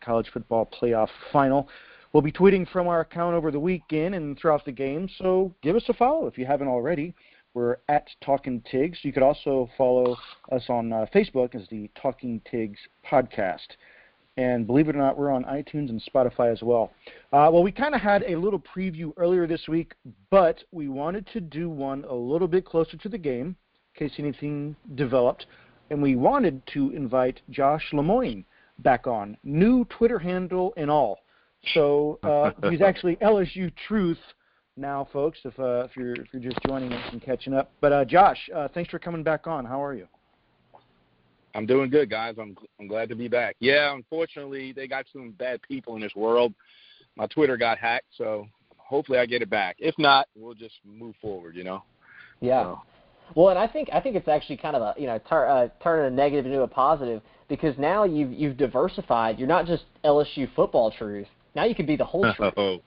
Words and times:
college 0.00 0.30
football 0.32 0.66
playoff 0.66 1.08
final. 1.32 1.68
We'll 2.12 2.22
be 2.22 2.32
tweeting 2.32 2.68
from 2.68 2.88
our 2.88 3.00
account 3.00 3.36
over 3.36 3.50
the 3.50 3.60
weekend 3.60 4.14
and 4.14 4.38
throughout 4.38 4.64
the 4.64 4.72
game, 4.72 5.08
so 5.18 5.54
give 5.62 5.76
us 5.76 5.84
a 5.88 5.94
follow 5.94 6.26
if 6.26 6.36
you 6.36 6.46
haven't 6.46 6.68
already. 6.68 7.14
We're 7.54 7.78
at 7.88 8.08
Talking 8.20 8.62
Tigs. 8.70 8.98
You 9.02 9.12
could 9.12 9.22
also 9.22 9.68
follow 9.76 10.16
us 10.52 10.64
on 10.68 10.92
uh, 10.92 11.06
Facebook 11.14 11.54
as 11.54 11.68
the 11.68 11.90
Talking 12.00 12.40
Tigs 12.48 12.78
podcast. 13.08 13.66
And 14.36 14.66
believe 14.66 14.88
it 14.88 14.94
or 14.94 15.00
not, 15.00 15.18
we're 15.18 15.32
on 15.32 15.44
iTunes 15.44 15.90
and 15.90 16.02
Spotify 16.02 16.52
as 16.52 16.62
well. 16.62 16.92
Uh, 17.32 17.50
well, 17.52 17.62
we 17.62 17.72
kind 17.72 17.94
of 17.94 18.00
had 18.00 18.22
a 18.22 18.36
little 18.36 18.60
preview 18.60 19.12
earlier 19.16 19.46
this 19.46 19.66
week, 19.68 19.94
but 20.30 20.62
we 20.70 20.88
wanted 20.88 21.26
to 21.32 21.40
do 21.40 21.68
one 21.68 22.04
a 22.08 22.14
little 22.14 22.48
bit 22.48 22.64
closer 22.64 22.96
to 22.96 23.08
the 23.08 23.18
game 23.18 23.56
in 23.94 24.08
case 24.08 24.14
anything 24.18 24.76
developed. 24.94 25.46
And 25.90 26.00
we 26.00 26.14
wanted 26.14 26.62
to 26.68 26.90
invite 26.90 27.40
Josh 27.50 27.92
Lemoyne 27.92 28.44
back 28.82 29.06
on, 29.06 29.36
new 29.44 29.84
Twitter 29.86 30.18
handle 30.18 30.72
and 30.76 30.90
all. 30.90 31.18
So 31.74 32.18
uh, 32.22 32.52
he's 32.70 32.80
actually 32.80 33.16
LSU 33.16 33.72
Truth 33.86 34.18
now, 34.76 35.08
folks. 35.12 35.38
If 35.44 35.58
uh, 35.58 35.84
if 35.84 35.96
you're 35.96 36.14
if 36.14 36.28
you're 36.32 36.42
just 36.42 36.58
joining 36.66 36.92
us 36.92 37.12
and 37.12 37.22
catching 37.22 37.54
up, 37.54 37.70
but 37.80 37.92
uh, 37.92 38.04
Josh, 38.04 38.38
uh, 38.54 38.68
thanks 38.72 38.90
for 38.90 38.98
coming 38.98 39.22
back 39.22 39.46
on. 39.46 39.64
How 39.64 39.82
are 39.82 39.94
you? 39.94 40.06
I'm 41.54 41.66
doing 41.66 41.90
good, 41.90 42.08
guys. 42.10 42.36
I'm 42.40 42.56
I'm 42.78 42.86
glad 42.86 43.08
to 43.08 43.16
be 43.16 43.28
back. 43.28 43.56
Yeah, 43.60 43.94
unfortunately, 43.94 44.72
they 44.72 44.86
got 44.86 45.06
some 45.12 45.32
bad 45.32 45.60
people 45.62 45.96
in 45.96 46.00
this 46.00 46.14
world. 46.14 46.54
My 47.16 47.26
Twitter 47.26 47.56
got 47.56 47.78
hacked, 47.78 48.06
so 48.16 48.46
hopefully 48.76 49.18
I 49.18 49.26
get 49.26 49.42
it 49.42 49.50
back. 49.50 49.76
If 49.78 49.94
not, 49.98 50.28
we'll 50.34 50.54
just 50.54 50.76
move 50.84 51.14
forward. 51.20 51.56
You 51.56 51.64
know. 51.64 51.82
Yeah. 52.40 52.62
So. 52.62 52.82
Well, 53.34 53.48
and 53.50 53.58
I 53.58 53.66
think 53.66 53.88
I 53.92 54.00
think 54.00 54.16
it's 54.16 54.28
actually 54.28 54.56
kind 54.56 54.76
of 54.76 54.82
a 54.82 54.94
you 55.00 55.06
know 55.06 55.18
tur- 55.28 55.48
uh, 55.48 55.68
turning 55.82 56.12
a 56.12 56.16
negative 56.16 56.46
into 56.46 56.62
a 56.62 56.68
positive 56.68 57.22
because 57.48 57.76
now 57.78 58.04
you've 58.04 58.32
you've 58.32 58.56
diversified. 58.56 59.38
You're 59.38 59.48
not 59.48 59.66
just 59.66 59.84
LSU 60.04 60.48
football 60.54 60.90
truth. 60.90 61.28
Now 61.54 61.64
you 61.64 61.74
can 61.74 61.86
be 61.86 61.96
the 61.96 62.04
whole 62.04 62.32
truth. 62.36 62.54
Oh, 62.56 62.78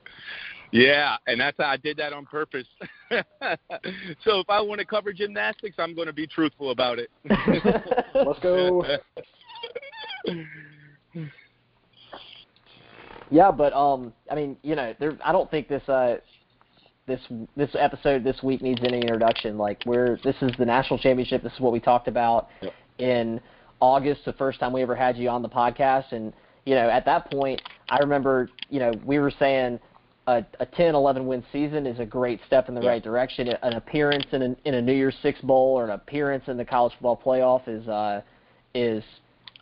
yeah, 0.71 1.17
and 1.27 1.39
that's 1.39 1.57
how 1.59 1.67
I 1.67 1.77
did 1.77 1.97
that 1.97 2.13
on 2.13 2.25
purpose. 2.25 2.65
so 3.11 4.39
if 4.39 4.49
I 4.49 4.59
want 4.59 4.79
to 4.79 4.85
cover 4.85 5.13
gymnastics, 5.13 5.75
I'm 5.77 5.93
going 5.93 6.07
to 6.07 6.13
be 6.13 6.25
truthful 6.25 6.71
about 6.71 6.97
it. 6.97 7.09
Let's 8.15 8.39
go. 8.39 8.83
yeah, 13.29 13.51
but 13.51 13.71
um, 13.73 14.13
I 14.31 14.35
mean, 14.35 14.57
you 14.63 14.75
know, 14.75 14.95
there. 14.99 15.17
I 15.23 15.31
don't 15.31 15.49
think 15.51 15.67
this 15.67 15.87
uh, 15.87 16.17
this 17.05 17.21
this 17.55 17.69
episode 17.77 18.23
this 18.23 18.41
week 18.43 18.61
needs 18.61 18.81
any 18.83 19.01
introduction. 19.01 19.57
Like, 19.57 19.81
we're 19.85 20.17
this 20.23 20.35
is 20.41 20.51
the 20.57 20.65
national 20.65 20.99
championship. 20.99 21.43
This 21.43 21.53
is 21.53 21.59
what 21.59 21.73
we 21.73 21.79
talked 21.79 22.07
about 22.07 22.49
yep. 22.61 22.73
in 22.97 23.41
August, 23.79 24.21
the 24.25 24.33
first 24.33 24.59
time 24.59 24.71
we 24.71 24.81
ever 24.81 24.95
had 24.95 25.17
you 25.17 25.29
on 25.29 25.41
the 25.41 25.49
podcast, 25.49 26.11
and 26.11 26.33
you 26.65 26.75
know, 26.75 26.89
at 26.89 27.05
that 27.05 27.29
point, 27.29 27.61
I 27.89 27.97
remember, 27.99 28.49
you 28.69 28.79
know, 28.79 28.91
we 29.05 29.19
were 29.19 29.31
saying 29.37 29.79
a, 30.27 30.45
a 30.59 30.65
10, 30.65 30.95
11 30.95 31.27
win 31.27 31.43
season 31.51 31.85
is 31.85 31.99
a 31.99 32.05
great 32.05 32.39
step 32.47 32.69
in 32.69 32.75
the 32.75 32.81
yeah. 32.81 32.89
right 32.89 33.03
direction. 33.03 33.49
An 33.49 33.73
appearance 33.73 34.25
in 34.31 34.41
a, 34.41 34.55
in 34.65 34.75
a 34.75 34.81
New 34.81 34.93
Year's 34.93 35.15
Six 35.21 35.41
bowl 35.41 35.77
or 35.77 35.83
an 35.83 35.89
appearance 35.89 36.45
in 36.47 36.57
the 36.57 36.65
college 36.65 36.93
football 36.93 37.21
playoff 37.23 37.67
is 37.67 37.87
uh, 37.87 38.21
is 38.73 39.03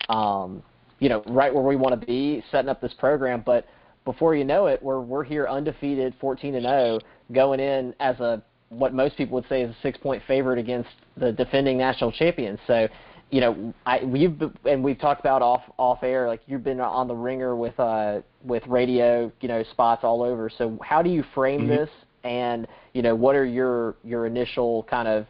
um, 0.09 0.61
you 0.99 1.09
know 1.09 1.23
right 1.27 1.53
where 1.53 1.63
we 1.63 1.75
want 1.75 1.99
to 1.99 2.05
be, 2.05 2.43
setting 2.51 2.69
up 2.69 2.79
this 2.81 2.93
program. 2.93 3.41
But 3.43 3.65
before 4.05 4.35
you 4.35 4.43
know 4.43 4.67
it, 4.67 4.81
we're 4.83 5.01
we're 5.01 5.23
here 5.23 5.47
undefeated, 5.47 6.13
14 6.21 6.55
and 6.55 6.63
0, 6.63 6.99
going 7.31 7.59
in 7.59 7.93
as 7.99 8.19
a 8.19 8.41
what 8.69 8.93
most 8.93 9.17
people 9.17 9.35
would 9.35 9.47
say 9.49 9.63
is 9.63 9.71
a 9.71 9.77
six 9.81 9.97
point 9.97 10.23
favorite 10.27 10.57
against 10.57 10.89
the 11.17 11.31
defending 11.31 11.77
national 11.77 12.11
champions. 12.11 12.59
So 12.67 12.87
you 13.31 13.39
know, 13.39 13.73
I 13.85 14.03
we've 14.03 14.41
and 14.65 14.83
we've 14.83 14.99
talked 14.99 15.21
about 15.21 15.41
off 15.41 15.61
off 15.77 16.03
air. 16.03 16.27
Like 16.27 16.41
you've 16.47 16.63
been 16.63 16.81
on 16.81 17.07
the 17.07 17.15
ringer 17.15 17.55
with 17.55 17.79
uh 17.79 18.21
with 18.43 18.65
radio, 18.67 19.31
you 19.39 19.47
know, 19.47 19.63
spots 19.71 20.03
all 20.03 20.21
over. 20.21 20.49
So 20.49 20.77
how 20.83 21.01
do 21.01 21.09
you 21.09 21.23
frame 21.33 21.61
mm-hmm. 21.61 21.69
this? 21.69 21.89
And 22.23 22.67
you 22.93 23.01
know, 23.01 23.15
what 23.15 23.35
are 23.35 23.45
your 23.45 23.95
your 24.03 24.25
initial 24.25 24.83
kind 24.83 25.07
of 25.07 25.25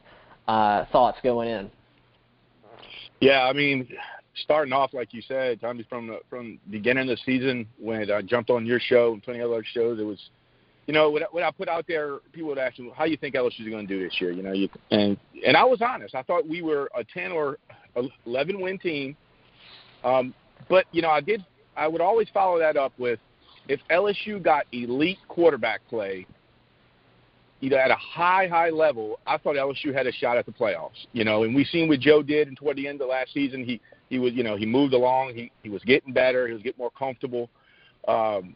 uh, 0.48 0.86
thoughts 0.92 1.20
going 1.24 1.48
in? 1.48 1.72
Yeah, 3.20 3.44
I 3.44 3.54
mean, 3.54 3.88
starting 4.36 4.74
off 4.74 4.94
like 4.94 5.14
you 5.14 5.22
said, 5.22 5.62
Tommy, 5.62 5.86
from 5.88 6.08
the, 6.08 6.20
from 6.28 6.60
the 6.66 6.72
beginning 6.72 7.10
of 7.10 7.18
the 7.18 7.24
season 7.24 7.68
when 7.80 8.10
I 8.12 8.22
jumped 8.24 8.50
on 8.50 8.66
your 8.66 8.80
show 8.80 9.14
and 9.14 9.22
plenty 9.22 9.40
of 9.42 9.52
other 9.52 9.64
shows, 9.64 10.00
it 10.00 10.04
was 10.04 10.20
you 10.88 10.94
know, 10.94 11.10
what, 11.10 11.34
what 11.34 11.44
I 11.44 11.52
put 11.52 11.70
out 11.70 11.86
there, 11.88 12.18
people 12.34 12.50
would 12.50 12.58
ask 12.58 12.80
me, 12.80 12.92
how 12.96 13.06
you 13.06 13.18
think 13.18 13.36
LSU 13.36 13.62
is 13.62 13.70
going 13.70 13.88
to 13.88 13.94
do 13.94 14.04
this 14.04 14.20
year? 14.20 14.32
You 14.32 14.44
know, 14.44 14.54
you, 14.54 14.68
and 14.90 15.18
and 15.46 15.56
I 15.56 15.64
was 15.64 15.82
honest. 15.82 16.16
I 16.16 16.24
thought 16.24 16.48
we 16.48 16.62
were 16.62 16.90
a 16.96 17.04
10 17.04 17.32
or 17.32 17.58
11 18.26 18.60
win 18.60 18.78
team. 18.80 19.16
Um, 20.04 20.34
but 20.70 20.86
you 20.92 21.02
know, 21.02 21.10
I 21.10 21.22
did. 21.22 21.46
I 21.76 21.88
would 21.88 22.02
always 22.02 22.28
follow 22.34 22.60
that 22.60 22.78
up 22.78 22.94
with 22.98 23.20
if 23.68 23.80
LSU 23.90 24.42
got 24.44 24.66
elite 24.72 25.20
quarterback 25.28 25.82
play, 25.88 26.26
either 27.62 27.78
at 27.78 27.92
a 27.92 27.96
high, 27.96 28.48
high 28.48 28.70
level. 28.70 29.20
I 29.28 29.38
thought 29.38 29.56
LSU 29.56 29.94
had 29.94 30.08
a 30.08 30.12
shot 30.12 30.38
at 30.38 30.46
the 30.46 30.52
playoffs. 30.52 31.06
You 31.14 31.24
know, 31.24 31.44
and 31.44 31.56
we 31.56 31.64
seen 31.66 31.88
what 31.88 32.00
Joe 32.00 32.24
did, 32.24 32.48
and 32.48 32.58
toward 32.58 32.78
the 32.78 32.88
end 32.88 33.02
of 33.02 33.10
last 33.10 33.34
season, 33.34 33.64
he 33.64 33.80
he 34.10 34.20
was 34.20 34.34
you 34.34 34.44
know 34.44 34.58
he 34.58 34.66
moved 34.66 34.94
along. 34.94 35.36
He 35.36 35.52
he 35.62 35.70
was 35.70 35.84
getting 35.84 36.12
better. 36.12 36.48
He 36.48 36.54
was 36.54 36.64
getting 36.64 36.80
more 36.80 36.92
comfortable. 36.92 37.50
Um, 38.08 38.56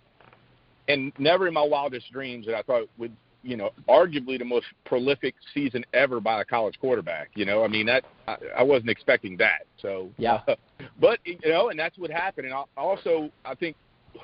and 0.87 1.11
never 1.17 1.47
in 1.47 1.53
my 1.53 1.63
wildest 1.63 2.11
dreams 2.11 2.45
that 2.45 2.55
I 2.55 2.61
thought 2.61 2.87
would 2.97 3.15
you 3.45 3.55
know, 3.55 3.69
arguably 3.87 4.39
the 4.39 4.45
most 4.45 4.65
prolific 4.85 5.35
season 5.53 5.85
ever 5.93 6.19
by 6.19 6.41
a 6.41 6.45
college 6.45 6.79
quarterback. 6.81 7.29
You 7.35 7.45
know, 7.45 7.63
I 7.63 7.67
mean 7.67 7.85
that 7.85 8.03
I, 8.27 8.37
I 8.57 8.63
wasn't 8.63 8.89
expecting 8.89 9.37
that. 9.37 9.67
So 9.79 10.09
yeah, 10.17 10.41
but 10.99 11.19
you 11.25 11.37
know, 11.45 11.69
and 11.69 11.79
that's 11.79 11.97
what 11.97 12.09
happened. 12.09 12.47
And 12.47 12.55
also, 12.75 13.29
I 13.45 13.53
think 13.53 13.75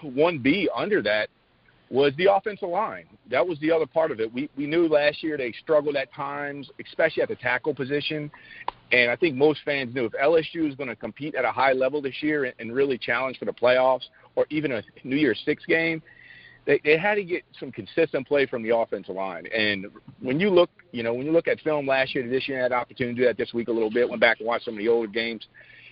one 0.01 0.39
B 0.39 0.67
under 0.75 1.03
that 1.03 1.29
was 1.91 2.13
the 2.17 2.33
offensive 2.33 2.69
line. 2.69 3.05
That 3.29 3.45
was 3.45 3.59
the 3.59 3.71
other 3.71 3.85
part 3.85 4.11
of 4.11 4.19
it. 4.19 4.33
We 4.33 4.49
we 4.57 4.65
knew 4.65 4.87
last 4.87 5.21
year 5.21 5.37
they 5.37 5.53
struggled 5.61 5.95
at 5.95 6.11
times, 6.13 6.69
especially 6.83 7.21
at 7.21 7.29
the 7.29 7.35
tackle 7.35 7.75
position. 7.75 8.31
And 8.91 9.11
I 9.11 9.15
think 9.15 9.35
most 9.35 9.61
fans 9.63 9.93
knew 9.93 10.05
if 10.05 10.13
LSU 10.13 10.67
is 10.67 10.75
going 10.75 10.89
to 10.89 10.95
compete 10.95 11.35
at 11.35 11.45
a 11.45 11.51
high 11.51 11.71
level 11.71 12.01
this 12.01 12.15
year 12.21 12.45
and, 12.45 12.53
and 12.59 12.73
really 12.73 12.97
challenge 12.97 13.37
for 13.37 13.45
the 13.45 13.53
playoffs 13.53 14.03
or 14.35 14.45
even 14.49 14.71
a 14.71 14.83
New 15.03 15.15
Year's 15.15 15.41
Six 15.45 15.63
game, 15.65 16.01
they, 16.65 16.79
they 16.83 16.97
had 16.97 17.15
to 17.15 17.23
get 17.23 17.43
some 17.59 17.71
consistent 17.71 18.27
play 18.27 18.45
from 18.45 18.63
the 18.63 18.75
offensive 18.75 19.15
line. 19.15 19.45
And 19.47 19.87
when 20.19 20.39
you 20.39 20.49
look, 20.49 20.69
you 20.91 21.03
know, 21.03 21.13
when 21.13 21.25
you 21.25 21.31
look 21.31 21.47
at 21.47 21.59
film 21.61 21.87
last 21.87 22.13
year 22.13 22.23
to 22.23 22.29
this 22.29 22.47
year, 22.47 22.59
I 22.59 22.63
had 22.63 22.71
opportunity 22.71 23.15
to 23.15 23.21
do 23.21 23.27
that 23.27 23.37
this 23.37 23.53
week 23.53 23.67
a 23.67 23.71
little 23.71 23.89
bit. 23.89 24.07
Went 24.07 24.21
back 24.21 24.39
and 24.39 24.47
watched 24.47 24.65
some 24.65 24.75
of 24.75 24.79
the 24.79 24.87
older 24.87 25.07
games. 25.07 25.47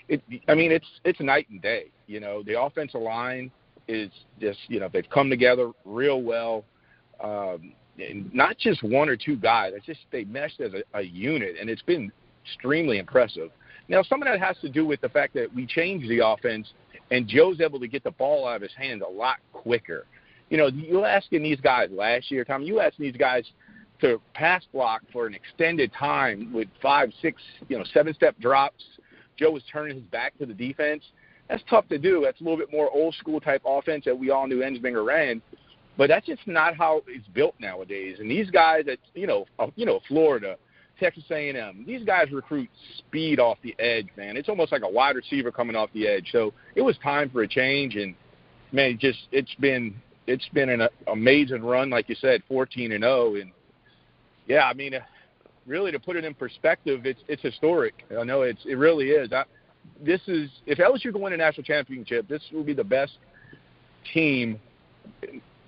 It, 0.07 0.22
I 0.47 0.56
mean, 0.56 0.72
it's 0.72 0.88
it's 1.03 1.19
night 1.19 1.47
and 1.50 1.62
day. 1.62 1.91
You 2.07 2.19
know, 2.19 2.44
the 2.44 2.59
offensive 2.59 3.02
line 3.02 3.52
is 3.88 4.12
just, 4.40 4.59
you 4.68 4.80
know, 4.80 4.90
they've 4.91 5.09
come 5.09 5.30
together 5.30 5.72
real 5.85 6.22
well. 6.22 6.63
Um, 7.24 7.74
and 8.00 8.34
not 8.34 8.57
just 8.57 8.81
one 8.81 9.09
or 9.09 9.18
two 9.18 9.36
guys. 9.36 9.74
It's 9.75 9.86
just 9.86 10.00
they 10.12 10.24
meshed 10.24 10.62
as 10.62 10.72
a, 10.74 11.00
a 11.00 11.01
unit, 11.01 11.56
and 11.59 11.69
it's 11.69 11.81
been 11.81 12.12
extremely 12.46 12.97
impressive. 12.97 13.50
Now, 13.90 14.03
some 14.03 14.22
of 14.22 14.28
that 14.28 14.40
has 14.40 14.56
to 14.62 14.69
do 14.69 14.86
with 14.86 15.01
the 15.01 15.09
fact 15.09 15.34
that 15.34 15.54
we 15.54 15.65
changed 15.65 16.10
the 16.10 16.25
offense, 16.25 16.72
and 17.12 17.27
Joe's 17.27 17.60
able 17.60 17.80
to 17.80 17.88
get 17.88 18.04
the 18.04 18.12
ball 18.12 18.48
out 18.48 18.57
of 18.57 18.62
his 18.62 18.72
hands 18.77 19.01
a 19.06 19.12
lot 19.12 19.38
quicker 19.51 20.06
you 20.50 20.57
know, 20.57 20.68
you 20.68 21.06
asking 21.06 21.44
these 21.44 21.60
guys 21.60 21.90
last 21.92 22.31
year, 22.31 22.44
Tom, 22.44 22.63
you 22.63 22.80
asking 22.80 23.06
these 23.06 23.18
guys 23.18 23.46
to 24.01 24.22
pass 24.34 24.63
block 24.72 25.01
for 25.12 25.28
an 25.28 25.34
extended 25.34 25.92
time 25.94 26.51
with 26.54 26.68
five, 26.81 27.12
six, 27.22 27.42
you 27.68 27.78
know, 27.78 27.84
seven 27.94 28.13
step 28.13 28.38
drops. 28.40 28.84
Joe 29.38 29.51
was 29.51 29.63
turning 29.72 29.96
his 29.96 30.06
back 30.06 30.38
to 30.40 30.46
the 30.46 30.54
defense. 30.54 31.04
That's 31.50 31.63
tough 31.69 31.88
to 31.90 31.98
do. 31.98 32.22
That's 32.24 32.40
a 32.42 32.44
little 32.44 32.57
bit 32.57 32.72
more 32.72 32.90
old 32.92 33.16
school 33.16 33.40
type 33.40 33.62
offense 33.66 34.06
that 34.06 34.18
we 34.18 34.30
all 34.30 34.48
knew 34.48 34.60
Ensminger 34.60 35.06
ran. 35.06 35.42
But 35.98 36.07
that's 36.07 36.25
just 36.25 36.48
not 36.48 36.75
how 36.75 37.04
it's 37.07 37.28
built 37.30 37.56
nowadays. 37.60 38.18
And 38.19 38.30
these 38.30 38.50
guys 38.50 38.86
at 38.88 39.00
you 39.16 39.28
know 39.28 39.46
uh, 39.57 39.68
you 39.75 39.86
know 39.86 40.00
Florida, 40.07 40.56
Texas 41.00 41.25
A&M, 41.30 41.84
these 41.86 42.04
guys 42.06 42.31
recruit 42.31 42.69
speed 43.00 43.40
off 43.40 43.57
the 43.63 43.75
edge, 43.80 44.07
man. 44.16 44.38
It's 44.38 44.48
almost 44.48 44.72
like 44.72 44.84
a 44.84 44.90
wide 44.90 45.16
receiver 45.16 45.51
coming 45.51 45.75
off 45.75 45.90
the 45.94 46.07
edge. 46.07 46.30
So 46.31 46.54
it 46.75 46.81
was 46.81 46.98
time 47.04 47.30
for 47.30 47.42
a 47.42 47.48
change, 47.48 47.96
and 47.96 48.16
man, 48.72 48.98
just 48.98 49.19
it's 49.31 49.54
been 49.56 49.96
it's 50.29 50.47
been 50.49 50.69
an 50.69 50.87
amazing 51.07 51.63
run, 51.63 51.89
like 51.89 52.07
you 52.07 52.15
said, 52.15 52.43
14 52.47 52.91
and 52.91 53.03
0, 53.03 53.35
and 53.35 53.51
yeah, 54.47 54.65
I 54.65 54.73
mean, 54.75 54.93
uh, 54.93 54.99
really 55.65 55.91
to 55.91 55.99
put 55.99 56.15
it 56.15 56.23
in 56.23 56.35
perspective, 56.35 57.05
it's 57.05 57.21
it's 57.27 57.41
historic. 57.41 58.03
I 58.17 58.23
know 58.23 58.43
it's 58.43 58.63
it 58.65 58.75
really 58.75 59.09
is. 59.09 59.33
I, 59.33 59.43
this 60.03 60.21
is 60.27 60.49
if 60.67 60.77
LSU 60.77 61.11
can 61.11 61.21
win 61.21 61.33
a 61.33 61.37
national 61.37 61.63
championship, 61.63 62.27
this 62.27 62.43
will 62.53 62.63
be 62.63 62.73
the 62.73 62.83
best 62.83 63.13
team, 64.13 64.59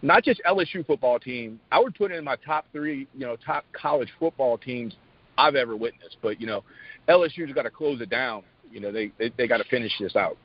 not 0.04 0.24
just 0.24 0.40
LSU 0.48 0.86
football 0.86 1.20
team. 1.20 1.60
I 1.72 1.80
would 1.80 1.96
put 1.96 2.12
it 2.12 2.18
in 2.18 2.24
my 2.24 2.36
top 2.46 2.66
three, 2.72 3.08
you 3.16 3.26
know, 3.26 3.36
top 3.44 3.66
college 3.74 4.10
football 4.20 4.60
teams 4.60 4.96
I've 5.40 5.56
ever 5.56 5.76
witnessed. 5.76 6.18
But 6.22 6.40
you 6.40 6.46
know, 6.46 6.64
LSU's 7.10 7.52
got 7.54 7.64
to 7.64 7.72
close 7.72 8.00
it 8.00 8.12
down. 8.12 8.44
You 8.72 8.80
know, 8.80 8.92
they 8.92 9.12
they, 9.18 9.32
they 9.38 9.48
got 9.48 9.58
to 9.58 9.66
finish 9.66 9.94
this 10.00 10.16
out. 10.16 10.38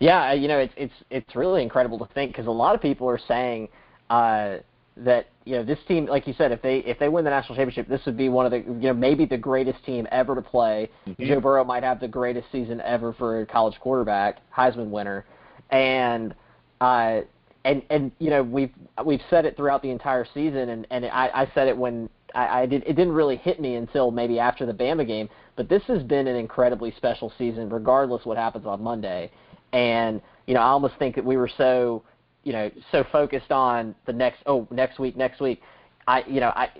Yeah, 0.00 0.32
you 0.32 0.48
know, 0.48 0.58
it's 0.58 0.74
it's 0.76 0.94
it's 1.10 1.36
really 1.36 1.62
incredible 1.62 1.98
to 1.98 2.12
think 2.14 2.32
because 2.32 2.46
a 2.46 2.50
lot 2.50 2.74
of 2.74 2.80
people 2.80 3.08
are 3.08 3.20
saying 3.28 3.68
uh, 4.10 4.58
that 4.96 5.28
you 5.44 5.56
know 5.56 5.64
this 5.64 5.78
team, 5.88 6.06
like 6.06 6.26
you 6.26 6.34
said, 6.36 6.52
if 6.52 6.62
they 6.62 6.78
if 6.78 6.98
they 6.98 7.08
win 7.08 7.24
the 7.24 7.30
national 7.30 7.56
championship, 7.56 7.88
this 7.88 8.00
would 8.06 8.16
be 8.16 8.28
one 8.28 8.46
of 8.46 8.52
the 8.52 8.58
you 8.58 8.88
know 8.88 8.94
maybe 8.94 9.24
the 9.24 9.38
greatest 9.38 9.84
team 9.84 10.06
ever 10.10 10.34
to 10.34 10.42
play. 10.42 10.90
Mm-hmm. 11.06 11.26
Joe 11.26 11.40
Burrow 11.40 11.64
might 11.64 11.82
have 11.82 12.00
the 12.00 12.08
greatest 12.08 12.46
season 12.52 12.80
ever 12.82 13.12
for 13.12 13.40
a 13.40 13.46
college 13.46 13.78
quarterback, 13.80 14.38
Heisman 14.54 14.90
winner, 14.90 15.24
and 15.70 16.34
uh, 16.80 17.20
and 17.64 17.82
and 17.90 18.12
you 18.18 18.30
know 18.30 18.42
we've 18.42 18.72
we've 19.04 19.22
said 19.30 19.44
it 19.44 19.56
throughout 19.56 19.82
the 19.82 19.90
entire 19.90 20.26
season, 20.34 20.70
and 20.70 20.86
and 20.90 21.06
I, 21.06 21.30
I 21.34 21.50
said 21.54 21.68
it 21.68 21.76
when 21.76 22.08
I, 22.34 22.62
I 22.62 22.66
did 22.66 22.82
it 22.82 22.94
didn't 22.94 23.12
really 23.12 23.36
hit 23.36 23.60
me 23.60 23.76
until 23.76 24.10
maybe 24.10 24.38
after 24.38 24.66
the 24.66 24.74
Bama 24.74 25.06
game, 25.06 25.28
but 25.56 25.68
this 25.68 25.82
has 25.84 26.02
been 26.02 26.26
an 26.26 26.36
incredibly 26.36 26.92
special 26.96 27.32
season, 27.38 27.70
regardless 27.70 28.24
what 28.24 28.36
happens 28.36 28.66
on 28.66 28.82
Monday, 28.82 29.30
and 29.72 30.20
you 30.46 30.54
know 30.54 30.60
I 30.60 30.66
almost 30.68 30.94
think 30.98 31.14
that 31.16 31.24
we 31.24 31.36
were 31.36 31.50
so 31.56 32.02
you 32.44 32.52
know 32.52 32.70
so 32.90 33.04
focused 33.12 33.50
on 33.50 33.94
the 34.06 34.12
next 34.12 34.38
oh 34.46 34.66
next 34.70 34.98
week 34.98 35.16
next 35.16 35.40
week, 35.40 35.60
I 36.06 36.24
you 36.26 36.40
know 36.40 36.52
I 36.54 36.70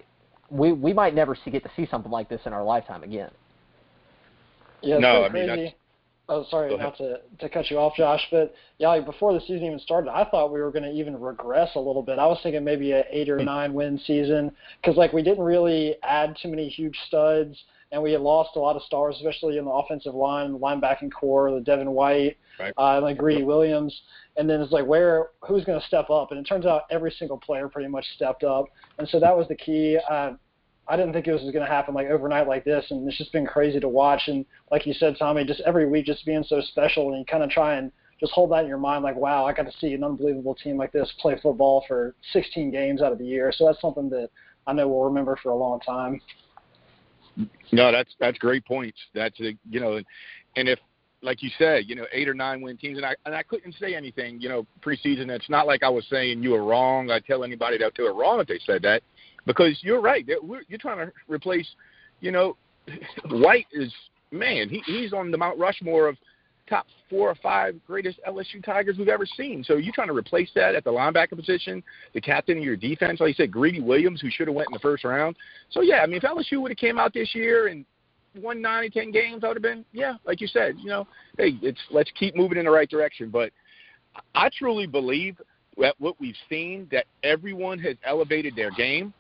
we 0.51 0.73
we 0.73 0.93
might 0.93 1.15
never 1.15 1.35
see, 1.35 1.51
get 1.51 1.63
to 1.65 1.71
see 1.77 1.87
something 1.91 2.11
like 2.11 2.29
this 2.29 2.43
in 2.47 2.53
our 2.53 2.63
lifetime 2.63 3.03
again. 3.03 3.31
Yeah, 4.83 4.97
it's 4.97 5.03
no, 5.03 5.25
I 5.25 5.29
mean 5.29 5.47
crazy. 5.49 5.75
Oh, 6.29 6.45
sorry, 6.51 6.75
not 6.77 6.97
to 6.99 7.21
to 7.41 7.49
cut 7.49 7.71
you 7.71 7.79
off, 7.79 7.95
Josh, 7.97 8.27
but 8.31 8.55
yeah, 8.79 8.89
like 8.89 9.05
before 9.05 9.33
the 9.35 9.41
season 9.41 9.65
even 9.65 9.79
started, 9.81 10.11
I 10.11 10.25
thought 10.25 10.53
we 10.53 10.61
were 10.61 10.71
going 10.71 10.85
to 10.85 10.91
even 10.91 11.21
regress 11.21 11.71
a 11.75 11.81
little 11.81 12.03
bit. 12.03 12.19
I 12.19 12.27
was 12.27 12.39
thinking 12.43 12.65
maybe 12.65 12.93
a 12.93 13.05
eight 13.11 13.29
or 13.29 13.39
Hmm. 13.39 13.45
nine 13.45 13.75
win 13.75 13.99
season 13.99 14.53
because 14.81 14.97
like 14.97 15.13
we 15.13 15.23
didn't 15.23 15.45
really 15.45 15.97
add 16.03 16.37
too 16.41 16.49
many 16.49 16.69
huge 16.69 16.97
studs, 17.07 17.59
and 17.93 18.03
we 18.03 18.11
had 18.13 18.23
lost 18.23 18.57
a 18.57 18.59
lot 18.59 18.75
of 18.75 18.83
stars, 18.83 19.15
especially 19.17 19.59
in 19.59 19.67
the 19.67 19.71
offensive 19.71 20.15
line, 20.15 20.53
the 20.53 20.59
linebacking 20.59 21.13
corps, 21.13 21.53
the 21.53 21.61
Devin 21.61 21.93
White, 21.93 22.39
Right. 22.59 22.73
uh, 22.77 22.97
and 22.97 23.05
like 23.05 23.19
Greedy 23.19 23.45
Williams. 23.45 24.03
And 24.37 24.49
then 24.49 24.61
it's 24.61 24.73
like 24.73 24.87
where 24.87 25.29
who's 25.43 25.65
going 25.65 25.79
to 25.81 25.87
step 25.87 26.09
up? 26.11 26.31
And 26.31 26.41
it 26.41 26.45
turns 26.45 26.67
out 26.67 26.83
every 26.91 27.11
single 27.13 27.39
player 27.39 27.69
pretty 27.69 27.89
much 27.89 28.05
stepped 28.17 28.45
up, 28.45 28.65
and 28.99 29.07
so 29.09 29.21
that 29.21 29.37
was 29.37 29.47
the 29.49 29.55
key. 29.55 29.99
Uh, 30.11 30.33
I 30.89 30.97
didn't 30.97 31.13
think 31.13 31.29
it 31.29 31.33
was 31.33 31.43
going 31.43 31.61
to 31.61 31.67
happen 31.67 31.95
like 31.95 32.09
overnight 32.09 32.49
like 32.49 32.65
this, 32.65 32.85
and 32.91 33.07
it's 33.07 33.17
just 33.17 33.33
been 33.33 33.47
crazy 33.47 33.79
to 33.79 33.89
watch. 33.89 34.23
And 34.27 34.45
like 34.71 34.87
you 34.87 34.95
said, 34.95 35.17
Tommy, 35.19 35.45
just 35.45 35.61
every 35.61 35.87
week 35.89 36.07
just 36.07 36.27
being 36.27 36.43
so 36.43 36.61
special, 36.61 37.11
and 37.11 37.19
you 37.19 37.25
kind 37.25 37.45
of 37.45 37.51
try 37.51 37.77
and 37.77 37.93
just 38.19 38.33
hold 38.33 38.51
that 38.53 38.63
in 38.63 38.69
your 38.69 38.79
mind, 38.79 39.05
like, 39.05 39.17
wow, 39.17 39.45
I 39.45 39.53
got 39.53 39.67
to 39.67 39.79
see 39.79 39.95
an 39.95 40.03
unbelievable 40.03 40.55
team 40.55 40.77
like 40.77 40.93
this 40.93 41.13
play 41.21 41.39
football 41.43 41.85
for 41.87 42.15
16 42.33 42.71
games 42.71 43.03
out 43.03 43.13
of 43.13 43.19
the 43.19 43.25
year. 43.27 43.53
So 43.55 43.67
that's 43.67 43.81
something 43.81 44.09
that 44.11 44.31
I 44.67 44.73
know 44.73 44.89
we'll 44.89 45.05
remember 45.05 45.37
for 45.43 45.51
a 45.51 45.57
long 45.57 45.81
time. 45.81 46.21
No, 47.73 47.91
that's 47.91 48.15
that's 48.21 48.39
great 48.39 48.65
points. 48.65 48.99
That's 49.15 49.39
a, 49.41 49.57
you 49.69 49.81
know, 49.81 49.95
and, 49.95 50.07
and 50.57 50.69
if 50.69 50.79
like 51.23 51.43
you 51.43 51.51
said, 51.57 51.85
you 51.87 51.95
know, 51.95 52.05
eight 52.13 52.29
or 52.29 52.35
nine 52.35 52.61
win 52.61 52.77
teams, 52.77 52.99
and 52.99 53.07
I 53.07 53.15
and 53.25 53.35
I 53.35 53.43
couldn't 53.43 53.75
say 53.81 53.95
anything, 53.95 54.41
you 54.41 54.49
know, 54.49 54.67
preseason. 54.85 55.31
It's 55.31 55.49
not 55.49 55.67
like 55.67 55.83
I 55.83 55.89
was 55.89 56.05
saying 56.11 56.43
you 56.43 56.51
were 56.51 56.65
wrong. 56.65 57.11
I 57.11 57.21
tell 57.21 57.45
anybody 57.45 57.79
that 57.79 57.93
they 57.97 58.03
were 58.03 58.15
wrong 58.15 58.41
if 58.41 58.49
they 58.49 58.61
said 58.67 58.83
that, 58.83 59.03
because 59.47 59.79
you're 59.83 60.01
right. 60.01 60.27
You're 60.27 60.79
trying 60.79 61.07
to 61.07 61.13
replace, 61.29 61.69
you 62.21 62.33
know, 62.33 62.57
White 63.31 63.69
is 63.73 63.93
man. 64.31 64.69
He 64.69 64.83
he's 64.87 65.13
on 65.13 65.31
the 65.31 65.39
Mount 65.39 65.59
Rushmore 65.59 66.09
of 66.09 66.17
top 66.73 66.87
four 67.11 67.29
or 67.29 67.35
five 67.35 67.79
greatest 67.87 68.19
LSU 68.27 68.65
Tigers 68.65 68.97
we've 68.97 69.09
ever 69.09 69.27
seen. 69.27 69.63
So 69.63 69.77
you're 69.77 69.93
trying 69.93 70.09
to 70.09 70.15
replace 70.15 70.49
that 70.55 70.75
at 70.75 70.85
the 70.85 70.91
linebacker 70.91 71.37
position, 71.37 71.83
the 72.15 72.21
captain 72.21 72.57
of 72.57 72.65
your 72.65 72.77
defense, 72.77 73.21
like 73.21 73.29
you 73.29 73.35
said, 73.35 73.51
Greedy 73.51 73.81
Williams, 73.81 74.23
who 74.23 74.31
should 74.31 74.49
have 74.49 74.55
went 74.55 74.69
in 74.71 74.73
the 74.73 74.79
first 74.79 75.05
round. 75.05 75.37
So 75.71 75.83
yeah, 75.83 75.99
I 75.99 76.07
mean, 76.07 76.17
if 76.17 76.23
LSU 76.23 76.63
would 76.63 76.71
have 76.71 76.79
came 76.79 76.99
out 76.99 77.13
this 77.13 77.35
year 77.35 77.67
and 77.67 77.85
won 78.41 78.63
nine 78.63 78.85
or 78.85 78.89
ten 78.89 79.11
games, 79.11 79.45
I 79.45 79.49
would 79.49 79.59
have 79.59 79.63
been 79.63 79.85
yeah, 79.93 80.15
like 80.25 80.41
you 80.41 80.47
said, 80.47 80.77
you 80.79 80.89
know, 80.89 81.07
hey, 81.37 81.59
it's 81.61 81.81
let's 81.91 82.11
keep 82.19 82.35
moving 82.35 82.57
in 82.57 82.65
the 82.65 82.71
right 82.71 82.89
direction. 82.89 83.29
But 83.29 83.53
I 84.35 84.49
truly 84.59 84.87
believe 84.87 85.39
that 85.77 85.95
what 85.99 86.19
we've 86.19 86.35
seen 86.49 86.89
that 86.91 87.05
everyone 87.23 87.79
has 87.81 87.97
elevated 88.05 88.57
their 88.57 88.71
game. 88.71 89.13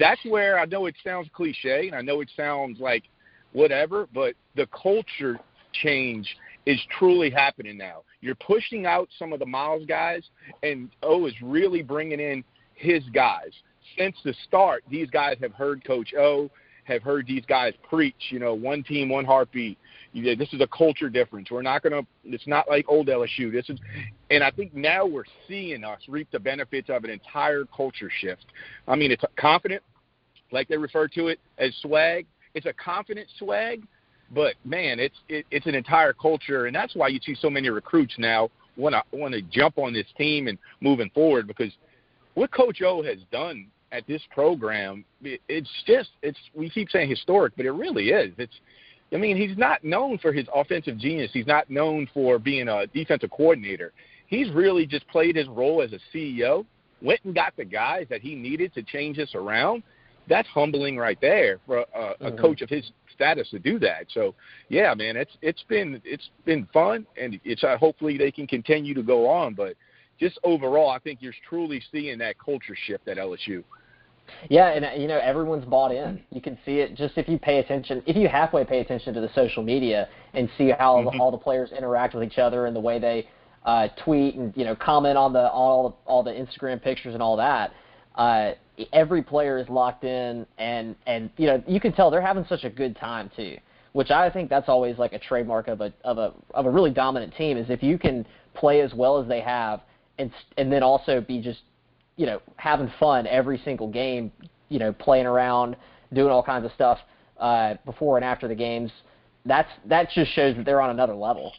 That's 0.00 0.20
where 0.24 0.58
I 0.58 0.64
know 0.64 0.86
it 0.86 0.96
sounds 1.04 1.28
cliche 1.32 1.86
and 1.88 1.94
I 1.94 2.02
know 2.02 2.20
it 2.20 2.30
sounds 2.36 2.80
like 2.80 3.04
whatever, 3.52 4.08
but 4.12 4.34
the 4.56 4.66
culture 4.66 5.38
change 5.72 6.28
is 6.66 6.80
truly 6.98 7.30
happening 7.30 7.76
now. 7.76 8.02
You're 8.20 8.36
pushing 8.36 8.86
out 8.86 9.08
some 9.18 9.32
of 9.32 9.40
the 9.40 9.46
Miles 9.46 9.84
guys, 9.86 10.22
and 10.62 10.90
O 11.02 11.26
is 11.26 11.34
really 11.42 11.82
bringing 11.82 12.20
in 12.20 12.44
his 12.74 13.02
guys. 13.12 13.50
Since 13.98 14.16
the 14.24 14.34
start, 14.46 14.84
these 14.90 15.10
guys 15.10 15.36
have 15.40 15.52
heard 15.52 15.84
Coach 15.84 16.14
O, 16.14 16.50
have 16.84 17.02
heard 17.02 17.26
these 17.26 17.44
guys 17.46 17.74
preach. 17.88 18.30
You 18.30 18.38
know, 18.38 18.54
one 18.54 18.82
team, 18.82 19.08
one 19.08 19.24
heartbeat. 19.24 19.78
You, 20.12 20.36
this 20.36 20.52
is 20.52 20.60
a 20.60 20.66
culture 20.66 21.08
difference. 21.08 21.50
We're 21.50 21.62
not 21.62 21.82
gonna. 21.82 22.02
It's 22.24 22.46
not 22.46 22.68
like 22.68 22.84
old 22.88 23.08
LSU. 23.08 23.52
This 23.52 23.68
is, 23.68 23.78
and 24.30 24.44
I 24.44 24.50
think 24.50 24.74
now 24.74 25.06
we're 25.06 25.24
seeing 25.48 25.84
us 25.84 26.00
reap 26.08 26.28
the 26.30 26.40
benefits 26.40 26.90
of 26.90 27.04
an 27.04 27.10
entire 27.10 27.64
culture 27.74 28.10
shift. 28.20 28.46
I 28.86 28.96
mean, 28.96 29.10
it's 29.10 29.24
confident, 29.36 29.82
like 30.50 30.68
they 30.68 30.76
refer 30.76 31.08
to 31.08 31.28
it 31.28 31.40
as 31.58 31.74
swag. 31.82 32.26
It's 32.54 32.66
a 32.66 32.72
confident 32.74 33.28
swag, 33.38 33.82
but 34.34 34.54
man, 34.64 34.98
it's 34.98 35.16
it, 35.28 35.46
it's 35.50 35.66
an 35.66 35.74
entire 35.74 36.12
culture, 36.12 36.66
and 36.66 36.74
that's 36.74 36.94
why 36.94 37.08
you 37.08 37.20
see 37.24 37.34
so 37.34 37.50
many 37.50 37.68
recruits 37.70 38.14
now 38.18 38.50
want 38.76 38.94
to 38.94 39.02
want 39.16 39.34
to 39.34 39.42
jump 39.42 39.78
on 39.78 39.92
this 39.92 40.06
team 40.16 40.48
and 40.48 40.58
moving 40.80 41.10
forward 41.10 41.46
because 41.46 41.72
what 42.34 42.50
Coach 42.50 42.80
O 42.82 43.02
has 43.02 43.18
done 43.30 43.66
at 43.92 44.06
this 44.06 44.22
program, 44.30 45.04
it, 45.22 45.40
it's 45.48 45.70
just 45.86 46.10
it's 46.22 46.38
we 46.54 46.70
keep 46.70 46.90
saying 46.90 47.10
historic, 47.10 47.54
but 47.56 47.66
it 47.66 47.72
really 47.72 48.10
is. 48.10 48.32
It's 48.38 48.54
I 49.12 49.18
mean, 49.18 49.36
he's 49.36 49.58
not 49.58 49.84
known 49.84 50.18
for 50.18 50.32
his 50.32 50.46
offensive 50.54 50.96
genius. 50.96 51.30
He's 51.32 51.46
not 51.46 51.68
known 51.68 52.08
for 52.14 52.38
being 52.38 52.68
a 52.68 52.86
defensive 52.86 53.30
coordinator. 53.30 53.92
He's 54.26 54.50
really 54.50 54.86
just 54.86 55.06
played 55.08 55.36
his 55.36 55.46
role 55.48 55.82
as 55.82 55.92
a 55.92 55.98
CEO, 56.14 56.64
went 57.02 57.20
and 57.24 57.34
got 57.34 57.54
the 57.56 57.64
guys 57.66 58.06
that 58.08 58.22
he 58.22 58.34
needed 58.34 58.72
to 58.74 58.82
change 58.82 59.18
this 59.18 59.34
around. 59.34 59.82
That's 60.28 60.48
humbling 60.48 60.96
right 60.96 61.20
there 61.20 61.58
for 61.66 61.84
a, 61.94 62.14
a 62.20 62.30
Mhm. 62.30 62.38
coach 62.38 62.62
of 62.62 62.70
his 62.70 62.90
status 63.22 63.48
to 63.50 63.58
do 63.58 63.78
that. 63.78 64.06
So, 64.12 64.34
yeah, 64.68 64.94
man, 64.94 65.16
it's 65.16 65.36
it's 65.42 65.62
been 65.68 66.00
it's 66.04 66.30
been 66.44 66.66
fun, 66.72 67.06
and 67.20 67.40
it's 67.44 67.62
uh, 67.62 67.76
hopefully 67.76 68.18
they 68.18 68.30
can 68.32 68.46
continue 68.46 68.94
to 68.94 69.02
go 69.02 69.28
on. 69.28 69.54
But 69.54 69.74
just 70.18 70.38
overall, 70.44 70.90
I 70.90 70.98
think 70.98 71.20
you're 71.22 71.34
truly 71.48 71.80
seeing 71.92 72.18
that 72.18 72.36
culture 72.38 72.76
shift 72.86 73.06
at 73.08 73.16
LSU. 73.16 73.62
Yeah, 74.48 74.68
and 74.68 74.84
uh, 74.84 74.90
you 74.96 75.06
know 75.06 75.18
everyone's 75.18 75.64
bought 75.64 75.92
in. 75.92 76.20
You 76.30 76.40
can 76.40 76.58
see 76.64 76.78
it 76.80 76.96
just 76.96 77.16
if 77.16 77.28
you 77.28 77.38
pay 77.38 77.58
attention, 77.58 78.02
if 78.06 78.16
you 78.16 78.28
halfway 78.28 78.64
pay 78.64 78.80
attention 78.80 79.14
to 79.14 79.20
the 79.20 79.30
social 79.34 79.62
media 79.62 80.08
and 80.34 80.48
see 80.58 80.70
how 80.70 81.02
Mhm. 81.02 81.20
all 81.20 81.30
the 81.30 81.38
players 81.38 81.70
interact 81.72 82.14
with 82.14 82.24
each 82.24 82.38
other 82.38 82.66
and 82.66 82.74
the 82.74 82.80
way 82.80 82.98
they 82.98 83.28
uh, 83.64 83.86
tweet 84.04 84.34
and 84.34 84.52
you 84.56 84.64
know 84.64 84.74
comment 84.74 85.16
on 85.16 85.32
the 85.32 85.48
all 85.50 86.00
all 86.06 86.22
the 86.22 86.32
Instagram 86.32 86.82
pictures 86.82 87.14
and 87.14 87.22
all 87.22 87.36
that. 87.36 87.72
Uh, 88.16 88.52
every 88.92 89.22
player 89.22 89.58
is 89.58 89.68
locked 89.68 90.04
in, 90.04 90.46
and 90.58 90.96
and 91.06 91.30
you 91.36 91.46
know 91.46 91.62
you 91.66 91.80
can 91.80 91.92
tell 91.92 92.10
they're 92.10 92.20
having 92.20 92.44
such 92.48 92.64
a 92.64 92.70
good 92.70 92.96
time 92.96 93.30
too. 93.36 93.56
Which 93.92 94.10
I 94.10 94.30
think 94.30 94.48
that's 94.48 94.70
always 94.70 94.96
like 94.98 95.12
a 95.12 95.18
trademark 95.18 95.68
of 95.68 95.80
a 95.80 95.92
of 96.04 96.18
a 96.18 96.32
of 96.54 96.66
a 96.66 96.70
really 96.70 96.90
dominant 96.90 97.34
team 97.36 97.56
is 97.56 97.68
if 97.68 97.82
you 97.82 97.98
can 97.98 98.26
play 98.54 98.80
as 98.80 98.94
well 98.94 99.20
as 99.20 99.28
they 99.28 99.40
have, 99.40 99.80
and 100.18 100.30
and 100.56 100.72
then 100.72 100.82
also 100.82 101.20
be 101.20 101.40
just 101.40 101.60
you 102.16 102.26
know, 102.26 102.40
having 102.56 102.90
fun 103.00 103.26
every 103.26 103.58
single 103.64 103.88
game, 103.88 104.30
you 104.68 104.78
know, 104.78 104.92
playing 104.92 105.26
around, 105.26 105.76
doing 106.12 106.30
all 106.30 106.42
kinds 106.42 106.64
of 106.64 106.72
stuff 106.72 106.98
uh, 107.38 107.74
before 107.84 108.16
and 108.16 108.24
after 108.24 108.48
the 108.48 108.54
games. 108.54 108.90
That's 109.44 109.70
that 109.86 110.10
just 110.10 110.30
shows 110.32 110.56
that 110.56 110.64
they're 110.64 110.80
on 110.80 110.90
another 110.90 111.14
level. 111.14 111.52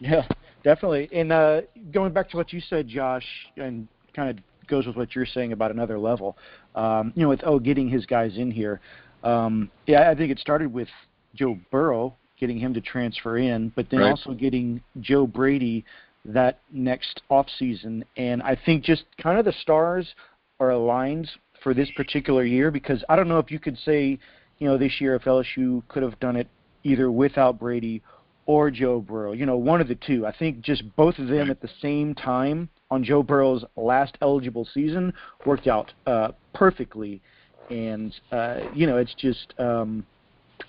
Yeah, 0.00 0.26
definitely. 0.64 1.08
And 1.12 1.30
uh, 1.30 1.60
going 1.92 2.12
back 2.12 2.28
to 2.30 2.36
what 2.36 2.52
you 2.52 2.60
said, 2.60 2.88
Josh, 2.88 3.24
and 3.56 3.86
kind 4.16 4.30
of 4.30 4.44
goes 4.68 4.86
with 4.86 4.96
what 4.96 5.14
you're 5.14 5.26
saying 5.26 5.52
about 5.52 5.70
another 5.70 5.98
level. 5.98 6.36
Um, 6.74 7.12
you 7.14 7.22
know, 7.22 7.28
with 7.28 7.40
oh 7.44 7.58
getting 7.58 7.88
his 7.88 8.06
guys 8.06 8.36
in 8.36 8.50
here. 8.50 8.80
Um, 9.22 9.70
yeah, 9.86 10.10
I 10.10 10.14
think 10.14 10.30
it 10.30 10.38
started 10.38 10.72
with 10.72 10.88
Joe 11.34 11.58
Burrow 11.70 12.14
getting 12.38 12.58
him 12.58 12.74
to 12.74 12.80
transfer 12.80 13.38
in, 13.38 13.72
but 13.76 13.88
then 13.90 14.00
Right. 14.00 14.10
also 14.10 14.32
getting 14.32 14.82
Joe 15.00 15.28
Brady 15.28 15.84
that 16.24 16.58
next 16.72 17.22
off 17.30 17.46
season. 17.58 18.04
And 18.16 18.42
I 18.42 18.56
think 18.56 18.84
just 18.84 19.04
kind 19.22 19.38
of 19.38 19.44
the 19.44 19.52
stars 19.52 20.12
are 20.58 20.70
aligned 20.70 21.30
for 21.62 21.72
this 21.72 21.90
particular 21.92 22.44
year 22.44 22.70
because 22.70 23.04
I 23.08 23.16
don't 23.16 23.28
know 23.28 23.38
if 23.38 23.50
you 23.50 23.60
could 23.60 23.78
say, 23.78 24.18
you 24.58 24.68
know, 24.68 24.76
this 24.76 25.00
year 25.00 25.14
if 25.14 25.22
LSU 25.22 25.82
could 25.88 26.02
have 26.02 26.18
done 26.18 26.36
it 26.36 26.48
either 26.82 27.10
without 27.10 27.58
Brady 27.60 28.02
or 28.46 28.70
Joe 28.70 29.00
Burrow. 29.00 29.32
You 29.32 29.46
know, 29.46 29.56
one 29.56 29.80
of 29.80 29.88
the 29.88 29.94
two. 29.94 30.26
I 30.26 30.36
think 30.36 30.60
just 30.60 30.82
both 30.96 31.18
of 31.18 31.28
them 31.28 31.50
at 31.50 31.60
the 31.60 31.70
same 31.80 32.14
time 32.14 32.68
on 32.90 33.04
Joe 33.04 33.22
Burrow's 33.22 33.64
last 33.76 34.16
eligible 34.20 34.66
season 34.72 35.12
worked 35.46 35.66
out 35.66 35.92
uh, 36.06 36.32
perfectly. 36.54 37.22
And 37.70 38.14
uh, 38.30 38.60
you 38.74 38.86
know, 38.86 38.98
it's 38.98 39.14
just 39.14 39.54
um, 39.58 40.04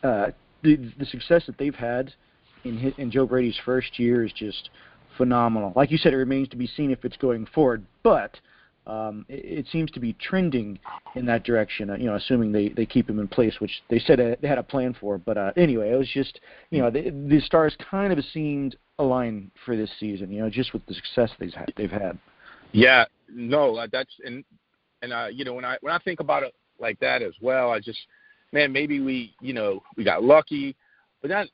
uh, 0.04 0.28
the 0.62 0.94
the 0.98 1.06
success 1.06 1.44
that 1.48 1.58
they've 1.58 1.76
had 1.76 2.14
in 2.64 2.78
his, 2.78 2.94
in 2.98 3.12
Joe 3.12 3.26
Brady's 3.26 3.60
first 3.66 4.00
year 4.00 4.24
is 4.24 4.32
just 4.32 4.70
phenomenal. 5.18 5.74
Like 5.76 5.92
you 5.92 5.98
said, 5.98 6.14
it 6.14 6.18
remains 6.18 6.50
to 6.50 6.58
be 6.58 6.68
seen 6.68 6.92
if 6.92 7.04
it's 7.04 7.18
going 7.18 7.46
forward, 7.48 7.86
but 8.04 8.40
um, 8.86 9.26
it, 9.30 9.60
it 9.60 9.68
seems 9.72 9.92
to 9.92 10.00
be 10.00 10.14
trending 10.14 10.80
in 11.16 11.26
that 11.26 11.44
direction. 11.44 11.90
Uh, 11.90 11.96
you 11.96 12.06
know, 12.06 12.16
assuming 12.16 12.52
they 12.52 12.70
they 12.70 12.86
keep 12.86 13.10
him 13.10 13.20
in 13.20 13.28
place, 13.28 13.56
which 13.60 13.84
they 13.90 14.00
said 14.00 14.20
uh, 14.20 14.36
they 14.42 14.48
had 14.48 14.58
a 14.58 14.64
plan 14.64 14.96
for. 15.00 15.18
But 15.18 15.38
uh, 15.38 15.52
anyway, 15.56 15.92
it 15.92 15.96
was 15.96 16.10
just 16.10 16.40
you 16.70 16.82
know 16.82 16.90
the, 16.90 17.10
the 17.10 17.42
stars 17.42 17.76
kind 17.90 18.12
of 18.12 18.24
seemed 18.34 18.76
aligned 19.00 19.52
for 19.66 19.76
this 19.76 19.90
season. 20.00 20.32
You 20.32 20.42
know, 20.42 20.50
just 20.50 20.74
with 20.74 20.86
the 20.86 20.94
success 20.94 21.32
they've 21.40 21.54
had. 21.54 21.74
They've 21.76 21.92
had. 21.92 22.18
Yeah, 22.72 23.06
no, 23.30 23.76
uh, 23.76 23.88
that's 23.92 24.12
and 24.26 24.44
and 25.02 25.14
uh, 25.14 25.28
you 25.32 25.46
know 25.46 25.54
when 25.54 25.66
I 25.66 25.78
when 25.82 25.94
I 25.94 26.00
think 26.00 26.20
about 26.20 26.44
it 26.44 26.54
like 26.80 27.00
that 27.00 27.22
as 27.22 27.34
well, 27.42 27.72
I 27.72 27.80
just 27.80 28.00
man 28.52 28.72
maybe 28.72 29.00
we 29.00 29.36
you 29.42 29.54
know 29.54 29.84
we 29.96 30.04
got 30.04 30.24
lucky, 30.24 30.76
but 31.22 31.32
I 31.32 31.46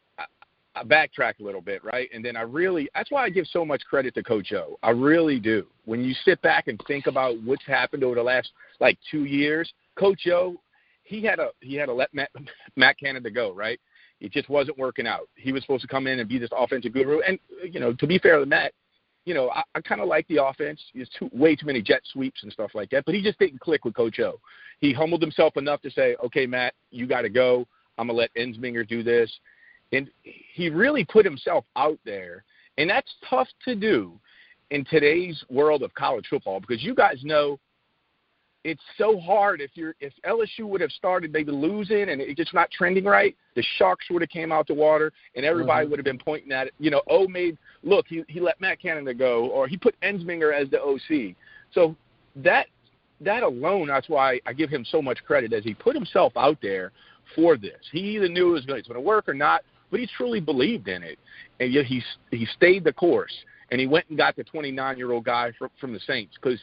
backtrack 0.88 1.40
a 1.40 1.44
little 1.44 1.62
bit, 1.62 1.84
right? 1.84 2.10
And 2.14 2.24
then 2.24 2.36
I 2.36 2.42
really 2.42 2.90
that's 2.96 3.12
why 3.12 3.24
I 3.24 3.30
give 3.30 3.48
so 3.48 3.66
much 3.66 3.84
credit 3.90 4.14
to 4.16 4.24
Coach 4.24 4.54
O. 4.54 4.78
I 4.84 4.92
really 4.92 5.40
do. 5.40 5.66
When 5.86 6.04
you 6.04 6.14
sit 6.26 6.42
back 6.42 6.68
and 6.68 6.80
think 6.88 7.08
about 7.08 7.42
what's 7.44 7.66
happened 7.66 8.04
over 8.04 8.16
the 8.16 8.24
last 8.24 8.52
like 8.80 8.98
two 9.10 9.26
years, 9.26 9.72
Coach 9.98 10.28
O, 10.28 10.58
he 11.04 11.24
had 11.24 11.40
a 11.40 11.50
he 11.60 11.76
had 11.76 11.88
to 11.88 11.94
let 11.94 12.14
Matt, 12.14 12.30
Matt 12.76 12.98
Canada 13.00 13.30
go, 13.30 13.52
right? 13.54 13.80
It 14.22 14.32
just 14.32 14.50
wasn't 14.50 14.78
working 14.78 15.08
out. 15.08 15.30
He 15.36 15.52
was 15.52 15.64
supposed 15.64 15.82
to 15.82 15.88
come 15.88 16.08
in 16.08 16.20
and 16.20 16.28
be 16.28 16.38
this 16.38 16.50
offensive 16.56 16.94
guru. 16.94 17.22
And 17.22 17.40
you 17.64 17.80
know, 17.80 17.94
to 17.94 18.08
be 18.08 18.20
fair 18.20 18.40
to 18.40 18.46
Matt, 18.46 18.74
you 19.26 19.34
know, 19.34 19.50
I, 19.50 19.64
I 19.76 19.82
kind 19.82 20.02
of 20.02 20.08
like 20.08 20.28
the 20.28 20.44
offense. 20.44 20.82
There's 20.94 21.10
too 21.18 21.30
way 21.34 21.56
too 21.56 21.66
many 21.66 21.82
jet 21.82 22.02
sweeps 22.12 22.44
and 22.44 22.52
stuff 22.52 22.72
like 22.74 22.90
that. 22.92 23.06
But 23.06 23.16
he 23.16 23.22
just 23.22 23.40
didn't 23.40 23.60
click 23.60 23.86
with 23.86 23.96
Coach 23.96 24.20
O. 24.20 24.40
He 24.80 24.94
humbled 24.94 25.22
himself 25.22 25.58
enough 25.58 25.82
to 25.82 25.92
say, 25.92 26.16
"Okay, 26.24 26.46
Matt, 26.46 26.74
you 26.92 27.08
got 27.08 27.22
to 27.22 27.30
go. 27.30 27.68
I'm 27.98 28.08
gonna 28.08 28.18
let 28.18 28.34
Ensminger 28.36 28.88
do 28.88 29.04
this." 29.04 29.32
And 29.92 30.10
he 30.22 30.70
really 30.70 31.04
put 31.04 31.26
himself 31.26 31.66
out 31.76 32.00
there, 32.06 32.44
and 32.78 32.90
that's 32.90 33.12
tough 33.30 33.48
to 33.66 33.76
do 33.76 34.20
in 34.72 34.86
today's 34.86 35.44
world 35.50 35.82
of 35.82 35.94
college 35.96 36.26
football 36.30 36.60
because 36.60 36.84
you 36.84 36.94
guys 36.94 37.18
know 37.24 37.60
it's 38.64 38.82
so 38.98 39.20
hard 39.20 39.62
if 39.62 39.72
you're 39.74 39.96
if 40.00 40.14
LSU 40.28 40.68
would 40.68 40.82
have 40.82 40.92
started 40.92 41.32
maybe 41.32 41.52
losing 41.52 42.10
and 42.10 42.22
it's 42.22 42.36
just 42.36 42.54
not 42.54 42.70
trending 42.72 43.06
right, 43.06 43.36
the 43.56 43.64
sharks 43.78 44.06
would 44.10 44.22
have 44.22 44.30
came 44.30 44.52
out 44.52 44.68
the 44.68 44.74
water 44.74 45.14
and 45.36 45.46
everybody 45.46 45.84
mm-hmm. 45.84 45.92
would 45.92 46.00
have 46.00 46.06
been 46.06 46.20
pointing 46.20 46.52
at 46.52 46.68
it. 46.68 46.74
You 46.78 46.92
know, 46.92 47.02
oh 47.10 47.28
made 47.28 47.58
look, 47.84 48.06
he 48.08 48.24
he 48.28 48.40
let 48.40 48.60
Matt 48.60 48.82
Canada 48.82 49.14
go 49.14 49.48
or 49.48 49.68
he 49.68 49.78
put 49.78 49.96
Ensminger 50.02 50.54
as 50.54 50.70
the 50.70 50.82
OC. 50.82 51.36
So 51.74 51.96
that 52.36 52.68
that 53.22 53.44
alone, 53.44 53.88
that's 53.88 54.10
why 54.10 54.40
I 54.46 54.54
give 54.54 54.70
him 54.70 54.86
so 54.86 55.02
much 55.02 55.24
credit 55.26 55.54
as 55.54 55.64
he 55.64 55.74
put 55.74 55.96
himself 55.96 56.34
out 56.36 56.58
there 56.62 56.92
for 57.36 57.58
this. 57.58 57.80
He 57.92 58.00
either 58.16 58.28
knew 58.28 58.50
it 58.50 58.54
was 58.54 58.66
going 58.66 58.84
to 58.84 59.00
work 59.00 59.30
or 59.30 59.34
not, 59.34 59.62
but 59.92 60.00
he 60.00 60.08
truly 60.18 60.40
believed 60.40 60.88
in 60.88 61.04
it, 61.04 61.20
and 61.60 61.72
yet 61.74 61.86
he 61.86 62.04
he 62.32 62.46
stayed 62.46 62.84
the 62.84 62.94
course 62.94 63.34
and 63.72 63.80
he 63.80 63.88
went 63.88 64.08
and 64.10 64.18
got 64.18 64.36
the 64.36 64.44
29 64.44 64.98
year 64.98 65.12
old 65.12 65.26
guy 65.26 65.52
from 65.58 65.70
from 65.80 65.94
the 65.94 66.00
Saints 66.00 66.36
because. 66.42 66.60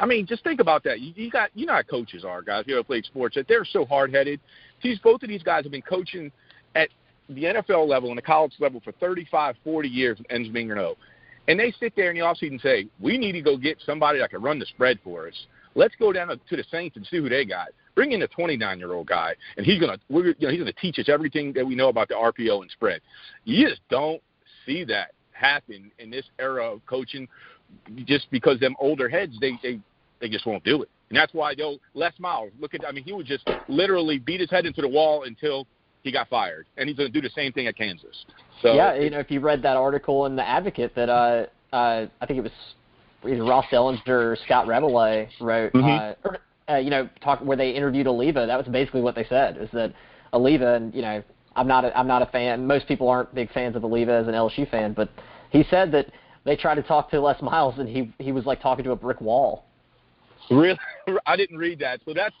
I 0.00 0.06
mean, 0.06 0.26
just 0.26 0.44
think 0.44 0.60
about 0.60 0.84
that. 0.84 1.00
You, 1.00 1.12
you 1.16 1.28
got 1.28 1.50
you 1.54 1.66
know 1.66 1.72
how 1.72 1.82
coaches 1.82 2.24
are, 2.24 2.40
guys. 2.40 2.62
You 2.68 2.76
ever 2.76 2.84
played 2.84 3.04
sports? 3.04 3.34
That 3.34 3.48
they're 3.48 3.64
so 3.64 3.84
hard 3.84 4.14
headed. 4.14 4.38
These 4.80 5.00
both 5.00 5.24
of 5.24 5.28
these 5.28 5.42
guys 5.42 5.64
have 5.64 5.72
been 5.72 5.82
coaching 5.82 6.30
at 6.76 6.88
the 7.28 7.42
NFL 7.42 7.88
level 7.88 8.10
and 8.10 8.16
the 8.16 8.22
college 8.22 8.52
level 8.60 8.80
for 8.84 8.92
35, 8.92 9.56
40 9.64 9.88
years. 9.88 10.20
Ensminger 10.30 10.76
no, 10.76 10.94
and 11.48 11.58
they 11.58 11.72
sit 11.80 11.96
there 11.96 12.10
in 12.10 12.16
the 12.16 12.22
offseason 12.22 12.50
and 12.50 12.60
say, 12.60 12.86
"We 13.00 13.18
need 13.18 13.32
to 13.32 13.40
go 13.40 13.56
get 13.56 13.82
somebody 13.84 14.20
that 14.20 14.30
can 14.30 14.40
run 14.40 14.60
the 14.60 14.66
spread 14.66 15.00
for 15.02 15.26
us. 15.26 15.46
Let's 15.78 15.94
go 15.94 16.12
down 16.12 16.28
to 16.28 16.56
the 16.56 16.64
Saints 16.72 16.96
and 16.96 17.06
see 17.06 17.18
who 17.18 17.28
they 17.28 17.44
got. 17.44 17.68
Bring 17.94 18.10
in 18.10 18.22
a 18.22 18.26
29 18.26 18.78
year 18.78 18.92
old 18.92 19.06
guy, 19.06 19.36
and 19.56 19.64
he's 19.64 19.78
gonna 19.78 19.96
we're, 20.08 20.26
you 20.26 20.34
know 20.40 20.50
he's 20.50 20.58
gonna 20.58 20.72
teach 20.72 20.98
us 20.98 21.08
everything 21.08 21.52
that 21.52 21.64
we 21.64 21.76
know 21.76 21.88
about 21.88 22.08
the 22.08 22.14
RPO 22.14 22.62
and 22.62 22.70
spread. 22.72 23.00
You 23.44 23.68
just 23.68 23.80
don't 23.88 24.20
see 24.66 24.82
that 24.86 25.12
happen 25.30 25.92
in 26.00 26.10
this 26.10 26.24
era 26.40 26.64
of 26.64 26.84
coaching, 26.86 27.28
just 28.06 28.28
because 28.32 28.58
them 28.58 28.74
older 28.80 29.08
heads 29.08 29.38
they 29.40 29.52
they 29.62 29.78
they 30.20 30.28
just 30.28 30.46
won't 30.46 30.64
do 30.64 30.82
it, 30.82 30.90
and 31.10 31.16
that's 31.16 31.32
why 31.32 31.54
they'll 31.54 31.78
Les 31.94 32.12
Miles 32.18 32.50
look 32.60 32.74
at 32.74 32.80
I 32.86 32.90
mean 32.90 33.04
he 33.04 33.12
would 33.12 33.26
just 33.26 33.48
literally 33.68 34.18
beat 34.18 34.40
his 34.40 34.50
head 34.50 34.66
into 34.66 34.82
the 34.82 34.88
wall 34.88 35.24
until 35.24 35.64
he 36.02 36.10
got 36.10 36.28
fired, 36.28 36.66
and 36.76 36.88
he's 36.88 36.98
going 36.98 37.12
to 37.12 37.20
do 37.20 37.26
the 37.26 37.32
same 37.34 37.52
thing 37.52 37.68
at 37.68 37.76
Kansas. 37.76 38.24
So 38.62 38.74
yeah, 38.74 38.94
you 38.94 39.10
know, 39.10 39.20
if 39.20 39.30
you 39.30 39.38
read 39.38 39.62
that 39.62 39.76
article 39.76 40.26
in 40.26 40.34
the 40.34 40.46
Advocate 40.46 40.94
that 40.96 41.08
uh, 41.08 41.46
uh, 41.72 42.06
I 42.20 42.26
think 42.26 42.38
it 42.38 42.42
was 42.42 42.52
Ross 43.22 43.66
Dellenger 43.72 44.08
or 44.08 44.38
Scott 44.44 44.66
Rabalais 44.66 45.28
wrote, 45.40 45.72
mm-hmm. 45.72 46.28
uh, 46.28 46.72
uh, 46.72 46.76
you 46.76 46.90
know, 46.90 47.08
talk 47.22 47.40
where 47.40 47.56
they 47.56 47.70
interviewed 47.70 48.06
Alleva. 48.06 48.46
That 48.46 48.56
was 48.56 48.66
basically 48.68 49.00
what 49.00 49.14
they 49.14 49.24
said 49.24 49.56
is 49.58 49.68
that 49.72 49.92
Alleva, 50.32 50.76
and 50.76 50.94
you 50.94 51.02
know, 51.02 51.22
I'm 51.56 51.66
not 51.66 51.84
a, 51.84 51.98
I'm 51.98 52.06
not 52.06 52.22
a 52.22 52.26
fan. 52.26 52.66
Most 52.66 52.86
people 52.86 53.08
aren't 53.08 53.34
big 53.34 53.50
fans 53.52 53.76
of 53.76 53.82
Alleva 53.82 54.20
as 54.20 54.28
an 54.28 54.34
LSU 54.34 54.70
fan, 54.70 54.92
but 54.92 55.08
he 55.50 55.64
said 55.70 55.90
that 55.92 56.06
they 56.44 56.56
tried 56.56 56.76
to 56.76 56.82
talk 56.82 57.10
to 57.10 57.20
Les 57.20 57.40
Miles, 57.42 57.78
and 57.78 57.88
he 57.88 58.12
he 58.18 58.32
was 58.32 58.46
like 58.46 58.60
talking 58.60 58.84
to 58.84 58.92
a 58.92 58.96
brick 58.96 59.20
wall. 59.20 59.64
Really, 60.50 60.78
I 61.26 61.36
didn't 61.36 61.58
read 61.58 61.78
that, 61.80 62.00
so 62.04 62.14
that's 62.14 62.34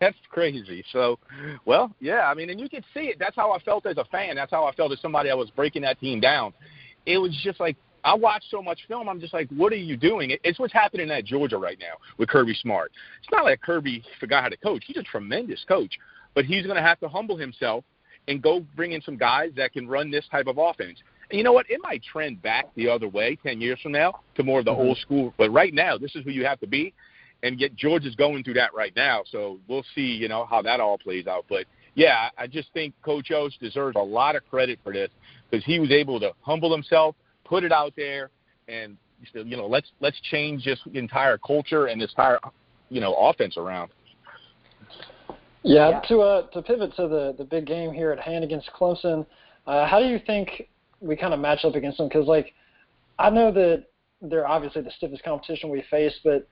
that's 0.00 0.16
crazy. 0.30 0.84
So, 0.92 1.18
well, 1.64 1.94
yeah, 2.00 2.28
I 2.28 2.34
mean, 2.34 2.50
and 2.50 2.60
you 2.60 2.68
can 2.68 2.82
see 2.94 3.06
it. 3.06 3.18
That's 3.18 3.36
how 3.36 3.52
I 3.52 3.58
felt 3.60 3.86
as 3.86 3.98
a 3.98 4.04
fan. 4.06 4.36
That's 4.36 4.50
how 4.50 4.64
I 4.64 4.72
felt 4.74 4.92
as 4.92 5.00
somebody 5.00 5.28
that 5.28 5.38
was 5.38 5.50
breaking 5.50 5.82
that 5.82 6.00
team 6.00 6.20
down. 6.20 6.52
It 7.04 7.18
was 7.18 7.36
just 7.42 7.60
like 7.60 7.76
I 8.04 8.14
watch 8.14 8.42
so 8.50 8.62
much 8.62 8.80
film. 8.88 9.08
I'm 9.08 9.20
just 9.20 9.32
like, 9.32 9.48
what 9.50 9.72
are 9.72 9.76
you 9.76 9.96
doing? 9.96 10.36
It's 10.42 10.58
what's 10.58 10.72
happening 10.72 11.10
at 11.10 11.24
Georgia 11.24 11.56
right 11.56 11.78
now 11.78 11.94
with 12.18 12.28
Kirby 12.28 12.54
Smart. 12.54 12.90
It's 13.22 13.30
not 13.30 13.44
like 13.44 13.60
Kirby 13.60 14.02
forgot 14.18 14.42
how 14.42 14.48
to 14.48 14.56
coach. 14.56 14.82
He's 14.86 14.96
a 14.96 15.02
tremendous 15.02 15.64
coach, 15.68 15.98
but 16.34 16.44
he's 16.44 16.64
going 16.64 16.76
to 16.76 16.82
have 16.82 16.98
to 17.00 17.08
humble 17.08 17.36
himself 17.36 17.84
and 18.28 18.42
go 18.42 18.64
bring 18.76 18.92
in 18.92 19.02
some 19.02 19.16
guys 19.16 19.50
that 19.56 19.72
can 19.72 19.86
run 19.86 20.10
this 20.10 20.24
type 20.30 20.46
of 20.46 20.58
offense. 20.58 20.98
And 21.30 21.38
you 21.38 21.44
know 21.44 21.52
what? 21.52 21.66
It 21.70 21.80
might 21.82 22.02
trend 22.02 22.42
back 22.42 22.66
the 22.74 22.88
other 22.88 23.08
way 23.08 23.38
10 23.42 23.60
years 23.60 23.80
from 23.80 23.92
now 23.92 24.20
to 24.36 24.42
more 24.42 24.58
of 24.58 24.64
the 24.64 24.72
mm-hmm. 24.72 24.80
old 24.80 24.98
school. 24.98 25.32
But 25.38 25.50
right 25.50 25.72
now, 25.72 25.96
this 25.96 26.14
is 26.14 26.24
who 26.24 26.30
you 26.30 26.44
have 26.44 26.60
to 26.60 26.66
be. 26.66 26.92
And 27.42 27.58
yet 27.60 27.74
Georgia's 27.74 28.14
going 28.14 28.44
through 28.44 28.54
that 28.54 28.74
right 28.74 28.92
now. 28.94 29.22
So 29.30 29.58
we'll 29.68 29.84
see, 29.94 30.02
you 30.02 30.28
know, 30.28 30.44
how 30.44 30.62
that 30.62 30.78
all 30.80 30.98
plays 30.98 31.26
out. 31.26 31.44
But 31.48 31.66
yeah, 31.94 32.28
I 32.38 32.46
just 32.46 32.72
think 32.72 32.94
Coach 33.02 33.30
Oates 33.30 33.56
deserves 33.60 33.96
a 33.96 34.02
lot 34.02 34.36
of 34.36 34.48
credit 34.48 34.78
for 34.82 34.92
this 34.92 35.10
because 35.50 35.64
he 35.64 35.80
was 35.80 35.90
able 35.90 36.20
to 36.20 36.32
humble 36.42 36.72
himself 36.72 37.16
put 37.44 37.64
it 37.64 37.72
out 37.72 37.92
there, 37.96 38.30
and 38.68 38.96
you 39.32 39.56
know, 39.56 39.66
let's 39.66 39.90
let's 40.00 40.20
change 40.30 40.64
this 40.64 40.80
entire 40.94 41.38
culture 41.38 41.86
and 41.86 42.00
this 42.00 42.10
entire 42.10 42.38
you 42.88 43.00
know 43.00 43.14
offense 43.14 43.56
around. 43.56 43.90
Yeah, 45.62 45.90
yeah. 45.90 46.00
to 46.08 46.20
uh, 46.20 46.46
to 46.48 46.62
pivot 46.62 46.94
to 46.96 47.08
the 47.08 47.34
the 47.38 47.44
big 47.44 47.66
game 47.66 47.92
here 47.92 48.10
at 48.10 48.20
hand 48.20 48.44
against 48.44 48.70
Clemson, 48.72 49.26
uh, 49.66 49.86
how 49.86 50.00
do 50.00 50.06
you 50.06 50.20
think 50.26 50.68
we 51.00 51.16
kind 51.16 51.34
of 51.34 51.40
match 51.40 51.64
up 51.64 51.74
against 51.74 51.98
them? 51.98 52.08
Because 52.08 52.26
like, 52.26 52.54
I 53.18 53.30
know 53.30 53.52
that 53.52 53.86
they're 54.20 54.46
obviously 54.46 54.82
the 54.82 54.90
stiffest 54.96 55.22
competition 55.24 55.70
we 55.70 55.84
face, 55.90 56.14
but 56.24 56.48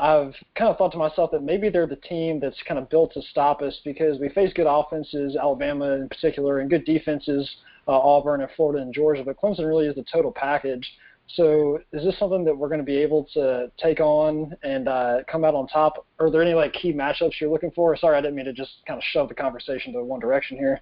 I've 0.00 0.34
kind 0.56 0.70
of 0.70 0.78
thought 0.78 0.92
to 0.92 0.98
myself 0.98 1.30
that 1.32 1.42
maybe 1.42 1.68
they're 1.68 1.86
the 1.86 1.96
team 1.96 2.40
that's 2.40 2.56
kind 2.66 2.78
of 2.78 2.88
built 2.88 3.12
to 3.14 3.22
stop 3.22 3.60
us 3.60 3.78
because 3.84 4.18
we 4.18 4.30
face 4.30 4.52
good 4.54 4.66
offenses, 4.66 5.36
Alabama 5.36 5.92
in 5.92 6.08
particular, 6.08 6.60
and 6.60 6.70
good 6.70 6.86
defenses 6.86 7.48
uh, 7.86 7.92
Auburn 7.92 8.40
and 8.40 8.50
Florida 8.56 8.82
and 8.82 8.94
Georgia, 8.94 9.24
but 9.24 9.36
Clemson 9.36 9.66
really 9.66 9.86
is 9.86 9.96
the 9.96 10.04
total 10.10 10.32
package. 10.32 10.88
So 11.34 11.78
is 11.92 12.04
this 12.04 12.18
something 12.18 12.44
that 12.44 12.56
we're 12.56 12.68
going 12.68 12.80
to 12.80 12.84
be 12.84 12.96
able 12.96 13.24
to 13.34 13.70
take 13.78 14.00
on 14.00 14.56
and 14.62 14.88
uh, 14.88 15.18
come 15.30 15.44
out 15.44 15.54
on 15.54 15.68
top? 15.68 16.06
Are 16.18 16.30
there 16.30 16.42
any 16.42 16.54
like 16.54 16.72
key 16.72 16.92
matchups 16.92 17.40
you're 17.40 17.50
looking 17.50 17.70
for? 17.72 17.96
Sorry, 17.96 18.16
I 18.16 18.20
didn't 18.20 18.36
mean 18.36 18.46
to 18.46 18.52
just 18.52 18.70
kind 18.86 18.98
of 18.98 19.04
shove 19.04 19.28
the 19.28 19.34
conversation 19.34 19.92
to 19.92 20.04
one 20.04 20.20
direction 20.20 20.56
here. 20.56 20.80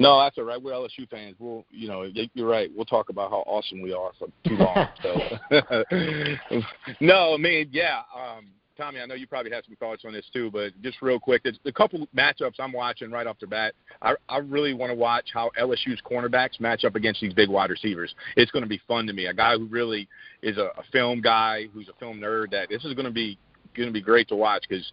No, 0.00 0.18
that's 0.18 0.38
all 0.38 0.44
right. 0.44 0.60
We're 0.60 0.72
LSU 0.72 1.06
fans. 1.10 1.36
We'll, 1.38 1.66
you 1.70 1.86
know, 1.86 2.10
you're 2.32 2.48
right. 2.48 2.70
We'll 2.74 2.86
talk 2.86 3.10
about 3.10 3.30
how 3.30 3.44
awesome 3.46 3.82
we 3.82 3.92
are 3.92 4.12
for 4.18 4.28
too 4.48 4.56
long. 4.56 4.88
so, 5.02 6.62
no, 7.00 7.34
I 7.34 7.36
mean, 7.36 7.68
yeah. 7.70 8.00
Um, 8.16 8.46
Tommy, 8.78 9.00
I 9.00 9.04
know 9.04 9.14
you 9.14 9.26
probably 9.26 9.52
have 9.52 9.64
some 9.66 9.76
thoughts 9.76 10.04
on 10.06 10.14
this 10.14 10.24
too, 10.32 10.50
but 10.50 10.72
just 10.82 11.02
real 11.02 11.20
quick, 11.20 11.42
there's 11.42 11.58
a 11.66 11.72
couple 11.72 12.08
matchups 12.16 12.54
I'm 12.58 12.72
watching 12.72 13.10
right 13.10 13.26
off 13.26 13.36
the 13.40 13.46
bat. 13.46 13.74
I, 14.00 14.14
I 14.30 14.38
really 14.38 14.72
want 14.72 14.88
to 14.88 14.94
watch 14.94 15.28
how 15.34 15.50
LSU's 15.60 16.00
cornerbacks 16.10 16.58
match 16.60 16.86
up 16.86 16.94
against 16.94 17.20
these 17.20 17.34
big 17.34 17.50
wide 17.50 17.68
receivers. 17.68 18.14
It's 18.36 18.50
going 18.50 18.62
to 18.62 18.68
be 18.68 18.80
fun 18.88 19.06
to 19.06 19.12
me. 19.12 19.26
A 19.26 19.34
guy 19.34 19.58
who 19.58 19.66
really 19.66 20.08
is 20.42 20.56
a, 20.56 20.70
a 20.78 20.82
film 20.90 21.20
guy, 21.20 21.66
who's 21.74 21.90
a 21.90 21.98
film 22.00 22.20
nerd. 22.20 22.52
That 22.52 22.70
this 22.70 22.86
is 22.86 22.94
going 22.94 23.04
to 23.04 23.12
be 23.12 23.38
going 23.76 23.90
to 23.90 23.92
be 23.92 24.00
great 24.00 24.28
to 24.28 24.34
watch 24.34 24.64
because 24.66 24.90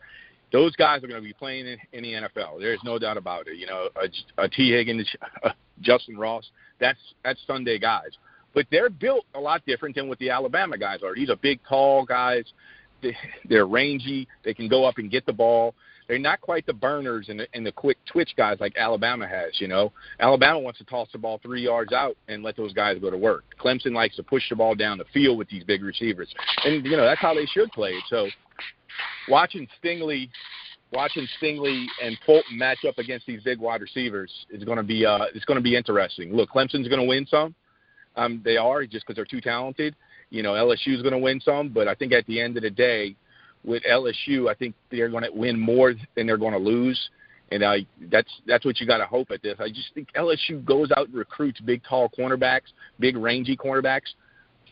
those 0.51 0.75
guys 0.75 1.03
are 1.03 1.07
going 1.07 1.21
to 1.21 1.27
be 1.27 1.33
playing 1.33 1.67
in, 1.67 1.77
in 1.93 2.03
the 2.03 2.13
NFL. 2.13 2.59
There's 2.59 2.79
no 2.83 2.97
doubt 2.97 3.17
about 3.17 3.47
it. 3.47 3.57
You 3.57 3.67
know, 3.67 3.89
a, 3.95 4.43
a 4.43 4.49
Higgins, 4.51 5.07
a 5.43 5.51
Justin 5.81 6.17
Ross, 6.17 6.49
that's 6.79 6.99
that's 7.23 7.39
Sunday 7.45 7.79
guys. 7.79 8.11
But 8.53 8.65
they're 8.71 8.89
built 8.89 9.25
a 9.35 9.39
lot 9.39 9.63
different 9.65 9.95
than 9.95 10.07
what 10.07 10.19
the 10.19 10.29
Alabama 10.29 10.77
guys 10.77 11.03
are. 11.03 11.13
These 11.13 11.29
are 11.29 11.35
big, 11.35 11.59
tall 11.67 12.05
guys 12.05 12.45
they're 13.47 13.67
rangy. 13.67 14.27
They 14.43 14.53
can 14.53 14.67
go 14.67 14.85
up 14.85 14.97
and 14.97 15.09
get 15.11 15.25
the 15.25 15.33
ball. 15.33 15.75
They're 16.07 16.19
not 16.19 16.39
quite 16.39 16.65
the 16.65 16.73
burners 16.73 17.27
and 17.29 17.41
the, 17.41 17.47
and 17.53 17.65
the 17.65 17.71
quick 17.71 17.97
twitch 18.05 18.31
guys 18.37 18.57
like 18.59 18.77
Alabama 18.77 19.27
has. 19.27 19.59
You 19.59 19.67
know, 19.67 19.91
Alabama 20.19 20.59
wants 20.59 20.79
to 20.79 20.85
toss 20.85 21.09
the 21.11 21.17
ball 21.17 21.39
three 21.43 21.63
yards 21.63 21.91
out 21.91 22.15
and 22.27 22.43
let 22.43 22.55
those 22.55 22.73
guys 22.73 22.97
go 22.99 23.09
to 23.09 23.17
work. 23.17 23.43
Clemson 23.59 23.93
likes 23.93 24.15
to 24.15 24.23
push 24.23 24.43
the 24.49 24.55
ball 24.55 24.73
down 24.73 24.97
the 24.97 25.05
field 25.13 25.37
with 25.37 25.49
these 25.49 25.63
big 25.63 25.83
receivers, 25.83 26.33
and 26.63 26.85
you 26.85 26.95
know 26.95 27.03
that's 27.03 27.21
how 27.21 27.33
they 27.33 27.45
should 27.45 27.69
play 27.71 27.91
it. 27.91 28.03
So, 28.09 28.27
watching 29.27 29.67
Stingley, 29.83 30.29
watching 30.93 31.27
Stingley 31.41 31.85
and 32.01 32.17
Fulton 32.25 32.57
match 32.57 32.85
up 32.87 32.97
against 32.97 33.25
these 33.25 33.43
big 33.43 33.59
wide 33.59 33.81
receivers 33.81 34.31
is 34.49 34.63
going 34.63 34.77
to 34.77 34.83
be 34.83 35.05
uh, 35.05 35.25
it's 35.35 35.45
going 35.45 35.57
to 35.57 35.63
be 35.63 35.75
interesting. 35.75 36.33
Look, 36.33 36.51
Clemson's 36.51 36.87
going 36.87 37.01
to 37.01 37.07
win 37.07 37.25
some. 37.25 37.53
Um, 38.15 38.41
they 38.43 38.57
are 38.57 38.85
just 38.85 39.05
because 39.05 39.15
they're 39.15 39.25
too 39.25 39.41
talented 39.41 39.95
you 40.29 40.43
know 40.43 40.53
LSU 40.53 40.95
is 40.95 41.01
going 41.01 41.13
to 41.13 41.19
win 41.19 41.39
some, 41.39 41.69
but 41.69 41.87
I 41.87 41.95
think 41.95 42.13
at 42.13 42.25
the 42.25 42.41
end 42.41 42.57
of 42.57 42.63
the 42.63 42.69
day, 42.69 43.15
with 43.67 43.83
LSU, 43.83 44.49
I 44.49 44.55
think 44.55 44.73
they're 44.89 45.09
going 45.09 45.25
to 45.25 45.31
win 45.31 45.59
more 45.59 45.93
than 46.15 46.25
they're 46.25 46.37
going 46.37 46.53
to 46.53 46.59
lose, 46.59 47.09
and 47.51 47.63
I 47.63 47.85
that's 48.09 48.31
that's 48.47 48.65
what 48.65 48.79
you 48.79 48.87
got 48.87 48.97
to 48.99 49.05
hope 49.05 49.29
at 49.29 49.43
this. 49.43 49.57
I 49.59 49.67
just 49.67 49.93
think 49.93 50.07
LSU 50.15 50.63
goes 50.63 50.89
out 50.95 51.07
and 51.07 51.15
recruits 51.15 51.59
big, 51.59 51.83
tall 51.83 52.09
cornerbacks, 52.17 52.71
big, 52.99 53.17
rangy 53.17 53.57
cornerbacks 53.57 54.13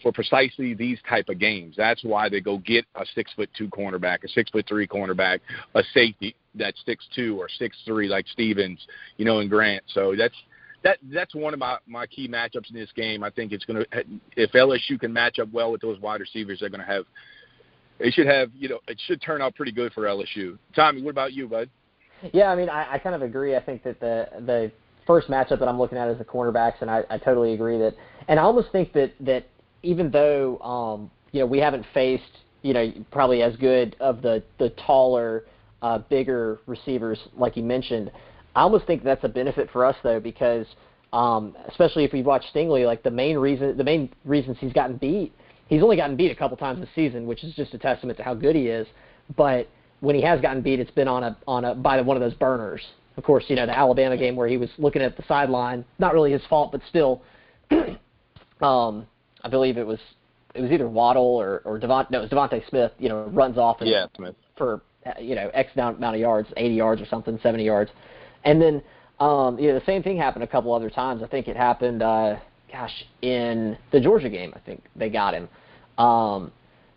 for 0.01 0.11
precisely 0.11 0.73
these 0.73 0.97
type 1.09 1.29
of 1.29 1.39
games. 1.39 1.75
That's 1.77 2.03
why 2.03 2.29
they 2.29 2.39
go 2.39 2.57
get 2.57 2.85
a 2.95 3.05
six 3.13 3.31
foot 3.33 3.49
two 3.57 3.67
cornerback, 3.67 4.23
a 4.23 4.29
six 4.29 4.49
foot 4.49 4.65
three 4.67 4.87
cornerback, 4.87 5.39
a 5.75 5.83
safety 5.93 6.35
that's 6.55 6.81
six 6.85 7.05
two 7.13 7.39
or 7.39 7.49
six 7.49 7.77
three 7.85 8.07
like 8.07 8.27
Stevens, 8.29 8.79
you 9.17 9.25
know, 9.25 9.39
and 9.39 9.49
Grant. 9.49 9.83
So 9.93 10.15
that's 10.17 10.35
that 10.83 10.99
that's 11.11 11.35
one 11.35 11.53
of 11.53 11.59
my 11.59 11.77
my 11.85 12.07
key 12.07 12.29
matchups 12.29 12.69
in 12.69 12.75
this 12.75 12.91
game. 12.95 13.23
I 13.23 13.29
think 13.29 13.51
it's 13.51 13.65
going 13.65 13.83
to 13.83 14.03
if 14.37 14.51
LSU 14.53 14.97
can 14.99 15.11
match 15.11 15.39
up 15.39 15.51
well 15.51 15.71
with 15.71 15.81
those 15.81 15.99
wide 15.99 16.21
receivers, 16.21 16.59
they're 16.61 16.69
going 16.69 16.79
to 16.79 16.87
have. 16.87 17.03
They 17.99 18.11
should 18.11 18.27
have, 18.27 18.49
you 18.53 18.69
know, 18.69 18.79
it 18.87 18.99
should 19.05 19.21
turn 19.21 19.41
out 19.41 19.55
pretty 19.55 19.71
good 19.71 19.93
for 19.93 20.03
LSU. 20.03 20.57
Tommy, 20.75 21.01
what 21.01 21.11
about 21.11 21.33
you, 21.33 21.47
bud? 21.47 21.69
Yeah, 22.33 22.51
I 22.51 22.55
mean, 22.55 22.69
I, 22.69 22.93
I 22.93 22.97
kind 22.99 23.15
of 23.15 23.21
agree. 23.21 23.55
I 23.55 23.61
think 23.61 23.83
that 23.83 23.99
the 23.99 24.27
the 24.45 24.71
first 25.05 25.27
matchup 25.27 25.59
that 25.59 25.67
I'm 25.67 25.77
looking 25.77 25.97
at 25.97 26.09
is 26.09 26.17
the 26.17 26.25
cornerbacks, 26.25 26.81
and 26.81 26.89
I, 26.89 27.03
I 27.09 27.17
totally 27.17 27.53
agree 27.53 27.77
that. 27.77 27.93
And 28.27 28.39
I 28.39 28.43
almost 28.43 28.71
think 28.71 28.93
that 28.93 29.13
that 29.21 29.45
even 29.83 30.11
though 30.11 30.57
um, 30.59 31.11
you 31.31 31.39
know 31.39 31.45
we 31.45 31.59
haven't 31.59 31.85
faced 31.93 32.23
you 32.61 32.73
know 32.73 32.91
probably 33.11 33.41
as 33.41 33.55
good 33.57 33.95
of 33.99 34.21
the 34.21 34.43
the 34.57 34.69
taller, 34.85 35.45
uh, 35.81 35.99
bigger 35.99 36.59
receivers 36.65 37.19
like 37.37 37.55
you 37.55 37.63
mentioned, 37.63 38.11
I 38.55 38.61
almost 38.61 38.87
think 38.87 39.03
that's 39.03 39.23
a 39.23 39.29
benefit 39.29 39.69
for 39.71 39.85
us 39.85 39.95
though 40.03 40.19
because 40.19 40.65
um, 41.13 41.55
especially 41.67 42.03
if 42.03 42.11
we 42.11 42.23
watch 42.23 42.43
Stingley, 42.53 42.85
like 42.85 43.03
the 43.03 43.11
main 43.11 43.37
reason 43.37 43.77
the 43.77 43.83
main 43.83 44.09
reasons 44.23 44.57
he's 44.59 44.73
gotten 44.73 44.97
beat, 44.97 45.33
he's 45.67 45.81
only 45.81 45.95
gotten 45.95 46.15
beat 46.15 46.31
a 46.31 46.35
couple 46.35 46.57
times 46.57 46.79
this 46.79 46.89
season, 46.95 47.25
which 47.25 47.43
is 47.43 47.53
just 47.55 47.73
a 47.73 47.77
testament 47.77 48.17
to 48.17 48.23
how 48.23 48.33
good 48.33 48.55
he 48.55 48.67
is. 48.67 48.87
But 49.35 49.67
when 49.99 50.15
he 50.15 50.21
has 50.21 50.41
gotten 50.41 50.61
beat, 50.61 50.79
it's 50.79 50.91
been 50.91 51.07
on 51.07 51.23
a 51.23 51.37
on 51.47 51.65
a 51.65 51.75
by 51.75 51.99
one 52.01 52.17
of 52.17 52.21
those 52.21 52.33
burners. 52.33 52.81
Of 53.17 53.23
course, 53.23 53.45
you 53.47 53.55
know 53.55 53.65
the 53.65 53.77
Alabama 53.77 54.17
game 54.17 54.35
where 54.35 54.47
he 54.47 54.57
was 54.57 54.69
looking 54.77 55.01
at 55.01 55.15
the 55.15 55.23
sideline, 55.27 55.85
not 55.99 56.13
really 56.13 56.31
his 56.31 56.41
fault, 56.49 56.71
but 56.71 56.81
still, 56.89 57.21
um, 58.61 59.07
I 59.43 59.49
believe 59.49 59.77
it 59.77 59.87
was 59.87 59.99
it 60.53 60.61
was 60.61 60.71
either 60.71 60.87
Waddle 60.87 61.23
or 61.23 61.61
or 61.65 61.79
Devon, 61.79 62.07
no, 62.09 62.19
it 62.19 62.21
was 62.21 62.31
DeVonta 62.31 62.67
Smith. 62.69 62.91
You 62.99 63.09
know, 63.09 63.23
runs 63.25 63.57
off 63.57 63.81
and 63.81 63.89
yeah, 63.89 64.07
Smith. 64.15 64.35
for 64.57 64.81
you 65.19 65.35
know 65.35 65.49
X 65.53 65.71
amount 65.75 66.03
of 66.03 66.17
yards, 66.17 66.49
80 66.57 66.75
yards 66.75 67.01
or 67.01 67.05
something, 67.05 67.39
70 67.41 67.63
yards, 67.63 67.91
and 68.43 68.61
then 68.61 68.81
um, 69.19 69.57
you 69.59 69.69
know 69.69 69.79
the 69.79 69.85
same 69.85 70.03
thing 70.03 70.17
happened 70.17 70.43
a 70.43 70.47
couple 70.47 70.73
other 70.73 70.89
times. 70.89 71.23
I 71.23 71.27
think 71.27 71.47
it 71.47 71.55
happened, 71.55 72.01
uh, 72.01 72.37
gosh, 72.71 73.05
in 73.21 73.77
the 73.91 73.99
Georgia 73.99 74.29
game. 74.29 74.53
I 74.55 74.59
think 74.59 74.83
they 74.95 75.09
got 75.09 75.33
him. 75.33 75.47
Um, 75.97 76.51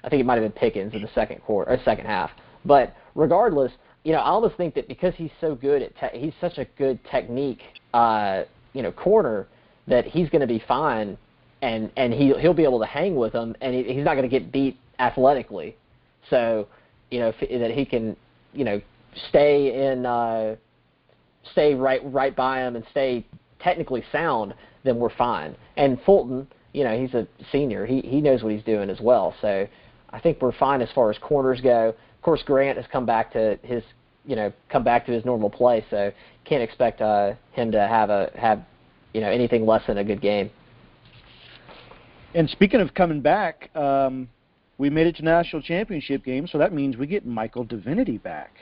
I 0.04 0.08
think 0.08 0.20
it 0.20 0.26
might 0.26 0.40
have 0.40 0.42
been 0.42 0.52
Pickens 0.52 0.94
in 0.94 1.02
the 1.02 1.10
second 1.14 1.42
quarter 1.42 1.70
or 1.70 1.78
second 1.84 2.06
half. 2.06 2.30
But 2.64 2.94
regardless, 3.14 3.72
you 4.04 4.12
know, 4.12 4.18
I 4.18 4.28
almost 4.28 4.56
think 4.56 4.74
that 4.74 4.88
because 4.88 5.14
he's 5.16 5.30
so 5.40 5.54
good 5.54 5.82
at 5.82 5.92
te- 5.98 6.18
he's 6.18 6.32
such 6.40 6.58
a 6.58 6.64
good 6.76 6.98
technique, 7.10 7.62
uh, 7.94 8.44
you 8.72 8.82
know, 8.82 8.92
corner 8.92 9.46
that 9.86 10.04
he's 10.04 10.28
going 10.28 10.40
to 10.40 10.46
be 10.46 10.62
fine, 10.66 11.18
and 11.62 11.90
and 11.96 12.12
he 12.12 12.32
he'll 12.40 12.54
be 12.54 12.64
able 12.64 12.78
to 12.80 12.86
hang 12.86 13.16
with 13.16 13.32
them, 13.32 13.54
and 13.60 13.74
he, 13.74 13.82
he's 13.82 14.04
not 14.04 14.14
going 14.14 14.28
to 14.28 14.28
get 14.28 14.52
beat 14.52 14.78
athletically. 14.98 15.76
So, 16.30 16.68
you 17.10 17.20
know, 17.20 17.32
if, 17.36 17.60
that 17.60 17.70
he 17.70 17.84
can, 17.84 18.16
you 18.52 18.64
know, 18.64 18.80
stay 19.28 19.90
in, 19.90 20.06
uh, 20.06 20.56
stay 21.52 21.74
right 21.74 22.00
right 22.12 22.34
by 22.34 22.60
him 22.60 22.76
and 22.76 22.84
stay 22.90 23.26
technically 23.60 24.04
sound, 24.12 24.54
then 24.84 24.98
we're 24.98 25.14
fine. 25.14 25.56
And 25.76 26.00
Fulton, 26.04 26.46
you 26.72 26.84
know, 26.84 26.98
he's 26.98 27.14
a 27.14 27.26
senior. 27.50 27.86
He 27.86 28.00
he 28.00 28.20
knows 28.20 28.42
what 28.42 28.52
he's 28.52 28.64
doing 28.64 28.90
as 28.90 29.00
well. 29.00 29.34
So 29.40 29.66
I 30.10 30.20
think 30.20 30.40
we're 30.40 30.52
fine 30.52 30.80
as 30.80 30.88
far 30.94 31.10
as 31.10 31.18
corners 31.18 31.60
go. 31.60 31.88
Of 31.88 32.22
course, 32.22 32.42
Grant 32.44 32.76
has 32.76 32.86
come 32.90 33.06
back 33.06 33.32
to 33.32 33.58
his 33.62 33.82
you 34.24 34.36
know 34.36 34.52
come 34.68 34.84
back 34.84 35.06
to 35.06 35.12
his 35.12 35.24
normal 35.24 35.50
play, 35.50 35.84
so 35.90 36.12
can't 36.44 36.62
expect 36.62 37.00
uh, 37.00 37.34
him 37.52 37.72
to 37.72 37.80
have 37.80 38.10
a 38.10 38.30
have 38.36 38.62
you 39.12 39.20
know 39.20 39.30
anything 39.30 39.66
less 39.66 39.82
than 39.86 39.98
a 39.98 40.04
good 40.04 40.20
game. 40.20 40.50
And 42.34 42.48
speaking 42.50 42.80
of 42.80 42.92
coming 42.94 43.22
back, 43.22 43.74
um, 43.74 44.28
we 44.76 44.90
made 44.90 45.06
it 45.06 45.16
to 45.16 45.24
national 45.24 45.62
championship 45.62 46.24
game, 46.24 46.46
so 46.46 46.58
that 46.58 46.72
means 46.72 46.96
we 46.96 47.06
get 47.06 47.26
Michael 47.26 47.64
Divinity 47.64 48.18
back. 48.18 48.52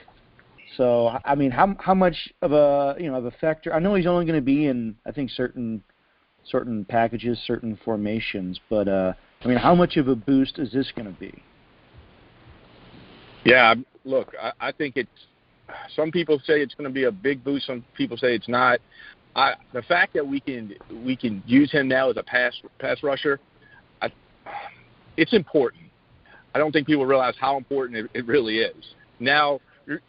So 0.75 1.17
I 1.23 1.35
mean, 1.35 1.51
how 1.51 1.75
how 1.79 1.93
much 1.93 2.29
of 2.41 2.51
a 2.51 2.95
you 2.99 3.09
know 3.09 3.17
of 3.17 3.25
a 3.25 3.31
factor? 3.31 3.73
I 3.73 3.79
know 3.79 3.95
he's 3.95 4.07
only 4.07 4.25
going 4.25 4.39
to 4.39 4.45
be 4.45 4.67
in 4.67 4.95
I 5.05 5.11
think 5.11 5.31
certain 5.31 5.83
certain 6.45 6.85
packages, 6.85 7.39
certain 7.45 7.77
formations, 7.83 8.59
but 8.69 8.87
uh, 8.87 9.13
I 9.43 9.47
mean, 9.47 9.57
how 9.57 9.75
much 9.75 9.97
of 9.97 10.07
a 10.07 10.15
boost 10.15 10.59
is 10.59 10.71
this 10.71 10.91
going 10.95 11.11
to 11.11 11.19
be? 11.19 11.43
Yeah, 13.45 13.75
look, 14.03 14.33
I, 14.41 14.51
I 14.59 14.71
think 14.71 14.97
it's. 14.97 15.09
Some 15.95 16.11
people 16.11 16.39
say 16.45 16.61
it's 16.61 16.73
going 16.75 16.89
to 16.89 16.93
be 16.93 17.03
a 17.05 17.11
big 17.11 17.43
boost. 17.43 17.67
Some 17.67 17.83
people 17.95 18.17
say 18.17 18.33
it's 18.35 18.47
not. 18.47 18.79
I, 19.35 19.53
the 19.73 19.81
fact 19.83 20.13
that 20.13 20.25
we 20.25 20.39
can 20.39 20.73
we 21.05 21.15
can 21.15 21.43
use 21.45 21.71
him 21.71 21.87
now 21.87 22.09
as 22.09 22.17
a 22.17 22.23
pass 22.23 22.53
pass 22.79 23.03
rusher, 23.03 23.39
I, 24.01 24.09
it's 25.17 25.33
important. 25.33 25.83
I 26.55 26.59
don't 26.59 26.71
think 26.71 26.87
people 26.87 27.05
realize 27.05 27.35
how 27.39 27.57
important 27.57 27.97
it, 27.97 28.11
it 28.13 28.25
really 28.25 28.59
is. 28.59 28.83
Now, 29.19 29.59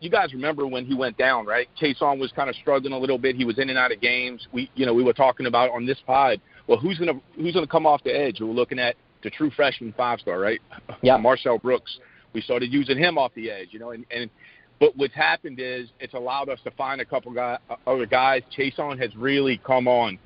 you 0.00 0.10
guys 0.10 0.32
remember 0.32 0.66
when 0.66 0.84
he 0.84 0.94
went 0.94 1.16
down, 1.16 1.46
right? 1.46 1.68
Chaisson 1.80 2.18
was 2.18 2.32
kind 2.32 2.50
of 2.50 2.56
struggling 2.56 2.92
a 2.92 2.98
little 2.98 3.18
bit. 3.18 3.36
He 3.36 3.44
was 3.44 3.58
in 3.58 3.68
and 3.68 3.78
out 3.78 3.92
of 3.92 4.00
games. 4.00 4.46
We, 4.52 4.70
you 4.74 4.86
know, 4.86 4.94
we 4.94 5.04
were 5.04 5.12
talking 5.12 5.46
about 5.46 5.70
on 5.70 5.86
this 5.86 5.98
pod. 6.06 6.40
Well, 6.66 6.78
who's 6.78 6.98
gonna 6.98 7.20
who's 7.36 7.54
gonna 7.54 7.66
come 7.66 7.86
off 7.86 8.02
the 8.04 8.10
edge? 8.10 8.40
We 8.40 8.46
we're 8.46 8.52
looking 8.52 8.78
at 8.78 8.96
the 9.22 9.30
true 9.30 9.50
freshman 9.50 9.94
five 9.96 10.20
star, 10.20 10.38
right? 10.38 10.60
Yeah, 11.02 11.16
Marcel 11.16 11.58
Brooks 11.58 11.98
we 12.32 12.40
started 12.40 12.72
using 12.72 12.98
him 12.98 13.18
off 13.18 13.32
the 13.34 13.50
edge, 13.50 13.68
you 13.70 13.78
know, 13.78 13.90
and, 13.90 14.04
and 14.10 14.30
but 14.80 14.96
what's 14.96 15.14
happened 15.14 15.58
is 15.60 15.88
it's 15.98 16.14
allowed 16.14 16.48
us 16.48 16.60
to 16.64 16.70
find 16.72 17.00
a 17.00 17.04
couple 17.04 17.32
guy, 17.32 17.58
other 17.86 18.06
guys. 18.06 18.42
Chaisson 18.56 19.00
has 19.00 19.14
really 19.16 19.60
come 19.66 19.88
on 19.88 20.18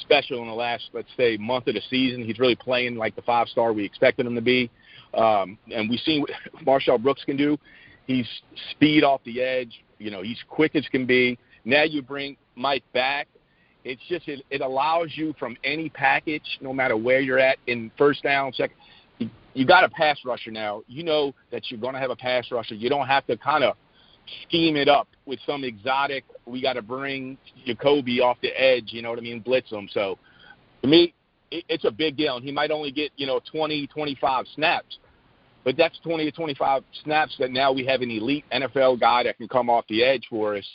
special 0.00 0.42
in 0.42 0.48
the 0.48 0.54
last, 0.54 0.90
let's 0.92 1.08
say, 1.16 1.36
month 1.36 1.68
of 1.68 1.74
the 1.74 1.82
season. 1.88 2.24
He's 2.24 2.40
really 2.40 2.56
playing 2.56 2.96
like 2.96 3.14
the 3.14 3.22
five 3.22 3.46
star 3.48 3.72
we 3.72 3.84
expected 3.84 4.26
him 4.26 4.34
to 4.34 4.40
be, 4.40 4.70
um, 5.14 5.56
and 5.72 5.88
we've 5.88 6.00
seen 6.00 6.22
what 6.22 6.30
Marcel 6.66 6.98
Brooks 6.98 7.24
can 7.24 7.36
do. 7.36 7.58
He's 8.12 8.28
speed 8.70 9.04
off 9.04 9.20
the 9.24 9.40
edge. 9.40 9.84
You 9.98 10.10
know, 10.10 10.22
he's 10.22 10.38
quick 10.48 10.74
as 10.74 10.86
can 10.88 11.06
be. 11.06 11.38
Now 11.64 11.84
you 11.84 12.02
bring 12.02 12.36
Mike 12.56 12.84
back. 12.92 13.28
It's 13.84 14.02
just 14.08 14.28
it, 14.28 14.44
it 14.50 14.60
allows 14.60 15.10
you 15.14 15.34
from 15.38 15.56
any 15.64 15.88
package, 15.88 16.58
no 16.60 16.72
matter 16.72 16.96
where 16.96 17.20
you're 17.20 17.38
at 17.38 17.58
in 17.66 17.90
first 17.96 18.22
down, 18.22 18.52
second 18.52 18.76
you 19.54 19.66
got 19.66 19.84
a 19.84 19.88
pass 19.88 20.18
rusher 20.24 20.50
now. 20.50 20.82
You 20.88 21.02
know 21.02 21.34
that 21.50 21.70
you're 21.70 21.80
going 21.80 21.94
to 21.94 22.00
have 22.00 22.10
a 22.10 22.16
pass 22.16 22.50
rusher. 22.50 22.74
You 22.74 22.88
don't 22.88 23.06
have 23.06 23.26
to 23.26 23.36
kind 23.36 23.64
of 23.64 23.76
scheme 24.46 24.76
it 24.76 24.88
up 24.88 25.08
with 25.26 25.38
some 25.46 25.64
exotic. 25.64 26.24
We 26.46 26.62
got 26.62 26.74
to 26.74 26.82
bring 26.82 27.36
Jacoby 27.66 28.20
off 28.20 28.38
the 28.42 28.48
edge. 28.48 28.88
You 28.88 29.02
know 29.02 29.10
what 29.10 29.18
I 29.18 29.22
mean? 29.22 29.40
Blitz 29.40 29.70
him. 29.70 29.88
So 29.92 30.18
to 30.82 30.88
me, 30.88 31.14
it, 31.50 31.64
it's 31.68 31.84
a 31.84 31.90
big 31.90 32.16
deal. 32.16 32.36
And 32.36 32.44
he 32.44 32.52
might 32.52 32.70
only 32.70 32.90
get 32.90 33.12
you 33.16 33.26
know 33.26 33.40
20, 33.50 33.86
25 33.88 34.46
snaps, 34.54 34.98
but 35.64 35.76
that's 35.76 35.98
20 36.00 36.24
to 36.24 36.32
25 36.32 36.82
snaps 37.04 37.36
that 37.38 37.50
now 37.50 37.72
we 37.72 37.84
have 37.86 38.02
an 38.02 38.10
elite 38.10 38.44
NFL 38.52 39.00
guy 39.00 39.22
that 39.24 39.38
can 39.38 39.48
come 39.48 39.70
off 39.70 39.84
the 39.88 40.02
edge 40.02 40.26
for 40.28 40.56
us, 40.56 40.66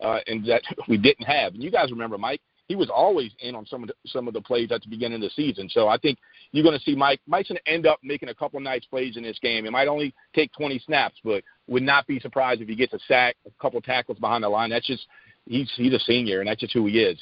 uh, 0.00 0.18
and 0.26 0.44
that 0.46 0.62
we 0.88 0.98
didn't 0.98 1.24
have. 1.24 1.54
And 1.54 1.62
you 1.62 1.70
guys 1.70 1.90
remember 1.90 2.18
Mike? 2.18 2.40
He 2.66 2.76
was 2.76 2.88
always 2.88 3.30
in 3.40 3.54
on 3.54 3.66
some 3.66 3.82
of 3.82 3.88
the, 3.88 3.94
some 4.06 4.26
of 4.26 4.32
the 4.32 4.40
plays 4.40 4.72
at 4.72 4.82
the 4.82 4.88
beginning 4.88 5.16
of 5.16 5.20
the 5.20 5.30
season. 5.30 5.68
So 5.68 5.86
I 5.86 5.98
think 5.98 6.18
you're 6.50 6.64
going 6.64 6.78
to 6.78 6.82
see 6.82 6.96
Mike. 6.96 7.20
Mike's 7.26 7.50
going 7.50 7.60
to 7.62 7.70
end 7.70 7.86
up 7.86 7.98
making 8.02 8.30
a 8.30 8.34
couple 8.34 8.58
nice 8.58 8.84
plays 8.86 9.18
in 9.18 9.22
this 9.22 9.38
game. 9.42 9.66
It 9.66 9.72
might 9.72 9.86
only 9.86 10.14
take 10.34 10.50
20 10.54 10.78
snaps, 10.86 11.16
but 11.22 11.44
would 11.66 11.82
not 11.82 12.06
be 12.06 12.18
surprised 12.20 12.62
if 12.62 12.68
he 12.68 12.74
gets 12.74 12.94
a 12.94 12.98
sack, 13.06 13.36
a 13.46 13.50
couple 13.60 13.82
tackles 13.82 14.18
behind 14.18 14.44
the 14.44 14.48
line. 14.48 14.70
That's 14.70 14.86
just 14.86 15.06
he's 15.46 15.70
he's 15.76 15.92
a 15.92 15.98
senior, 16.00 16.40
and 16.40 16.48
that's 16.48 16.60
just 16.60 16.72
who 16.72 16.86
he 16.86 17.00
is. 17.00 17.18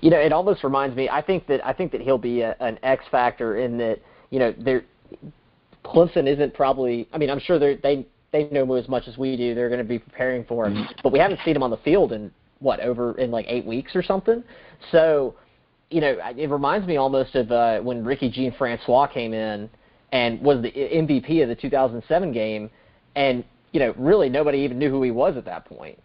You 0.00 0.10
know, 0.10 0.18
it 0.18 0.32
almost 0.32 0.64
reminds 0.64 0.96
me. 0.96 1.08
I 1.08 1.22
think 1.22 1.46
that 1.46 1.64
I 1.64 1.72
think 1.72 1.92
that 1.92 2.00
he'll 2.00 2.18
be 2.18 2.40
a, 2.40 2.56
an 2.58 2.78
X 2.82 3.04
factor 3.10 3.58
in 3.58 3.78
that. 3.78 4.00
You 4.30 4.38
know, 4.38 4.54
there 4.58 4.84
Clemson 5.84 6.26
isn't 6.26 6.54
probably. 6.54 7.08
I 7.12 7.18
mean, 7.18 7.30
I'm 7.30 7.40
sure 7.40 7.58
they 7.58 7.76
they 7.76 8.06
they 8.32 8.48
know 8.50 8.72
as 8.74 8.88
much 8.88 9.08
as 9.08 9.18
we 9.18 9.36
do. 9.36 9.54
They're 9.54 9.68
going 9.68 9.78
to 9.78 9.84
be 9.84 9.98
preparing 9.98 10.44
for 10.44 10.66
him, 10.66 10.74
mm-hmm. 10.74 10.92
but 11.02 11.12
we 11.12 11.18
haven't 11.18 11.40
seen 11.44 11.56
him 11.56 11.62
on 11.62 11.70
the 11.70 11.76
field 11.78 12.12
in 12.12 12.30
what 12.60 12.80
over 12.80 13.18
in 13.18 13.30
like 13.30 13.46
eight 13.48 13.64
weeks 13.64 13.94
or 13.94 14.02
something. 14.02 14.42
So 14.90 15.34
you 15.92 16.00
know, 16.00 16.16
it 16.36 16.50
reminds 16.50 16.86
me 16.86 16.96
almost 16.96 17.34
of 17.34 17.52
uh, 17.52 17.80
when 17.80 18.04
Ricky 18.04 18.30
Jean 18.30 18.52
Francois 18.56 19.06
came 19.06 19.34
in 19.34 19.68
and 20.10 20.40
was 20.40 20.62
the 20.62 20.70
MVP 20.70 21.42
of 21.42 21.48
the 21.48 21.54
2007 21.54 22.32
game, 22.32 22.70
and 23.14 23.44
you 23.72 23.80
know, 23.80 23.94
really 23.98 24.28
nobody 24.28 24.58
even 24.58 24.78
knew 24.78 24.90
who 24.90 25.02
he 25.02 25.10
was 25.10 25.36
at 25.36 25.44
that 25.44 25.66
point. 25.66 25.98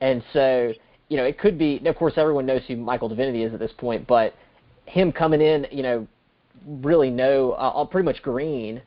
And 0.00 0.22
so, 0.32 0.72
you 1.08 1.16
know, 1.16 1.24
it 1.24 1.38
could 1.38 1.58
be. 1.58 1.80
Of 1.84 1.96
course, 1.96 2.14
everyone 2.16 2.46
knows 2.46 2.62
who 2.68 2.76
Michael 2.76 3.08
Divinity 3.08 3.42
is 3.42 3.52
at 3.52 3.58
this 3.58 3.72
point, 3.76 4.06
but 4.06 4.34
him 4.86 5.10
coming 5.12 5.40
in, 5.40 5.66
you 5.70 5.82
know, 5.82 6.06
really 6.66 7.10
no, 7.10 7.52
uh, 7.52 7.84
pretty 7.84 8.04
much 8.04 8.22
green 8.22 8.80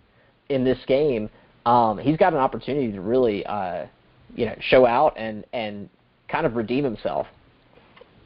in 0.49 0.63
this 0.63 0.79
game. 0.87 1.29
Um, 1.65 1.97
he's 1.97 2.17
got 2.17 2.33
an 2.33 2.39
opportunity 2.39 2.91
to 2.91 3.01
really, 3.01 3.45
uh, 3.45 3.85
you 4.35 4.45
know, 4.45 4.55
show 4.61 4.85
out 4.85 5.13
and 5.17 5.45
and 5.53 5.89
kind 6.29 6.45
of 6.45 6.55
redeem 6.55 6.83
himself. 6.83 7.27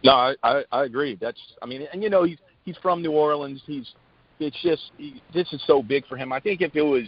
No, 0.04 0.12
I, 0.12 0.36
I 0.44 0.64
I 0.72 0.84
agree. 0.84 1.18
That's 1.20 1.40
I 1.62 1.66
mean, 1.66 1.88
and 1.92 2.04
you 2.04 2.10
know 2.10 2.24
he's 2.24 2.38
he's 2.66 2.78
from 2.78 3.02
New 3.02 3.12
Orleans. 3.12 3.62
He's 3.66 3.92
it's 4.40 4.60
just 4.62 4.92
he, 4.98 5.22
this 5.34 5.52
is 5.54 5.62
so 5.66 5.82
big 5.82 6.06
for 6.08 6.18
him. 6.18 6.34
I 6.34 6.40
think 6.40 6.62
if 6.62 6.76
it 6.76 6.82
was, 6.82 7.08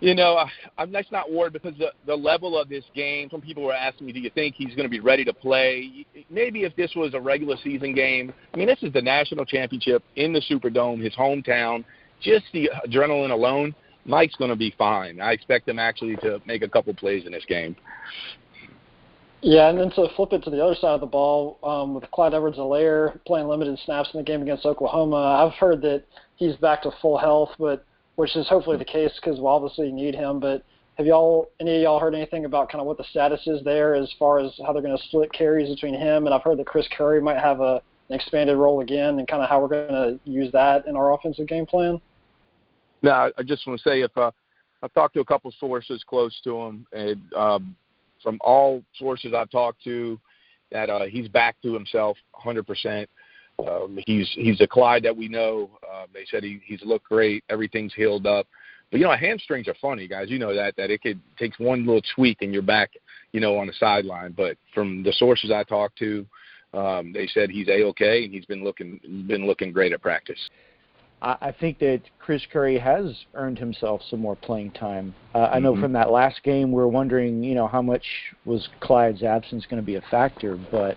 you 0.00 0.14
know, 0.14 0.36
I, 0.36 0.50
I'm 0.78 0.90
that's 0.90 1.10
not 1.12 1.30
worried 1.30 1.52
because 1.52 1.74
the 1.78 1.92
the 2.06 2.16
level 2.16 2.58
of 2.58 2.68
this 2.68 2.84
game. 2.94 3.28
Some 3.30 3.40
people 3.40 3.62
were 3.62 3.74
asking 3.74 4.06
me, 4.06 4.12
do 4.12 4.20
you 4.20 4.30
think 4.30 4.54
he's 4.56 4.74
going 4.74 4.84
to 4.84 4.88
be 4.88 5.00
ready 5.00 5.24
to 5.24 5.32
play? 5.32 6.06
Maybe 6.30 6.64
if 6.64 6.74
this 6.76 6.92
was 6.96 7.14
a 7.14 7.20
regular 7.20 7.56
season 7.62 7.94
game. 7.94 8.32
I 8.52 8.56
mean, 8.56 8.66
this 8.66 8.82
is 8.82 8.92
the 8.92 9.02
national 9.02 9.44
championship 9.44 10.02
in 10.16 10.32
the 10.32 10.40
Superdome, 10.40 11.02
his 11.02 11.14
hometown. 11.14 11.84
Just 12.20 12.44
the 12.52 12.70
adrenaline 12.86 13.30
alone, 13.30 13.74
Mike's 14.04 14.34
going 14.36 14.50
to 14.50 14.56
be 14.56 14.74
fine. 14.78 15.20
I 15.20 15.32
expect 15.32 15.68
him 15.68 15.78
actually 15.78 16.16
to 16.16 16.40
make 16.46 16.62
a 16.62 16.68
couple 16.68 16.94
plays 16.94 17.26
in 17.26 17.32
this 17.32 17.44
game. 17.46 17.76
Yeah, 19.42 19.70
and 19.70 19.78
then 19.78 19.90
to 19.92 20.08
flip 20.16 20.32
it 20.32 20.42
to 20.44 20.50
the 20.50 20.62
other 20.62 20.74
side 20.74 20.90
of 20.90 21.00
the 21.00 21.06
ball, 21.06 21.58
um, 21.62 21.94
with 21.94 22.10
Clyde 22.10 22.34
Edwards-Helaire 22.34 23.24
playing 23.24 23.48
limited 23.48 23.78
snaps 23.84 24.10
in 24.12 24.18
the 24.18 24.24
game 24.24 24.42
against 24.42 24.66
Oklahoma, 24.66 25.16
I've 25.16 25.54
heard 25.54 25.80
that 25.82 26.04
he's 26.36 26.56
back 26.56 26.82
to 26.82 26.90
full 27.00 27.16
health, 27.16 27.50
but 27.58 27.84
which 28.16 28.36
is 28.36 28.46
hopefully 28.48 28.76
the 28.76 28.84
case 28.84 29.12
because 29.16 29.38
we'll 29.38 29.48
obviously 29.48 29.90
need 29.90 30.14
him. 30.14 30.40
But 30.40 30.62
have 30.96 31.06
y'all, 31.06 31.48
any 31.58 31.76
of 31.76 31.82
y'all 31.82 31.98
heard 31.98 32.14
anything 32.14 32.44
about 32.44 32.70
kind 32.70 32.82
of 32.82 32.86
what 32.86 32.98
the 32.98 33.04
status 33.04 33.40
is 33.46 33.64
there 33.64 33.94
as 33.94 34.12
far 34.18 34.40
as 34.40 34.52
how 34.66 34.74
they're 34.74 34.82
going 34.82 34.96
to 34.96 35.04
split 35.04 35.32
carries 35.32 35.74
between 35.74 35.94
him? 35.94 36.26
And 36.26 36.34
I've 36.34 36.42
heard 36.42 36.58
that 36.58 36.66
Chris 36.66 36.86
Curry 36.94 37.22
might 37.22 37.38
have 37.38 37.60
a, 37.60 37.80
an 38.10 38.16
expanded 38.16 38.58
role 38.58 38.80
again, 38.80 39.18
and 39.18 39.26
kind 39.26 39.42
of 39.42 39.48
how 39.48 39.62
we're 39.62 39.68
going 39.68 39.88
to 39.88 40.20
use 40.30 40.52
that 40.52 40.86
in 40.86 40.96
our 40.96 41.14
offensive 41.14 41.46
game 41.46 41.64
plan. 41.64 41.98
No, 43.02 43.30
I 43.36 43.42
just 43.42 43.66
want 43.66 43.80
to 43.80 43.88
say 43.88 44.02
if 44.02 44.16
uh, 44.16 44.30
I've 44.82 44.92
talked 44.92 45.14
to 45.14 45.20
a 45.20 45.24
couple 45.24 45.52
sources 45.58 46.02
close 46.06 46.38
to 46.44 46.56
him, 46.60 46.86
and 46.92 47.20
um, 47.34 47.76
from 48.22 48.38
all 48.42 48.82
sources 48.98 49.32
I've 49.34 49.50
talked 49.50 49.82
to, 49.84 50.18
that 50.72 50.90
uh, 50.90 51.06
he's 51.06 51.28
back 51.28 51.56
to 51.62 51.72
himself 51.72 52.16
100%. 52.44 53.06
Um, 53.66 53.98
he's 54.06 54.30
he's 54.34 54.60
a 54.60 54.66
Clyde 54.66 55.02
that 55.02 55.16
we 55.16 55.28
know. 55.28 55.70
Uh, 55.86 56.06
they 56.14 56.24
said 56.30 56.42
he, 56.42 56.60
he's 56.64 56.80
looked 56.82 57.08
great. 57.08 57.44
Everything's 57.50 57.92
healed 57.92 58.26
up. 58.26 58.46
But 58.90 59.00
you 59.00 59.06
know, 59.06 59.14
hamstrings 59.14 59.68
are 59.68 59.74
funny, 59.80 60.08
guys. 60.08 60.30
You 60.30 60.38
know 60.38 60.54
that 60.54 60.76
that 60.76 60.90
it 60.90 61.02
could 61.02 61.20
takes 61.38 61.58
one 61.58 61.86
little 61.86 62.02
tweak 62.14 62.38
and 62.40 62.52
you're 62.52 62.62
back, 62.62 62.92
you 63.32 63.40
know, 63.40 63.58
on 63.58 63.66
the 63.66 63.72
sideline. 63.74 64.32
But 64.32 64.56
from 64.74 65.02
the 65.02 65.12
sources 65.12 65.50
I 65.50 65.62
talked 65.64 65.98
to, 65.98 66.26
um, 66.72 67.12
they 67.12 67.26
said 67.26 67.50
he's 67.50 67.68
a 67.68 67.84
okay 67.84 68.24
and 68.24 68.32
he's 68.32 68.46
been 68.46 68.64
looking 68.64 68.98
been 69.26 69.46
looking 69.46 69.72
great 69.72 69.92
at 69.92 70.00
practice. 70.00 70.40
I 71.22 71.52
think 71.52 71.78
that 71.80 72.00
Chris 72.18 72.42
Curry 72.50 72.78
has 72.78 73.14
earned 73.34 73.58
himself 73.58 74.00
some 74.08 74.20
more 74.20 74.36
playing 74.36 74.70
time. 74.70 75.14
Uh, 75.34 75.50
I 75.52 75.58
know 75.58 75.72
mm-hmm. 75.72 75.82
from 75.82 75.92
that 75.92 76.10
last 76.10 76.42
game, 76.42 76.72
we 76.72 76.80
are 76.80 76.88
wondering, 76.88 77.42
you 77.42 77.54
know, 77.54 77.66
how 77.66 77.82
much 77.82 78.04
was 78.46 78.68
Clyde's 78.80 79.22
absence 79.22 79.66
going 79.66 79.82
to 79.82 79.86
be 79.86 79.96
a 79.96 80.02
factor, 80.10 80.58
but 80.70 80.96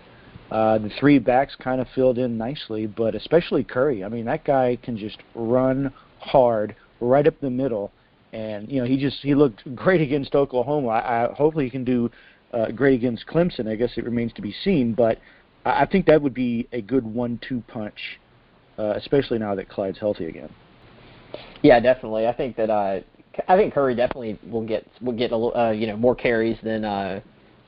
uh, 0.50 0.78
the 0.78 0.90
three 0.98 1.18
backs 1.18 1.54
kind 1.56 1.78
of 1.78 1.88
filled 1.94 2.16
in 2.16 2.38
nicely. 2.38 2.86
But 2.86 3.14
especially 3.14 3.64
Curry, 3.64 4.02
I 4.02 4.08
mean, 4.08 4.24
that 4.24 4.44
guy 4.44 4.78
can 4.82 4.96
just 4.96 5.18
run 5.34 5.92
hard 6.20 6.74
right 7.00 7.26
up 7.26 7.38
the 7.40 7.50
middle, 7.50 7.92
and 8.32 8.70
you 8.70 8.80
know, 8.80 8.86
he 8.86 8.96
just 8.96 9.18
he 9.20 9.34
looked 9.34 9.74
great 9.76 10.00
against 10.00 10.34
Oklahoma. 10.34 10.88
I, 10.88 11.24
I 11.26 11.32
hopefully 11.34 11.66
he 11.66 11.70
can 11.70 11.84
do 11.84 12.10
uh, 12.54 12.70
great 12.70 12.94
against 12.94 13.26
Clemson. 13.26 13.68
I 13.68 13.74
guess 13.74 13.90
it 13.98 14.04
remains 14.04 14.32
to 14.34 14.42
be 14.42 14.54
seen, 14.64 14.94
but 14.94 15.18
I, 15.66 15.82
I 15.82 15.86
think 15.86 16.06
that 16.06 16.22
would 16.22 16.34
be 16.34 16.66
a 16.72 16.80
good 16.80 17.04
one-two 17.04 17.62
punch 17.68 18.18
uh, 18.78 18.94
especially 18.96 19.38
now 19.38 19.54
that 19.54 19.68
Clyde's 19.68 19.98
healthy 19.98 20.26
again. 20.26 20.50
Yeah, 21.62 21.80
definitely. 21.80 22.26
I 22.26 22.32
think 22.32 22.56
that 22.56 22.70
uh, 22.70 23.00
I 23.48 23.56
think 23.56 23.74
Curry 23.74 23.94
definitely 23.94 24.38
will 24.50 24.66
get 24.66 24.86
will 25.00 25.16
get 25.16 25.32
a 25.32 25.36
uh, 25.36 25.70
you 25.70 25.86
know 25.86 25.96
more 25.96 26.14
carries 26.14 26.58
than 26.62 26.84
uh, 26.84 27.20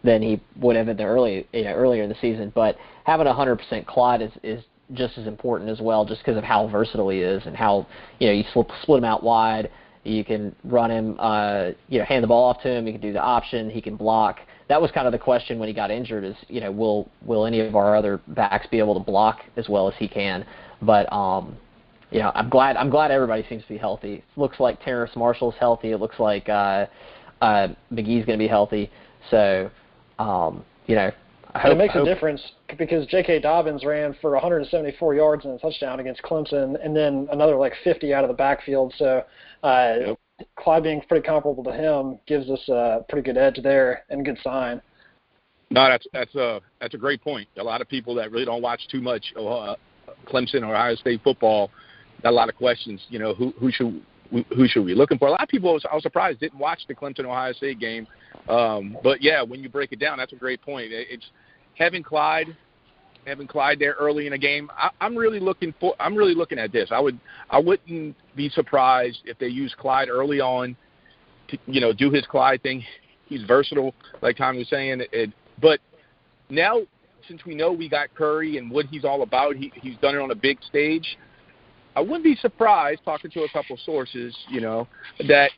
than 0.05 0.23
he 0.23 0.41
would 0.61 0.77
have 0.77 0.89
in 0.89 0.97
the 0.97 1.05
early 1.05 1.47
you 1.53 1.65
know 1.65 1.73
earlier 1.73 2.03
in 2.03 2.09
the 2.09 2.17
season. 2.21 2.53
But 2.55 2.77
having 3.05 3.27
a 3.27 3.35
100% 3.35 3.87
Clyde 3.87 4.23
is 4.23 4.33
is 4.43 4.65
just 4.93 5.19
as 5.19 5.27
important 5.27 5.71
as 5.71 5.81
well, 5.81 6.05
just 6.05 6.21
because 6.21 6.37
of 6.37 6.45
how 6.45 6.69
versatile 6.69 7.09
he 7.09 7.19
is 7.19 7.45
and 7.47 7.57
how 7.57 7.87
you 8.19 8.29
know 8.29 8.33
you 8.33 8.45
split, 8.51 8.67
split 8.83 8.99
him 8.99 9.05
out 9.05 9.23
wide. 9.23 9.71
You 10.05 10.25
can 10.25 10.55
run 10.63 10.93
him, 10.93 11.17
uh, 11.19 11.71
you 11.89 11.99
know, 11.99 12.05
hand 12.05 12.23
the 12.23 12.29
ball 12.29 12.45
off 12.45 12.63
to 12.63 12.69
him. 12.69 12.87
You 12.87 12.93
can 12.93 13.03
do 13.03 13.13
the 13.13 13.21
option. 13.21 13.69
He 13.69 13.83
can 13.83 13.97
block. 13.97 14.39
That 14.69 14.81
was 14.81 14.93
kind 14.93 15.07
of 15.09 15.13
the 15.13 15.19
question 15.19 15.59
when 15.59 15.67
he 15.67 15.75
got 15.75 15.91
injured: 15.91 16.23
is 16.23 16.37
you 16.49 16.61
know, 16.61 16.71
will 16.71 17.09
will 17.25 17.45
any 17.45 17.61
of 17.61 17.75
our 17.75 17.97
other 17.97 18.21
backs 18.29 18.67
be 18.71 18.79
able 18.79 18.95
to 18.95 19.01
block 19.01 19.41
as 19.57 19.69
well 19.69 19.89
as 19.89 19.95
he 19.99 20.07
can? 20.07 20.47
But 20.83 21.13
um, 21.13 21.57
you 22.11 22.21
know, 22.21 22.33
I'm 22.35 22.49
glad 22.49 22.77
I'm 22.77 22.91
glad 22.91 23.11
everybody 23.11 23.45
seems 23.49 23.63
to 23.63 23.69
be 23.69 23.79
healthy. 23.79 24.15
It 24.15 24.25
looks 24.37 24.61
like 24.61 24.83
Terrace 24.83 25.11
Marshall's 25.17 25.55
healthy. 25.59 25.93
It 25.93 25.99
looks 25.99 26.19
like 26.19 26.49
uh, 26.49 26.87
uh, 27.41 27.69
McGee's 27.93 28.25
going 28.25 28.39
to 28.39 28.43
be 28.45 28.49
healthy. 28.49 28.91
So, 29.31 29.71
um, 30.19 30.65
you 30.87 30.95
know, 30.95 31.11
I 31.55 31.59
hope, 31.59 31.73
it 31.73 31.79
makes 31.79 31.95
a 31.95 32.05
difference 32.05 32.43
because 32.79 33.07
J.K. 33.07 33.41
Dobbins 33.41 33.85
ran 33.85 34.15
for 34.21 34.33
174 34.33 35.15
yards 35.15 35.45
and 35.45 35.55
a 35.55 35.59
touchdown 35.59 36.01
against 36.01 36.23
Clemson, 36.23 36.77
and 36.85 36.95
then 36.95 37.29
another 37.33 37.57
like 37.57 37.73
50 37.83 38.13
out 38.15 38.25
of 38.25 38.29
the 38.29 38.35
backfield. 38.35 38.95
So, 38.99 39.25
uh, 39.63 39.95
yep. 40.07 40.19
Clyde 40.57 40.83
being 40.83 41.01
pretty 41.09 41.27
comparable 41.27 41.65
to 41.65 41.73
him 41.73 42.19
gives 42.27 42.51
us 42.51 42.69
a 42.69 43.05
pretty 43.09 43.25
good 43.25 43.39
edge 43.39 43.59
there 43.63 44.05
and 44.11 44.23
good 44.23 44.39
sign. 44.45 44.83
No, 45.71 45.89
that's 45.89 46.07
that's 46.13 46.35
a 46.35 46.61
that's 46.81 46.95
a 46.95 46.99
great 46.99 47.23
point. 47.23 47.49
A 47.57 47.63
lot 47.63 47.81
of 47.81 47.89
people 47.89 48.15
that 48.17 48.31
really 48.31 48.45
don't 48.45 48.63
watch 48.63 48.87
too 48.89 49.01
much 49.01 49.25
uh, 49.37 49.75
Clemson 50.27 50.63
or 50.63 50.75
Ohio 50.75 50.95
State 50.97 51.21
football, 51.23 51.71
got 52.23 52.31
a 52.31 52.35
lot 52.35 52.49
of 52.49 52.57
questions. 52.57 53.01
You 53.09 53.19
know, 53.19 53.35
who 53.35 53.53
who 53.59 53.71
should 53.71 54.03
who 54.31 54.67
should 54.67 54.85
we 54.85 54.93
be 54.93 54.95
looking 54.95 55.19
for? 55.19 55.29
A 55.29 55.31
lot 55.31 55.43
of 55.43 55.49
people, 55.49 55.71
I 55.71 55.73
was, 55.75 55.85
I 55.91 55.95
was 55.95 56.03
surprised, 56.03 56.41
didn't 56.41 56.59
watch 56.59 56.81
the 56.89 56.95
Clemson 56.95 57.25
Ohio 57.25 57.53
State 57.53 57.79
game. 57.79 58.07
Um, 58.49 58.97
but 59.03 59.23
yeah, 59.23 59.43
when 59.43 59.63
you 59.63 59.69
break 59.69 59.93
it 59.93 59.99
down, 59.99 60.19
that's 60.19 60.33
a 60.33 60.37
great 60.37 60.61
point. 60.63 60.89
It's 60.91 61.25
having 61.79 62.03
Clyde, 62.03 62.57
having 63.27 63.47
Clyde 63.47 63.79
there 63.79 63.95
early 63.99 64.27
in 64.27 64.33
a 64.33 64.39
game. 64.39 64.71
I, 64.77 64.91
I'm 65.01 65.17
really 65.17 65.41
looking 65.41 65.75
for. 65.81 65.95
I'm 66.01 66.15
really 66.15 66.35
looking 66.35 66.59
at 66.59 66.73
this. 66.73 66.89
I 66.91 67.01
would. 67.01 67.19
I 67.51 67.59
wouldn't 67.59 68.17
be 68.35 68.49
surprised 68.51 69.19
if 69.25 69.39
they 69.39 69.49
use 69.49 69.75
Clyde 69.79 70.09
early 70.09 70.41
on, 70.41 70.77
to 71.49 71.59
you 71.67 71.81
know, 71.81 71.93
do 71.93 72.11
his 72.11 72.27
Clyde 72.27 72.63
thing. 72.63 72.85
He's 73.27 73.43
versatile, 73.43 73.95
like 74.23 74.37
Tom 74.37 74.57
was 74.57 74.69
saying. 74.69 75.03
It, 75.13 75.33
but 75.61 75.81
now 76.49 76.83
since 77.29 77.45
we 77.45 77.55
know 77.55 77.73
we 77.73 77.89
got 77.89 78.15
Curry 78.15 78.59
and 78.59 78.71
what 78.71 78.87
he's 78.87 79.05
all 79.05 79.23
about, 79.23 79.57
he, 79.57 79.73
he's 79.77 79.97
done 79.99 80.15
it 80.15 80.21
on 80.21 80.31
a 80.31 80.35
big 80.35 80.59
stage. 80.63 81.17
I 81.95 82.01
wouldn't 82.01 82.25
be 82.25 82.37
surprised, 82.37 83.01
talking 83.05 83.31
to 83.31 83.41
a 83.43 83.49
couple 83.53 83.79
sources, 83.85 84.37
you 84.51 84.61
know, 84.61 84.87
that 85.29 85.51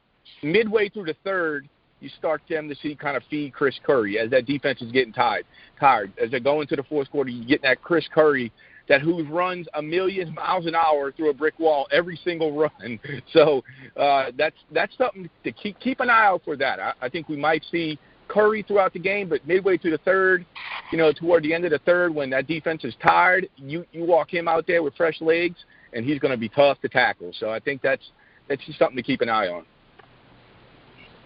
midway 0.42 0.88
through 0.88 1.06
the 1.06 1.16
third, 1.24 1.68
you 2.00 2.08
start 2.16 2.42
them 2.48 2.68
to 2.68 2.76
see 2.76 2.94
kind 2.94 3.16
of 3.16 3.24
feed 3.28 3.52
Chris 3.52 3.74
Curry 3.84 4.18
as 4.18 4.30
that 4.30 4.46
defense 4.46 4.80
is 4.80 4.92
getting 4.92 5.12
tired. 5.12 5.44
Tired 5.80 6.12
as 6.22 6.30
they 6.30 6.38
go 6.38 6.60
into 6.60 6.76
the 6.76 6.84
fourth 6.84 7.10
quarter, 7.10 7.30
you 7.30 7.44
get 7.44 7.62
that 7.62 7.82
Chris 7.82 8.06
Curry 8.14 8.52
that 8.88 9.02
who 9.02 9.22
runs 9.24 9.66
a 9.74 9.82
million 9.82 10.34
miles 10.34 10.66
an 10.66 10.74
hour 10.74 11.12
through 11.12 11.30
a 11.30 11.34
brick 11.34 11.58
wall 11.58 11.86
every 11.92 12.18
single 12.24 12.52
run. 12.58 12.98
So 13.32 13.62
uh, 13.96 14.26
that's 14.36 14.56
that's 14.72 14.96
something 14.96 15.28
to 15.44 15.52
keep 15.52 15.78
keep 15.80 16.00
an 16.00 16.10
eye 16.10 16.26
out 16.26 16.42
for. 16.44 16.56
That 16.56 16.80
I, 16.80 16.92
I 17.02 17.08
think 17.08 17.28
we 17.28 17.36
might 17.36 17.64
see 17.70 17.98
Curry 18.28 18.62
throughout 18.62 18.92
the 18.92 18.98
game, 18.98 19.28
but 19.28 19.46
midway 19.46 19.78
through 19.78 19.92
the 19.92 19.98
third, 19.98 20.44
you 20.92 20.98
know, 20.98 21.12
toward 21.12 21.42
the 21.42 21.52
end 21.52 21.64
of 21.64 21.70
the 21.70 21.78
third, 21.80 22.14
when 22.14 22.30
that 22.30 22.46
defense 22.46 22.84
is 22.84 22.94
tired, 23.02 23.48
you 23.56 23.84
you 23.92 24.04
walk 24.04 24.32
him 24.32 24.48
out 24.48 24.66
there 24.66 24.82
with 24.82 24.94
fresh 24.96 25.20
legs, 25.20 25.56
and 25.92 26.04
he's 26.04 26.18
going 26.18 26.30
to 26.32 26.38
be 26.38 26.48
tough 26.48 26.80
to 26.82 26.88
tackle. 26.88 27.32
So 27.38 27.50
I 27.50 27.58
think 27.58 27.82
that's 27.82 28.02
that's 28.48 28.64
just 28.64 28.78
something 28.78 28.96
to 28.96 29.02
keep 29.02 29.20
an 29.20 29.28
eye 29.28 29.48
on. 29.48 29.64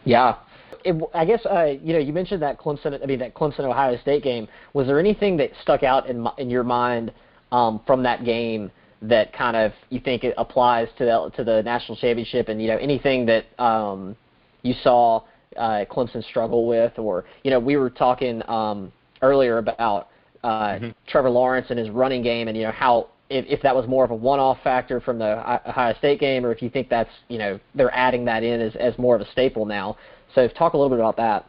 Yeah, 0.05 0.37
it, 0.85 1.01
I 1.15 1.25
guess 1.25 1.45
uh, 1.47 1.75
you 1.83 1.93
know 1.93 1.99
you 1.99 2.13
mentioned 2.13 2.43
that 2.43 2.59
Clemson. 2.59 3.01
I 3.03 3.07
mean 3.07 3.19
that 3.21 3.35
Clemson 3.35 3.61
Ohio 3.61 3.97
State 4.01 4.23
game. 4.23 4.49
Was 4.73 4.87
there 4.87 4.99
anything 4.99 5.37
that 5.39 5.51
stuck 5.63 5.83
out 5.83 6.09
in 6.09 6.27
in 6.39 6.51
your 6.51 6.65
mind 6.65 7.13
um, 7.51 7.81
from 7.87 8.03
that 8.05 8.25
game 8.25 8.71
that 9.03 9.33
kind 9.33 9.57
of 9.57 9.73
you 9.91 10.01
think 10.01 10.25
it 10.25 10.35
applies 10.39 10.89
to 10.99 11.05
the 11.05 11.31
to 11.37 11.45
the 11.45 11.63
national 11.63 11.97
championship? 11.99 12.49
And 12.49 12.61
you 12.61 12.69
know 12.69 12.79
anything 12.79 13.27
that 13.27 13.45
um, 13.63 14.17
you 14.63 14.75
saw 14.83 15.23
uh, 15.57 15.85
Clemson 15.91 16.25
struggle 16.25 16.67
with, 16.67 16.99
or 16.99 17.25
you 17.43 17.51
know, 17.51 17.59
we 17.59 17.77
were 17.77 17.91
talking 17.91 18.43
um, 18.49 18.93
earlier 19.23 19.59
about 19.59 20.09
uh, 20.43 20.49
mm-hmm. 20.49 20.91
Trevor 21.07 21.31
Lawrence 21.31 21.67
and 21.71 21.79
his 21.79 21.91
running 21.91 22.23
game, 22.23 22.49
and 22.49 22.57
you 22.57 22.65
know 22.65 22.73
how 22.73 23.09
if, 23.31 23.47
if 23.47 23.63
that 23.63 23.75
was 23.75 23.87
more 23.89 24.05
of 24.05 24.11
a 24.11 24.15
one-off 24.15 24.59
factor 24.63 25.01
from 25.01 25.19
the 25.19 25.69
Ohio 25.69 25.95
State 25.99 26.21
game, 26.21 26.45
or 26.45 26.53
if 26.53 26.61
you 26.63 26.69
think 26.69 26.89
that's 26.89 27.11
you 27.29 27.39
know 27.39 27.59
they're 27.75 27.95
adding 27.95 28.25
that 28.27 28.43
in 28.43 28.61
as 28.61 28.75
as 28.77 28.97
more 28.99 29.15
of 29.15 29.21
a 29.21 29.31
staple 29.33 29.65
now. 29.65 29.97
So 30.35 30.49
talk 30.49 30.75
a 30.75 30.77
little 30.77 30.91
bit 30.91 30.99
about 30.99 31.17
that. 31.17 31.47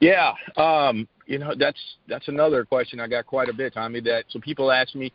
Yeah, 0.00 0.32
um, 0.56 1.06
you 1.26 1.38
know 1.38 1.54
that's 1.58 1.80
that's 2.08 2.28
another 2.28 2.64
question 2.64 3.00
I 3.00 3.06
got 3.06 3.26
quite 3.26 3.48
a 3.48 3.52
bit, 3.52 3.74
Tommy. 3.74 4.00
That 4.00 4.24
so 4.28 4.40
people 4.40 4.70
ask 4.72 4.94
me, 4.94 5.12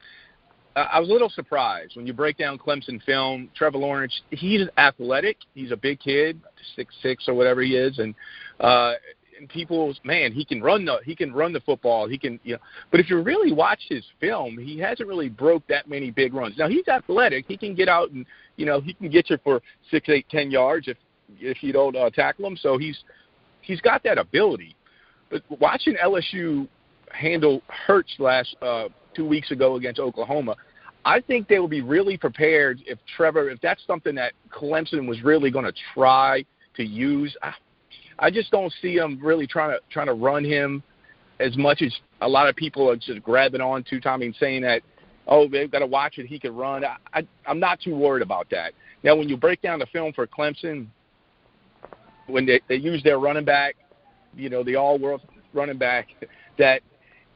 I 0.82 1.00
was 1.00 1.10
a 1.10 1.12
little 1.12 1.30
surprised 1.30 1.96
when 1.96 2.06
you 2.06 2.14
break 2.14 2.38
down 2.38 2.58
Clemson 2.58 3.02
film. 3.04 3.50
Trevor 3.56 3.80
Lawrence, 3.80 4.22
he's 4.30 4.68
athletic. 4.78 5.38
He's 5.56 5.72
a 5.72 5.76
big 5.78 6.00
kid, 6.00 6.40
six 6.76 6.94
six 7.02 7.28
or 7.28 7.34
whatever 7.34 7.62
he 7.62 7.76
is, 7.76 7.98
and 7.98 8.14
uh, 8.60 8.94
and 9.40 9.50
people, 9.50 9.94
man, 10.04 10.32
he 10.32 10.46
can 10.46 10.62
run 10.62 10.86
the 10.86 11.00
he 11.04 11.16
can 11.16 11.34
run 11.34 11.54
the 11.54 11.60
football. 11.62 12.08
He 12.08 12.18
can, 12.18 12.40
you 12.44 12.54
know. 12.54 12.62
But 12.92 13.00
if 13.00 13.10
you 13.10 13.22
really 13.22 13.52
watch 13.52 13.80
his 13.90 14.04
film, 14.20 14.58
he 14.58 14.78
hasn't 14.80 15.08
really 15.08 15.30
broke 15.30 15.66
that 15.68 15.90
many 15.90 16.12
big 16.12 16.34
runs. 16.34 16.58
Now 16.58 16.68
he's 16.68 16.88
athletic. 16.88 17.46
He 17.48 17.58
can 17.58 17.74
get 17.74 17.90
out 17.90 18.12
and 18.12 18.26
you 18.56 18.66
know 18.66 18.80
he 18.80 18.94
can 18.94 19.10
get 19.10 19.30
you 19.30 19.38
for 19.44 19.62
six, 19.90 20.10
eight, 20.10 20.28
ten 20.30 20.52
yards 20.52 20.88
if 20.88 20.98
if 21.40 21.64
you 21.64 21.74
don't 21.74 21.96
uh, 21.96 22.10
tackle 22.10 22.46
him. 22.46 22.58
So 22.58 22.78
he's 22.78 23.00
he's 23.62 23.82
got 23.82 24.04
that 24.04 24.18
ability. 24.18 24.76
But 25.30 25.44
watching 25.60 25.96
LSU 25.96 26.68
handle 27.12 27.62
Hurts 27.68 28.14
last 28.20 28.56
uh, 28.62 28.90
two 29.18 29.28
weeks 29.28 29.52
ago 29.52 29.76
against 29.76 30.00
Oklahoma, 30.00 30.56
I 31.04 31.20
think 31.20 31.48
they 31.48 31.60
will 31.60 31.68
be 31.68 31.82
really 31.82 32.18
prepared 32.18 32.82
if 32.86 33.00
Trevor, 33.18 33.50
if 33.50 33.60
that's 33.62 33.82
something 33.86 34.16
that 34.16 34.34
Clemson 34.50 35.08
was 35.08 35.22
really 35.24 35.52
going 35.52 35.66
to 35.66 35.74
try 35.94 36.46
to 36.76 36.84
use. 36.84 37.36
I, 37.42 37.54
I 38.20 38.32
just 38.32 38.52
don't 38.52 38.74
see 38.82 38.98
them 38.98 39.20
really 39.22 39.48
trying 39.48 39.72
to 39.72 39.80
trying 39.90 40.08
to 40.08 40.14
run 40.14 40.46
him 40.46 40.84
as 41.40 41.56
much 41.58 41.82
as 41.82 41.94
a 42.22 42.28
lot 42.28 42.48
of 42.48 42.56
people 42.56 42.90
are 42.90 42.96
just 42.96 43.22
grabbing 43.24 43.62
on 43.62 43.84
to 43.86 44.00
Tommy 44.00 44.28
and 44.28 44.36
saying 44.40 44.62
that, 44.64 44.82
oh, 45.28 45.48
they've 45.48 45.72
got 45.72 45.80
to 45.80 45.86
watch 45.86 46.18
it. 46.18 46.26
He 46.26 46.40
can 46.40 46.56
run. 46.56 46.84
I, 46.84 46.98
I, 47.14 47.28
I'm 47.46 47.60
not 47.60 47.80
too 47.80 47.96
worried 47.96 48.24
about 48.24 48.50
that. 48.52 48.74
Now, 49.04 49.16
when 49.16 49.30
you 49.30 49.38
break 49.38 49.62
down 49.62 49.80
the 49.80 49.86
film 49.88 50.14
for 50.14 50.26
Clemson, 50.26 50.88
when 52.26 52.46
they, 52.46 52.60
they 52.68 52.76
use 52.76 53.04
their 53.04 53.20
running 53.20 53.46
back, 53.46 53.76
you 54.36 54.50
know, 54.50 54.64
the 54.64 54.76
all-world 54.76 55.22
running 55.54 55.78
back 55.78 56.08
that 56.58 56.82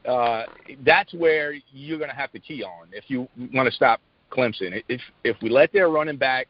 uh, 0.06 0.44
that's 0.84 1.12
where 1.14 1.54
you're 1.72 1.98
going 1.98 2.10
to 2.10 2.16
have 2.16 2.32
to 2.32 2.38
key 2.38 2.62
on 2.62 2.88
if 2.92 3.04
you 3.08 3.28
want 3.52 3.68
to 3.68 3.74
stop 3.74 4.00
Clemson. 4.30 4.82
If 4.88 5.00
if 5.24 5.36
we 5.42 5.50
let 5.50 5.72
their 5.72 5.88
running 5.88 6.16
back 6.16 6.48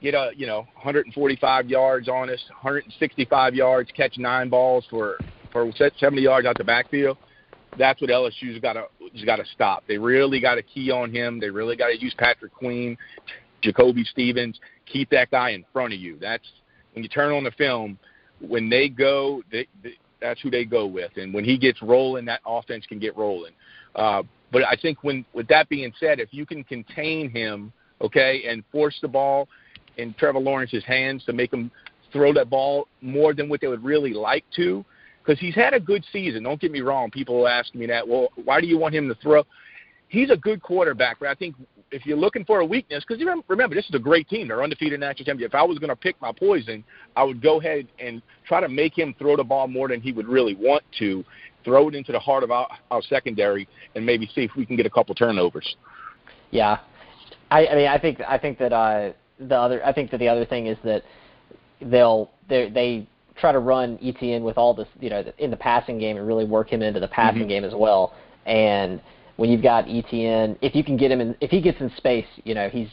get 0.00 0.14
a 0.14 0.30
you 0.36 0.46
know 0.46 0.58
145 0.74 1.68
yards 1.68 2.08
on 2.08 2.30
us, 2.30 2.42
165 2.48 3.54
yards, 3.54 3.90
catch 3.96 4.16
nine 4.18 4.48
balls 4.48 4.84
for 4.88 5.18
for 5.52 5.70
70 5.98 6.20
yards 6.20 6.46
out 6.46 6.56
the 6.58 6.64
backfield, 6.64 7.16
that's 7.78 8.00
what 8.00 8.10
LSU's 8.10 8.60
got 8.60 8.74
to 8.74 8.86
got 9.24 9.36
to 9.36 9.44
stop. 9.54 9.84
They 9.86 9.98
really 9.98 10.40
got 10.40 10.56
to 10.56 10.62
key 10.62 10.90
on 10.90 11.12
him. 11.12 11.40
They 11.40 11.50
really 11.50 11.76
got 11.76 11.88
to 11.88 12.00
use 12.00 12.14
Patrick 12.16 12.52
Queen, 12.54 12.96
Jacoby 13.62 14.04
Stevens, 14.04 14.58
keep 14.86 15.10
that 15.10 15.30
guy 15.30 15.50
in 15.50 15.64
front 15.72 15.92
of 15.92 16.00
you. 16.00 16.18
That's 16.20 16.44
when 16.92 17.02
you 17.02 17.08
turn 17.08 17.32
on 17.32 17.44
the 17.44 17.50
film. 17.52 17.98
When 18.40 18.70
they 18.70 18.88
go, 18.88 19.42
they, 19.50 19.66
they, 19.82 19.96
that's 20.20 20.40
who 20.40 20.50
they 20.50 20.64
go 20.64 20.86
with. 20.86 21.12
And 21.16 21.32
when 21.32 21.44
he 21.44 21.58
gets 21.58 21.82
rolling, 21.82 22.24
that 22.26 22.40
offense 22.46 22.86
can 22.86 22.98
get 22.98 23.16
rolling. 23.16 23.52
Uh, 23.94 24.22
but 24.52 24.62
I 24.64 24.76
think 24.80 25.04
when, 25.04 25.24
with 25.32 25.48
that 25.48 25.68
being 25.68 25.92
said, 25.98 26.20
if 26.20 26.28
you 26.32 26.46
can 26.46 26.64
contain 26.64 27.30
him, 27.30 27.72
okay, 28.00 28.44
and 28.48 28.64
force 28.72 28.98
the 29.02 29.08
ball 29.08 29.48
in 29.96 30.14
Trevor 30.14 30.38
Lawrence's 30.38 30.84
hands 30.84 31.24
to 31.24 31.32
make 31.32 31.52
him 31.52 31.70
throw 32.12 32.32
that 32.32 32.48
ball 32.48 32.88
more 33.02 33.34
than 33.34 33.48
what 33.48 33.60
they 33.60 33.66
would 33.66 33.84
really 33.84 34.14
like 34.14 34.44
to, 34.56 34.84
because 35.22 35.38
he's 35.38 35.54
had 35.54 35.74
a 35.74 35.80
good 35.80 36.04
season. 36.12 36.42
Don't 36.42 36.60
get 36.60 36.72
me 36.72 36.80
wrong. 36.80 37.10
People 37.10 37.46
ask 37.46 37.74
me 37.74 37.86
that. 37.86 38.06
Well, 38.06 38.28
why 38.44 38.60
do 38.60 38.66
you 38.66 38.78
want 38.78 38.94
him 38.94 39.08
to 39.08 39.14
throw? 39.16 39.44
He's 40.08 40.30
a 40.30 40.36
good 40.36 40.62
quarterback, 40.62 41.18
but 41.18 41.28
I 41.28 41.34
think 41.34 41.54
if 41.90 42.04
you're 42.04 42.18
looking 42.18 42.44
for 42.44 42.60
a 42.60 42.64
weakness, 42.64 43.04
because 43.06 43.22
remember, 43.48 43.74
this 43.74 43.88
is 43.88 43.94
a 43.94 43.98
great 43.98 44.28
team. 44.28 44.48
They're 44.48 44.62
undefeated 44.62 45.00
national 45.00 45.24
champion. 45.24 45.48
If 45.48 45.54
I 45.54 45.62
was 45.62 45.78
going 45.78 45.90
to 45.90 45.96
pick 45.96 46.20
my 46.20 46.32
poison, 46.32 46.84
I 47.16 47.24
would 47.24 47.42
go 47.42 47.60
ahead 47.60 47.88
and 47.98 48.22
try 48.46 48.60
to 48.60 48.68
make 48.68 48.96
him 48.96 49.14
throw 49.18 49.36
the 49.36 49.44
ball 49.44 49.68
more 49.68 49.88
than 49.88 50.00
he 50.00 50.12
would 50.12 50.28
really 50.28 50.54
want 50.54 50.82
to, 50.98 51.24
throw 51.64 51.88
it 51.88 51.94
into 51.94 52.12
the 52.12 52.18
heart 52.18 52.42
of 52.42 52.50
our, 52.50 52.68
our 52.90 53.02
secondary, 53.02 53.68
and 53.94 54.04
maybe 54.04 54.30
see 54.34 54.42
if 54.42 54.50
we 54.56 54.66
can 54.66 54.76
get 54.76 54.86
a 54.86 54.90
couple 54.90 55.14
turnovers. 55.14 55.76
Yeah, 56.50 56.78
I, 57.50 57.66
I 57.66 57.74
mean, 57.74 57.88
I 57.88 57.98
think 57.98 58.20
I 58.20 58.38
think 58.38 58.58
that 58.58 58.72
uh, 58.72 59.12
the 59.38 59.56
other 59.56 59.84
I 59.84 59.92
think 59.92 60.10
that 60.10 60.18
the 60.18 60.28
other 60.28 60.44
thing 60.44 60.66
is 60.66 60.78
that 60.84 61.02
they'll 61.80 62.30
they 62.48 62.70
they 62.70 63.08
try 63.36 63.52
to 63.52 63.58
run 63.58 63.98
ETN 63.98 64.42
with 64.42 64.58
all 64.58 64.74
this 64.74 64.88
you 65.00 65.10
know 65.10 65.24
in 65.38 65.50
the 65.50 65.56
passing 65.56 65.98
game 65.98 66.16
and 66.16 66.26
really 66.26 66.44
work 66.44 66.70
him 66.70 66.82
into 66.82 67.00
the 67.00 67.08
passing 67.08 67.40
mm-hmm. 67.40 67.48
game 67.48 67.64
as 67.64 67.74
well. 67.74 68.14
And 68.46 69.00
when 69.38 69.50
you've 69.50 69.62
got 69.62 69.86
ETN, 69.86 70.58
if 70.62 70.74
you 70.74 70.82
can 70.82 70.96
get 70.96 71.12
him 71.12 71.20
in, 71.20 71.36
if 71.40 71.50
he 71.50 71.60
gets 71.60 71.80
in 71.80 71.90
space, 71.96 72.26
you 72.42 72.54
know 72.54 72.68
he's 72.68 72.88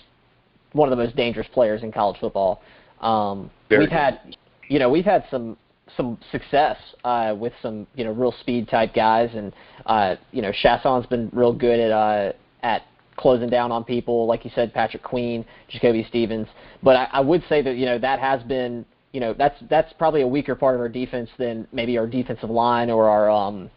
one 0.73 0.91
of 0.91 0.95
the 0.95 1.03
most 1.03 1.15
dangerous 1.15 1.47
players 1.51 1.81
in 1.81 1.91
college 1.91 2.19
football. 2.19 2.61
Um, 3.01 3.49
we've 3.69 3.79
good. 3.79 3.91
had, 3.91 4.37
you 4.67 4.77
know, 4.77 4.89
we've 4.89 5.05
had 5.05 5.25
some 5.31 5.57
some 5.97 6.19
success 6.31 6.77
uh, 7.03 7.35
with 7.37 7.51
some 7.63 7.87
you 7.95 8.03
know 8.03 8.11
real 8.11 8.33
speed 8.41 8.69
type 8.69 8.93
guys, 8.93 9.31
and 9.33 9.53
uh, 9.87 10.15
you 10.31 10.43
know 10.43 10.51
Chaisson's 10.51 11.07
been 11.07 11.31
real 11.33 11.51
good 11.51 11.79
at 11.79 11.91
uh, 11.91 12.33
at 12.61 12.83
closing 13.17 13.49
down 13.49 13.71
on 13.71 13.83
people, 13.83 14.27
like 14.27 14.45
you 14.45 14.51
said, 14.53 14.71
Patrick 14.71 15.01
Queen, 15.01 15.43
Jacoby 15.67 16.05
Stevens. 16.07 16.47
But 16.83 16.95
I, 16.95 17.07
I 17.13 17.19
would 17.21 17.43
say 17.49 17.63
that 17.63 17.75
you 17.75 17.87
know 17.87 17.97
that 17.97 18.19
has 18.19 18.43
been 18.43 18.85
you 19.13 19.19
know 19.19 19.33
that's 19.33 19.59
that's 19.67 19.91
probably 19.93 20.21
a 20.21 20.27
weaker 20.27 20.53
part 20.53 20.75
of 20.75 20.81
our 20.81 20.89
defense 20.89 21.29
than 21.39 21.67
maybe 21.71 21.97
our 21.97 22.05
defensive 22.05 22.51
line 22.51 22.91
or 22.91 23.09
our 23.09 23.31
um 23.31 23.71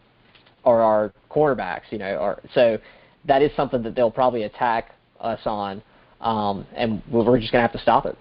or 0.69 0.83
our 0.83 1.13
cornerbacks. 1.31 1.91
You 1.91 1.99
know, 1.99 2.17
or 2.17 2.41
so 2.55 2.79
that 3.25 3.43
is 3.43 3.51
something 3.57 3.83
that 3.83 3.95
they'll 3.95 4.11
probably 4.11 4.43
attack 4.43 4.95
us 5.21 5.41
on, 5.47 5.83
um, 6.21 6.67
and 6.75 7.03
we're 7.11 7.39
just 7.41 7.53
gonna 7.53 7.63
have 7.63 7.73
to 7.73 7.79
stop 7.79 8.07
it. 8.07 8.17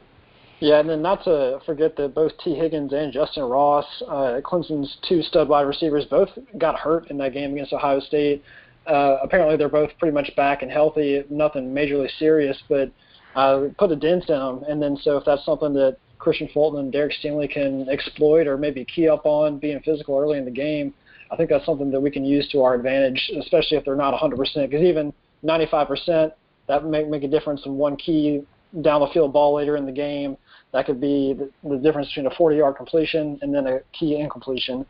Yeah, 0.60 0.80
and 0.80 0.90
then 0.90 1.02
not 1.04 1.24
to 1.26 1.60
forget 1.66 1.96
that 1.98 2.16
both 2.16 2.32
T. 2.44 2.56
Higgins 2.56 2.92
and 2.92 3.14
Justin 3.14 3.44
Ross, 3.44 3.86
uh, 4.08 4.42
Clemson's 4.44 4.98
two 5.08 5.22
stud 5.22 5.48
wide 5.48 5.68
receivers, 5.68 6.06
both 6.06 6.30
got 6.58 6.80
hurt 6.80 7.12
in 7.12 7.18
that 7.20 7.34
game 7.34 7.54
against 7.54 7.74
Ohio 7.74 8.00
State. 8.00 8.44
Uh, 8.88 9.18
apparently, 9.22 9.58
they're 9.58 9.70
both 9.70 9.92
pretty 10.00 10.14
much 10.14 10.32
back 10.36 10.64
and 10.64 10.72
healthy, 10.72 11.24
nothing 11.30 11.74
majorly 11.74 12.10
serious, 12.18 12.58
but 12.70 12.90
uh, 13.36 13.68
put 13.78 13.92
a 13.92 13.96
dent 13.96 14.30
in 14.30 14.40
them. 14.40 14.64
And 14.68 14.82
then, 14.82 14.98
so 15.04 15.18
if 15.18 15.26
that's 15.26 15.46
something 15.46 15.74
that 15.74 15.98
Kristian 16.20 16.52
Fulton 16.54 16.80
and 16.80 16.92
Derek 16.92 17.14
Stingley 17.22 17.52
can 17.52 17.88
exploit 17.90 18.48
or 18.48 18.58
maybe 18.58 18.84
key 18.86 19.08
up 19.08 19.26
on 19.26 19.60
being 19.60 19.80
physical 19.82 20.18
early 20.18 20.40
in 20.40 20.46
the 20.46 20.52
game, 20.52 20.94
I 21.32 21.36
think 21.36 21.50
that's 21.50 21.66
something 21.66 21.92
that 21.92 22.00
we 22.00 22.12
can 22.12 22.26
use 22.26 22.48
to 22.50 22.62
our 22.62 22.76
advantage, 22.76 23.32
especially 23.40 23.78
if 23.78 23.86
they're 23.86 23.96
not 23.96 24.20
100%. 24.20 24.38
Because 24.38 24.82
even 24.82 25.14
95%, 25.44 26.32
that 26.68 26.86
may 26.86 27.04
make 27.04 27.24
a 27.24 27.28
difference 27.28 27.62
in 27.66 27.76
one 27.76 27.96
key 27.96 28.44
down 28.82 29.02
the 29.02 29.08
field 29.08 29.34
ball 29.34 29.56
later 29.56 29.78
in 29.78 29.86
the 29.86 29.92
game. 29.92 30.38
That 30.74 30.86
could 30.86 31.00
be 31.00 31.34
the, 31.34 31.52
the 31.68 31.78
difference 31.78 32.10
between 32.10 32.28
a 32.28 32.36
40-yard 32.36 32.76
completion 32.76 33.40
and 33.42 33.54
then 33.54 33.68
a 33.68 33.80
key 33.98 34.20
incompletion. 34.20 34.86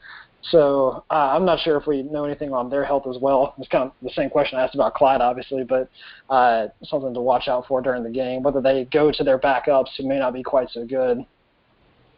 So 0.51 1.03
uh, 1.09 1.13
I'm 1.13 1.45
not 1.45 1.59
sure 1.59 1.77
if 1.77 1.87
we 1.87 2.03
know 2.03 2.25
anything 2.25 2.53
on 2.53 2.69
their 2.69 2.85
health 2.85 3.05
as 3.07 3.17
well. 3.19 3.53
It's 3.57 3.67
kind 3.67 3.83
of 3.83 3.91
the 4.01 4.11
same 4.11 4.29
question 4.29 4.57
I 4.57 4.63
asked 4.63 4.75
about 4.75 4.93
Clyde, 4.93 5.21
obviously, 5.21 5.63
but 5.63 5.89
uh, 6.29 6.67
something 6.83 7.13
to 7.13 7.21
watch 7.21 7.47
out 7.47 7.67
for 7.67 7.81
during 7.81 8.03
the 8.03 8.09
game. 8.09 8.43
Whether 8.43 8.61
they 8.61 8.85
go 8.85 9.11
to 9.11 9.23
their 9.23 9.39
backups 9.39 9.89
who 9.97 10.07
may 10.07 10.19
not 10.19 10.33
be 10.33 10.43
quite 10.43 10.69
so 10.69 10.85
good. 10.85 11.25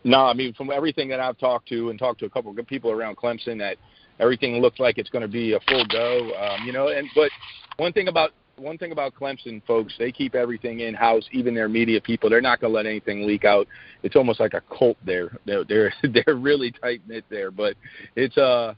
No, 0.03 0.19
I 0.25 0.33
mean 0.33 0.53
from 0.53 0.71
everything 0.71 1.09
that 1.09 1.19
I've 1.19 1.37
talked 1.37 1.67
to 1.69 1.89
and 1.89 1.99
talked 1.99 2.19
to 2.19 2.25
a 2.25 2.29
couple 2.29 2.49
of 2.51 2.55
good 2.55 2.67
people 2.67 2.91
around 2.91 3.17
Clemson, 3.17 3.57
that 3.59 3.77
everything 4.19 4.61
looks 4.61 4.79
like 4.79 4.97
it's 4.97 5.09
going 5.09 5.21
to 5.21 5.27
be 5.27 5.53
a 5.53 5.59
full 5.67 5.85
go. 5.87 6.31
Um, 6.35 6.65
you 6.65 6.73
know, 6.73 6.89
and 6.89 7.07
but 7.15 7.31
one 7.77 7.93
thing 7.93 8.07
about 8.07 8.31
one 8.57 8.77
thing 8.77 8.91
about 8.91 9.15
Clemson 9.15 9.61
folks, 9.65 9.93
they 9.97 10.11
keep 10.11 10.35
everything 10.35 10.81
in 10.81 10.93
house, 10.93 11.23
even 11.31 11.55
their 11.55 11.69
media 11.69 12.01
people. 12.01 12.29
They're 12.29 12.41
not 12.41 12.59
going 12.59 12.71
to 12.71 12.75
let 12.75 12.85
anything 12.85 13.25
leak 13.25 13.45
out. 13.45 13.67
It's 14.03 14.15
almost 14.15 14.39
like 14.39 14.53
a 14.53 14.61
cult 14.77 14.97
there. 15.05 15.37
They're 15.45 15.63
they're, 15.63 15.93
they're 16.03 16.35
really 16.35 16.71
tight 16.71 17.01
knit 17.07 17.25
there, 17.29 17.51
but 17.51 17.75
it's 18.15 18.37
uh 18.37 18.73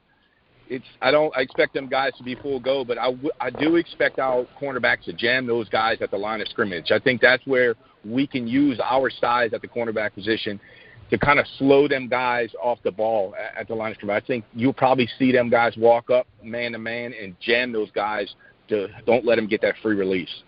it's 0.69 0.85
I 1.01 1.11
don't 1.11 1.35
I 1.35 1.41
expect 1.41 1.73
them 1.73 1.87
guys 1.87 2.13
to 2.17 2.23
be 2.23 2.35
full 2.35 2.59
go, 2.59 2.85
but 2.85 2.97
I, 2.97 3.13
I 3.39 3.49
do 3.49 3.75
expect 3.75 4.19
our 4.19 4.45
cornerbacks 4.59 5.03
to 5.05 5.13
jam 5.13 5.45
those 5.45 5.67
guys 5.67 5.97
at 6.01 6.11
the 6.11 6.17
line 6.17 6.41
of 6.41 6.47
scrimmage. 6.47 6.91
I 6.91 6.99
think 6.99 7.19
that's 7.19 7.45
where 7.45 7.75
we 8.05 8.25
can 8.25 8.47
use 8.47 8.79
our 8.83 9.09
size 9.09 9.51
at 9.53 9.61
the 9.61 9.67
cornerback 9.67 10.13
position 10.13 10.59
to 11.11 11.17
kind 11.17 11.39
of 11.39 11.45
slow 11.57 11.87
them 11.87 12.07
guys 12.07 12.49
off 12.61 12.79
the 12.83 12.91
ball 12.91 13.35
at, 13.35 13.61
at 13.61 13.67
the 13.67 13.75
line 13.75 13.91
of 13.91 13.97
scrimmage. 13.97 14.23
I 14.23 14.25
think 14.25 14.45
you'll 14.53 14.73
probably 14.73 15.07
see 15.19 15.31
them 15.31 15.49
guys 15.49 15.75
walk 15.77 16.09
up 16.09 16.25
man 16.41 16.71
to 16.71 16.79
man 16.79 17.13
and 17.13 17.35
jam 17.39 17.71
those 17.71 17.91
guys 17.91 18.33
to 18.69 18.87
don't 19.05 19.25
let 19.25 19.35
them 19.35 19.47
get 19.47 19.61
that 19.61 19.75
free 19.83 19.95
release. 19.95 20.43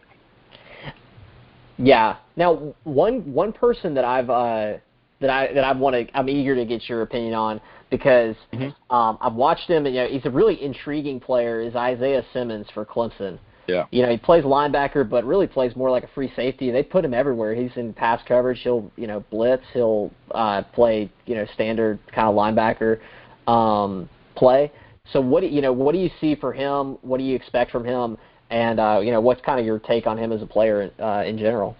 Yeah. 1.78 2.17
Now, 2.36 2.73
one 2.84 3.34
one 3.34 3.52
person 3.52 3.93
that 3.95 4.06
I've 4.06 4.30
uh, 4.30 4.78
that 5.19 5.30
I 5.30 5.54
that 5.54 5.63
I 5.63 5.73
want 5.73 5.95
to 5.95 6.17
I'm 6.17 6.30
eager 6.30 6.56
to 6.56 6.65
get 6.65 6.88
your 6.88 7.02
opinion 7.02 7.34
on 7.34 7.60
because 7.89 8.36
mm-hmm. 8.54 8.95
um, 8.95 9.17
I've 9.21 9.34
watched 9.34 9.69
him 9.69 9.86
and 9.86 9.93
you 9.93 10.02
know 10.02 10.08
he's 10.08 10.26
a 10.26 10.32
really 10.32 10.62
intriguing 10.63 11.19
player 11.19 11.62
is 11.62 11.76
Isaiah 11.76 12.23
Simmons 12.32 12.67
for 12.73 12.86
Clemson. 12.86 13.38
Yeah. 13.67 13.86
You 13.91 14.04
know, 14.04 14.10
he 14.10 14.17
plays 14.17 14.43
linebacker, 14.43 15.10
but 15.10 15.23
really 15.23 15.47
plays 15.47 15.76
more 15.76 15.89
like 15.89 16.04
a 16.04 16.10
free 16.10 16.32
safety. 16.36 16.71
They 16.71 16.84
put 16.84 17.06
him 17.06 17.13
everywhere. 17.13 17.56
He's 17.56 17.71
in 17.76 17.93
pass 17.93 18.21
coverage. 18.28 18.60
He'll, 18.62 18.91
you 18.97 19.08
know, 19.08 19.23
blitz. 19.32 19.63
He'll 19.73 20.12
uh, 20.32 20.63
play, 20.73 21.10
you 21.26 21.36
know, 21.36 21.45
standard 21.54 21.99
kind 22.13 22.28
of 22.28 22.36
linebacker 22.36 22.99
um, 23.47 24.10
play. 24.36 24.71
So 25.12 25.21
what 25.21 25.41
do 25.41 25.47
you 25.47 25.62
know? 25.62 25.73
What 25.73 25.93
do 25.93 25.99
you 25.99 26.10
see 26.21 26.36
for 26.36 26.54
him? 26.54 26.97
What 27.02 27.17
do 27.17 27.23
you 27.23 27.36
expect 27.36 27.71
from 27.71 27.86
him? 27.86 28.17
And 28.49 28.80
uh, 28.80 28.99
you 29.04 29.12
know, 29.12 29.21
what's 29.21 29.41
kind 29.41 29.60
of 29.60 29.65
your 29.65 29.80
take 29.80 30.08
on 30.08 30.17
him 30.17 30.32
as 30.32 30.41
a 30.41 30.45
player 30.45 30.91
uh, 30.99 31.23
in 31.26 31.38
general? 31.38 31.76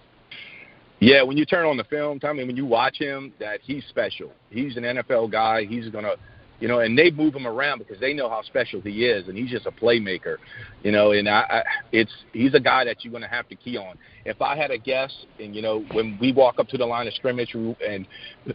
Yeah, 1.00 1.22
when 1.24 1.38
you 1.38 1.46
turn 1.46 1.66
on 1.66 1.76
the 1.76 1.84
film, 1.84 2.20
Tommy, 2.20 2.46
when 2.46 2.56
you 2.56 2.66
watch 2.66 2.98
him, 2.98 3.34
that 3.40 3.60
he's 3.62 3.84
special. 3.90 4.32
He's 4.50 4.78
an 4.78 4.84
NFL 4.84 5.32
guy. 5.32 5.66
He's 5.66 5.90
gonna, 5.90 6.16
you 6.60 6.68
know, 6.68 6.80
and 6.80 6.98
they 6.98 7.12
move 7.12 7.36
him 7.36 7.46
around 7.46 7.80
because 7.80 8.00
they 8.00 8.14
know 8.14 8.30
how 8.30 8.42
special 8.44 8.80
he 8.82 9.06
is, 9.06 9.28
and 9.28 9.38
he's 9.38 9.50
just 9.50 9.66
a 9.66 9.72
playmaker, 9.72 10.38
you 10.84 10.92
know. 10.92 11.12
And 11.12 11.28
I, 11.28 11.42
I 11.50 11.64
it's 11.92 12.12
he's 12.32 12.54
a 12.54 12.60
guy 12.60 12.86
that 12.86 13.04
you're 13.04 13.12
gonna 13.12 13.28
have 13.28 13.48
to 13.50 13.56
key 13.56 13.78
on. 13.78 13.98
If 14.26 14.42
I 14.42 14.56
had 14.56 14.72
a 14.72 14.78
guess, 14.78 15.14
and 15.40 15.56
you 15.56 15.62
know, 15.62 15.84
when 15.92 16.18
we 16.22 16.32
walk 16.32 16.60
up 16.60 16.68
to 16.70 16.78
the 16.78 16.86
line 16.86 17.08
of 17.08 17.14
scrimmage 17.16 17.54
and 17.54 18.08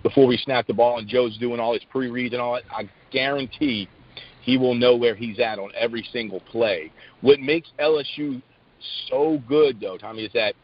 before 0.02 0.26
we 0.26 0.36
snap 0.38 0.66
the 0.66 0.74
ball, 0.74 0.98
and 0.98 1.08
Joe's 1.08 1.36
doing 1.38 1.60
all 1.60 1.74
his 1.74 1.84
pre-reads 1.90 2.32
and 2.32 2.40
all 2.40 2.54
that, 2.54 2.64
I 2.70 2.88
guarantee 3.10 3.88
he 4.42 4.56
will 4.56 4.74
know 4.74 4.96
where 4.96 5.14
he's 5.14 5.38
at 5.38 5.58
on 5.58 5.70
every 5.78 6.06
single 6.12 6.40
play. 6.40 6.90
What 7.20 7.40
makes 7.40 7.68
LSU 7.78 8.40
so 9.10 9.42
good, 9.48 9.80
though, 9.80 9.98
Tommy, 9.98 10.24
is 10.24 10.32
that 10.32 10.54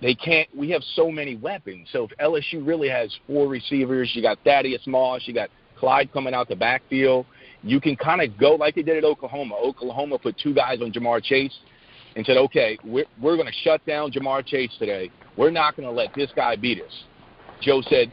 they 0.00 0.14
can't. 0.14 0.48
We 0.56 0.70
have 0.70 0.82
so 0.94 1.10
many 1.10 1.36
weapons. 1.36 1.88
So 1.92 2.04
if 2.04 2.10
LSU 2.18 2.64
really 2.64 2.88
has 2.88 3.12
four 3.26 3.48
receivers, 3.48 4.12
you 4.14 4.22
got 4.22 4.38
Thaddeus 4.44 4.86
Moss, 4.86 5.22
you 5.24 5.34
got 5.34 5.50
Clyde 5.78 6.12
coming 6.12 6.34
out 6.34 6.48
the 6.48 6.56
backfield. 6.56 7.26
You 7.62 7.80
can 7.80 7.96
kind 7.96 8.20
of 8.22 8.38
go 8.38 8.54
like 8.54 8.74
they 8.74 8.82
did 8.82 8.96
at 8.96 9.04
Oklahoma. 9.04 9.56
Oklahoma 9.56 10.18
put 10.18 10.36
two 10.38 10.54
guys 10.54 10.80
on 10.80 10.92
Ja'Marr 10.92 11.22
Chase 11.22 11.56
and 12.14 12.24
said, 12.24 12.36
"Okay, 12.36 12.78
we're 12.84 13.06
we're 13.20 13.36
going 13.36 13.46
to 13.46 13.58
shut 13.64 13.84
down 13.86 14.12
Ja'Marr 14.12 14.44
Chase 14.46 14.70
today. 14.78 15.10
We're 15.36 15.50
not 15.50 15.76
going 15.76 15.88
to 15.88 15.92
let 15.94 16.14
this 16.14 16.30
guy 16.34 16.56
beat 16.56 16.82
us." 16.82 17.04
Joe 17.60 17.82
said, 17.88 18.12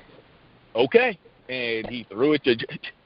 "Okay," 0.76 1.18
and 1.50 1.88
he 1.88 2.06
threw 2.10 2.34
it 2.34 2.44
to 2.46 2.56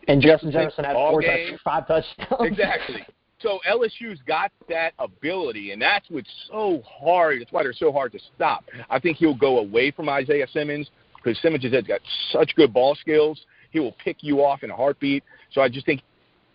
and 0.08 0.22
Justin 0.22 0.52
Jefferson 0.52 0.86
had 0.86 0.94
four 0.94 1.22
touch, 1.22 1.60
five 1.64 1.88
touchdowns. 1.88 2.42
Exactly. 2.42 3.06
So 3.40 3.60
LSU's 3.70 4.20
got 4.28 4.52
that 4.68 4.94
ability, 4.98 5.72
and 5.72 5.80
that's 5.82 6.10
what's 6.10 6.30
so 6.50 6.82
hard. 6.82 7.42
That's 7.42 7.52
why 7.52 7.62
they're 7.62 7.74
so 7.74 7.92
hard 7.92 8.12
to 8.14 8.20
stop. 8.36 8.66
I 8.90 9.00
think 9.00 9.18
he'll 9.18 9.38
go 9.38 9.60
away 9.60 9.92
from 9.92 10.10
Isaiah 10.10 10.48
Simmons 10.52 10.90
because 11.16 11.40
Simmons 11.42 11.64
has 11.64 11.84
got 11.84 12.02
such 12.32 12.56
good 12.56 12.74
ball 12.74 12.96
skills. 12.96 13.40
He 13.72 13.80
will 13.80 13.96
pick 14.04 14.18
you 14.22 14.44
off 14.44 14.64
in 14.64 14.72
a 14.72 14.76
heartbeat. 14.76 15.24
So 15.52 15.62
I 15.62 15.70
just 15.70 15.86
think 15.86 16.02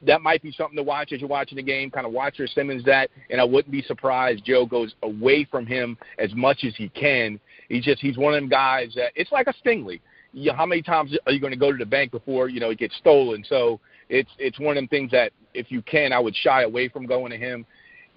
that 0.05 0.21
might 0.21 0.43
be 0.43 0.53
something 0.53 0.77
to 0.77 0.83
watch 0.83 1.13
as 1.13 1.21
you're 1.21 1.29
watching 1.29 1.57
the 1.57 1.63
game. 1.63 1.91
Kind 1.91 2.07
of 2.07 2.13
watch 2.13 2.39
your 2.39 2.49
Simmons 2.49 2.85
that, 2.85 3.11
and 3.31 3.41
I 3.41 3.45
wouldn't 3.45 3.71
be 3.71 3.83
surprised 3.83 4.45
Joe 4.45 4.67
goes 4.67 4.95
away 5.03 5.47
from 5.51 5.67
him 5.67 5.97
as 6.19 6.35
much 6.35 6.65
as 6.65 6.75
he 6.77 6.89
can. 6.91 7.39
He's 7.69 7.85
just 7.85 8.01
he's 8.01 8.19
one 8.19 8.35
of 8.35 8.41
them 8.41 8.49
guys 8.49 8.93
that 8.97 9.13
it's 9.15 9.33
like 9.33 9.47
a 9.47 9.55
Stingley. 9.65 10.01
You 10.33 10.51
know, 10.51 10.57
how 10.57 10.67
many 10.67 10.83
times 10.83 11.17
are 11.27 11.33
you 11.33 11.41
going 11.41 11.53
to 11.53 11.59
go 11.59 11.71
to 11.71 11.79
the 11.79 11.87
bank 11.87 12.11
before 12.11 12.49
you 12.49 12.61
know 12.61 12.71
it 12.71 12.79
gets 12.79 12.97
stolen? 12.97 13.45
So 13.49 13.81
it's 14.09 14.31
it's 14.39 14.59
one 14.59 14.77
of 14.77 14.77
them 14.77 14.89
things 14.89 15.11
that 15.13 15.33
if 15.55 15.71
you 15.71 15.83
can, 15.83 16.13
I 16.13 16.19
would 16.19 16.35
shy 16.35 16.63
away 16.63 16.89
from 16.89 17.07
going 17.07 17.31
to 17.31 17.39
him. 17.39 17.65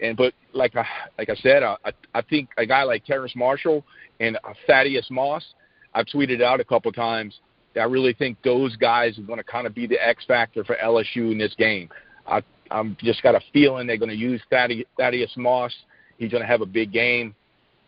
And 0.01 0.17
but 0.17 0.34
like 0.53 0.75
I 0.75 0.86
like 1.17 1.29
I 1.29 1.36
said, 1.36 1.63
uh, 1.63 1.77
I 1.86 1.91
I 2.13 2.21
think 2.21 2.49
a 2.58 2.65
guy 2.65 2.84
like 2.84 3.05
Terrace 3.05 3.36
Marshall 3.36 3.86
and 4.19 4.38
uh, 4.38 4.53
Thaddeus 4.67 5.08
Moss, 5.12 5.45
I've 5.93 6.08
tweeted 6.08 6.41
out 6.41 6.60
a 6.60 6.65
couple 6.65 6.91
times 6.91 7.39
I 7.77 7.83
really 7.83 8.13
think 8.13 8.38
those 8.43 8.75
guys 8.75 9.17
are 9.19 9.23
going 9.23 9.38
to 9.38 9.43
kind 9.43 9.67
of 9.67 9.75
be 9.75 9.88
the 9.88 9.97
X 10.05 10.25
factor 10.25 10.63
for 10.63 10.75
LSU 10.83 11.31
in 11.31 11.38
this 11.38 11.53
game. 11.55 11.89
I, 12.27 12.41
I'm 12.71 12.97
just 13.01 13.21
got 13.21 13.35
a 13.35 13.41
feeling 13.53 13.88
they're 13.88 13.97
going 13.97 14.09
to 14.09 14.15
use 14.15 14.41
Thaddeus, 14.49 14.88
Thaddeus 14.97 15.31
Moss. 15.38 15.73
He's 16.17 16.31
going 16.31 16.41
to 16.41 16.47
have 16.47 16.61
a 16.61 16.65
big 16.65 16.91
game, 16.91 17.35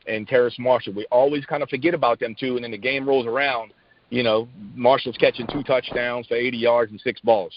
and 0.08 0.28
Terrace 0.28 0.56
Marshall. 0.60 0.94
We 0.94 1.06
always 1.12 1.46
kind 1.46 1.64
of 1.64 1.70
forget 1.70 1.94
about 1.94 2.20
them 2.20 2.36
too, 2.38 2.56
and 2.56 2.64
then 2.64 2.72
the 2.72 2.78
game 2.78 3.08
rolls 3.08 3.26
around. 3.26 3.72
You 4.10 4.24
know, 4.24 4.48
Marshall's 4.76 5.18
catching 5.18 5.48
two 5.48 5.64
touchdowns 5.64 6.28
for 6.28 6.36
80 6.36 6.58
yards 6.58 6.92
and 6.92 7.02
six 7.02 7.20
balls. 7.22 7.52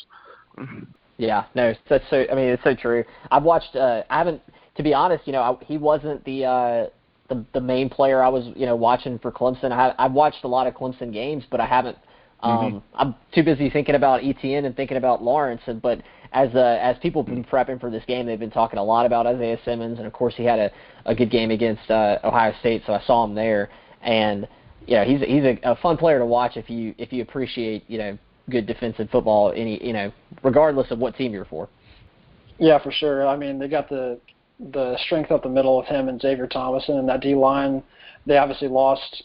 Yeah, 1.17 1.45
no, 1.55 1.75
that's 1.89 2.05
so. 2.09 2.25
I 2.31 2.35
mean, 2.35 2.49
it's 2.49 2.65
so 2.65 2.75
true. 2.75 3.05
I've 3.31 3.43
watched. 3.43 3.77
Uh, 3.77 4.03
I 4.09 4.19
haven't, 4.19 4.41
to 4.77 4.83
be 4.83 4.95
honest. 4.95 5.27
You 5.27 5.35
know, 5.35 5.43
I, 5.43 5.65
he 5.65 5.77
wasn't 5.77 6.25
the 6.25 6.45
uh, 6.47 6.87
the 7.29 7.45
the 7.53 7.61
main 7.61 7.91
player 7.91 8.23
I 8.23 8.29
was 8.29 8.47
you 8.57 8.65
know 8.65 8.75
watching 8.75 9.19
for 9.19 9.31
Clemson. 9.31 9.71
I, 9.71 9.95
I've 9.99 10.13
watched 10.13 10.45
a 10.45 10.49
lot 10.49 10.67
of 10.67 10.75
Clemson 10.75 11.13
games, 11.13 11.45
but 11.51 11.61
I 11.61 11.67
haven't. 11.67 11.99
Um, 12.43 12.59
mm-hmm. 12.59 12.79
I'm 12.95 13.15
too 13.35 13.43
busy 13.43 13.69
thinking 13.71 13.95
about 13.95 14.25
Etienne 14.25 14.65
and 14.65 14.75
thinking 14.75 14.97
about 14.97 15.23
Lawrence, 15.23 15.61
and 15.67 15.81
but 15.81 16.01
as 16.33 16.55
uh, 16.55 16.79
as 16.81 16.97
people 16.99 17.23
have 17.23 17.35
been 17.35 17.45
prepping 17.45 17.81
for 17.81 17.91
this 17.91 18.05
game, 18.07 18.27
they've 18.27 18.39
been 18.39 18.51
talking 18.51 18.79
a 18.79 18.85
lot 18.85 19.07
about 19.07 19.27
Isaiah 19.27 19.59
Simmons, 19.65 19.99
and 19.99 20.07
of 20.07 20.13
course 20.13 20.35
he 20.37 20.45
had 20.45 20.59
a, 20.59 20.71
a 21.07 21.15
good 21.15 21.31
game 21.31 21.51
against 21.51 21.91
uh, 21.91 22.19
Ohio 22.25 22.55
State, 22.61 22.83
so 22.87 22.95
I 22.95 23.03
saw 23.03 23.25
him 23.25 23.35
there, 23.35 23.69
and 24.03 24.49
you 24.87 24.97
know 24.97 25.05
he's 25.05 25.21
he's 25.21 25.45
a, 25.45 25.59
a 25.65 25.77
fun 25.77 25.97
player 25.97 26.19
to 26.19 26.27
watch 26.27 26.57
if 26.57 26.71
you 26.71 26.95
if 26.99 27.13
you 27.13 27.23
appreciate 27.23 27.85
you 27.89 27.99
know 27.99 28.19
good 28.49 28.67
defensive 28.67 29.11
football, 29.11 29.53
any 29.55 29.85
you 29.85 29.93
know 29.93 30.13
regardless 30.43 30.91
of 30.91 30.99
what 30.99 31.17
team 31.17 31.33
you're 31.33 31.45
for. 31.45 31.69
Yeah, 32.59 32.79
for 32.83 32.93
sure. 32.93 33.27
I 33.27 33.37
mean, 33.37 33.59
they 33.59 33.69
got 33.69 33.89
the 33.89 34.19
the 34.73 34.97
strength 35.07 35.31
up 35.31 35.43
the 35.43 35.49
middle 35.49 35.81
of 35.81 35.87
him 35.87 36.09
and 36.09 36.21
Xavier 36.21 36.47
Thomason 36.47 36.99
and 36.99 37.09
that 37.09 37.21
D 37.21 37.35
line. 37.35 37.83
They 38.27 38.37
obviously 38.37 38.69
lost 38.69 39.25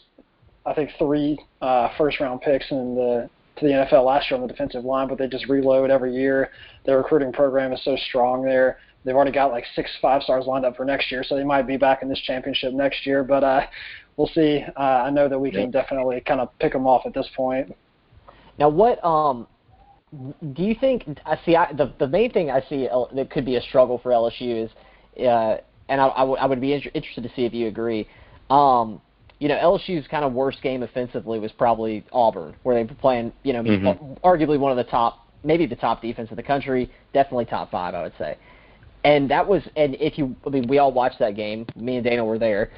I 0.66 0.74
think 0.74 0.90
three 0.98 1.38
uh, 1.62 1.90
first 1.96 2.20
round 2.20 2.40
picks 2.40 2.70
in 2.70 2.94
the 2.94 3.30
to 3.58 3.64
the 3.64 3.72
NFL 3.72 4.04
last 4.04 4.30
year 4.30 4.38
on 4.38 4.46
the 4.46 4.52
defensive 4.52 4.84
line, 4.84 5.08
but 5.08 5.16
they 5.16 5.28
just 5.28 5.48
reload 5.48 5.90
every 5.90 6.14
year. 6.14 6.50
Their 6.84 6.98
recruiting 6.98 7.32
program 7.32 7.72
is 7.72 7.82
so 7.84 7.96
strong 8.08 8.44
there. 8.44 8.78
They've 9.04 9.14
already 9.14 9.32
got 9.32 9.50
like 9.50 9.64
six 9.74 9.90
five 10.02 10.22
stars 10.22 10.46
lined 10.46 10.64
up 10.64 10.76
for 10.76 10.84
next 10.84 11.10
year, 11.10 11.24
so 11.24 11.36
they 11.36 11.44
might 11.44 11.66
be 11.66 11.76
back 11.76 12.02
in 12.02 12.08
this 12.08 12.20
championship 12.20 12.74
next 12.74 13.06
year. 13.06 13.22
But 13.22 13.44
uh, 13.44 13.62
we'll 14.16 14.30
see. 14.34 14.64
Uh, 14.76 14.80
I 14.80 15.10
know 15.10 15.28
that 15.28 15.38
we 15.38 15.50
can 15.50 15.70
definitely 15.70 16.20
kind 16.26 16.40
of 16.40 16.56
pick 16.58 16.72
them 16.72 16.86
off 16.86 17.06
at 17.06 17.14
this 17.14 17.28
point. 17.36 17.74
Now, 18.58 18.68
what 18.68 19.02
um, 19.04 19.46
do 20.52 20.62
you 20.62 20.74
think? 20.74 21.04
I 21.24 21.38
see. 21.46 21.54
I, 21.54 21.72
the 21.72 21.92
the 21.98 22.08
main 22.08 22.32
thing 22.32 22.50
I 22.50 22.60
see 22.68 22.88
that 23.14 23.30
could 23.30 23.44
be 23.44 23.56
a 23.56 23.62
struggle 23.62 23.98
for 23.98 24.10
LSU 24.10 24.64
is, 24.64 24.70
uh, 25.24 25.58
and 25.88 26.00
I, 26.00 26.08
I, 26.08 26.20
w- 26.20 26.38
I 26.38 26.46
would 26.46 26.60
be 26.60 26.72
inter- 26.72 26.90
interested 26.92 27.22
to 27.22 27.30
see 27.36 27.44
if 27.44 27.54
you 27.54 27.68
agree. 27.68 28.08
Um, 28.50 29.00
you 29.38 29.48
know, 29.48 29.56
LSU's 29.56 30.06
kind 30.08 30.24
of 30.24 30.32
worst 30.32 30.62
game 30.62 30.82
offensively 30.82 31.38
was 31.38 31.52
probably 31.52 32.04
Auburn, 32.12 32.54
where 32.62 32.74
they 32.74 32.84
were 32.84 32.98
playing, 32.98 33.32
you 33.42 33.52
know, 33.52 33.62
mm-hmm. 33.62 34.26
arguably 34.26 34.58
one 34.58 34.70
of 34.70 34.78
the 34.78 34.90
top, 34.90 35.28
maybe 35.44 35.66
the 35.66 35.76
top 35.76 36.00
defense 36.00 36.30
in 36.30 36.36
the 36.36 36.42
country, 36.42 36.90
definitely 37.12 37.44
top 37.44 37.70
five, 37.70 37.94
I 37.94 38.02
would 38.02 38.14
say. 38.18 38.36
And 39.04 39.30
that 39.30 39.46
was, 39.46 39.62
and 39.76 39.94
if 39.96 40.18
you, 40.18 40.34
I 40.46 40.50
mean, 40.50 40.66
we 40.68 40.78
all 40.78 40.92
watched 40.92 41.18
that 41.18 41.36
game. 41.36 41.66
Me 41.76 41.96
and 41.96 42.04
Dana 42.04 42.24
were 42.24 42.38
there. 42.38 42.70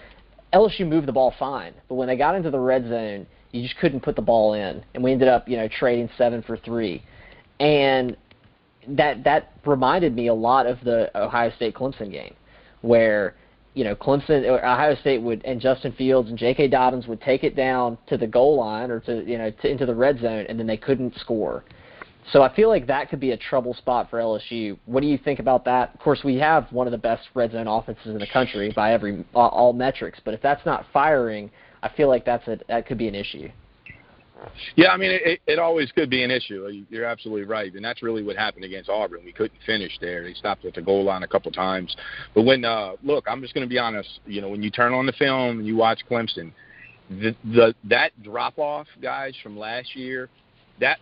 LSU 0.53 0.87
moved 0.87 1.07
the 1.07 1.13
ball 1.13 1.33
fine, 1.39 1.75
but 1.89 1.95
when 1.95 2.09
they 2.09 2.17
got 2.17 2.35
into 2.35 2.51
the 2.51 2.59
red 2.59 2.89
zone, 2.89 3.27
you 3.53 3.63
just 3.63 3.79
couldn't 3.79 4.01
put 4.01 4.17
the 4.17 4.23
ball 4.23 4.55
in, 4.55 4.83
and 4.95 5.03
we 5.03 5.13
ended 5.13 5.29
up, 5.29 5.49
you 5.49 5.57
know, 5.57 5.69
trading 5.69 6.09
seven 6.19 6.43
for 6.43 6.57
three, 6.57 7.03
and 7.61 8.17
that 8.89 9.25
that 9.25 9.53
reminded 9.65 10.15
me 10.15 10.29
a 10.29 10.35
lot 10.35 10.67
of 10.67 10.79
the 10.85 11.11
Ohio 11.19 11.51
State 11.57 11.75
Clemson 11.75 12.11
game, 12.11 12.35
where 12.83 13.35
you 13.75 13.85
know, 13.85 13.95
Clemson, 13.95 14.49
or 14.49 14.65
Ohio 14.65 14.95
State 14.97 15.23
would, 15.23 15.45
and 15.45 15.61
Justin 15.61 15.93
Fields 15.93 16.29
and 16.29 16.39
J.K. 16.39 16.69
Dobbins 16.69 17.07
would 17.07 17.21
take 17.21 17.45
it 17.45 17.55
down 17.55 17.99
to 18.09 18.17
the 18.17 18.27
goal 18.27 18.57
line 18.57 18.91
or 18.91 19.01
to, 19.01 19.25
you 19.25 19.39
know, 19.39 19.51
to, 19.51 19.69
into 19.69 19.87
the 19.87 19.95
red 19.95 20.21
zone, 20.21 20.47
and 20.49 20.59
then 20.59 20.67
they 20.67 20.77
couldn't 20.77 21.15
score. 21.19 21.65
So 22.33 22.43
I 22.43 22.55
feel 22.55 22.69
like 22.69 22.87
that 22.89 23.09
could 23.09 23.21
be 23.21 23.31
a 23.31 23.37
trouble 23.37 23.73
spot 23.75 24.11
for 24.11 24.19
LSU. 24.19 24.79
What 24.85 25.01
do 25.01 25.07
you 25.07 25.17
think 25.17 25.39
about 25.39 25.65
that? 25.65 25.95
Of 25.95 26.01
course, 26.01 26.23
we 26.25 26.37
have 26.37 26.71
one 26.73 26.87
of 26.87 26.91
the 26.91 26.99
best 26.99 27.27
red 27.35 27.53
zone 27.53 27.67
offenses 27.67 28.07
in 28.07 28.19
the 28.19 28.27
country 28.27 28.71
by 28.75 28.93
every 28.93 29.25
all, 29.35 29.49
all 29.49 29.73
metrics, 29.73 30.21
but 30.25 30.35
if 30.35 30.43
that's 30.43 30.65
not 30.67 30.85
firing, 30.93 31.51
I 31.83 31.89
feel 31.89 32.09
like 32.09 32.25
that's 32.25 32.47
a 32.49 32.59
that 32.69 32.87
could 32.87 32.99
be 32.99 33.09
an 33.09 33.15
issue. 33.15 33.49
Yeah, 34.77 34.89
I 34.89 34.97
mean, 34.97 35.11
it, 35.11 35.41
it 35.47 35.59
always 35.59 35.91
could 35.93 36.11
be 36.11 36.23
an 36.23 36.31
issue. 36.31 36.85
You're 36.91 37.05
absolutely 37.05 37.45
right, 37.45 37.73
and 37.75 37.85
that's 37.85 38.03
really 38.03 38.23
what 38.23 38.37
happened 38.37 38.65
against 38.65 38.89
Auburn. 38.89 39.21
We 39.25 39.33
couldn't 39.33 39.61
finish 39.67 39.93
there. 40.01 40.23
They 40.23 40.35
stopped 40.35 40.65
at 40.65 40.75
the 40.75 40.83
goal 40.83 41.05
line 41.05 41.23
a 41.23 41.29
couple 41.29 41.51
times. 41.51 41.95
But 42.35 42.43
when, 42.43 42.65
uh, 42.65 42.93
look, 43.03 43.25
I'm 43.29 43.41
just 43.41 43.55
going 43.55 43.67
to 43.67 43.69
be 43.69 43.79
honest. 43.79 44.21
You 44.27 44.41
know, 44.41 44.49
when 44.49 44.63
you 44.63 44.71
turn 44.71 44.93
on 44.93 45.07
the 45.07 45.13
film 45.13 45.59
and 45.59 45.67
you 45.67 45.77
watch 45.77 46.01
Clemson, 46.11 46.53
the 47.11 47.35
the 47.45 47.75
that 47.85 48.13
drop 48.23 48.59
off, 48.59 48.87
guys, 49.01 49.35
from 49.43 49.59
last 49.59 49.97
year, 49.97 50.29
that 50.81 50.99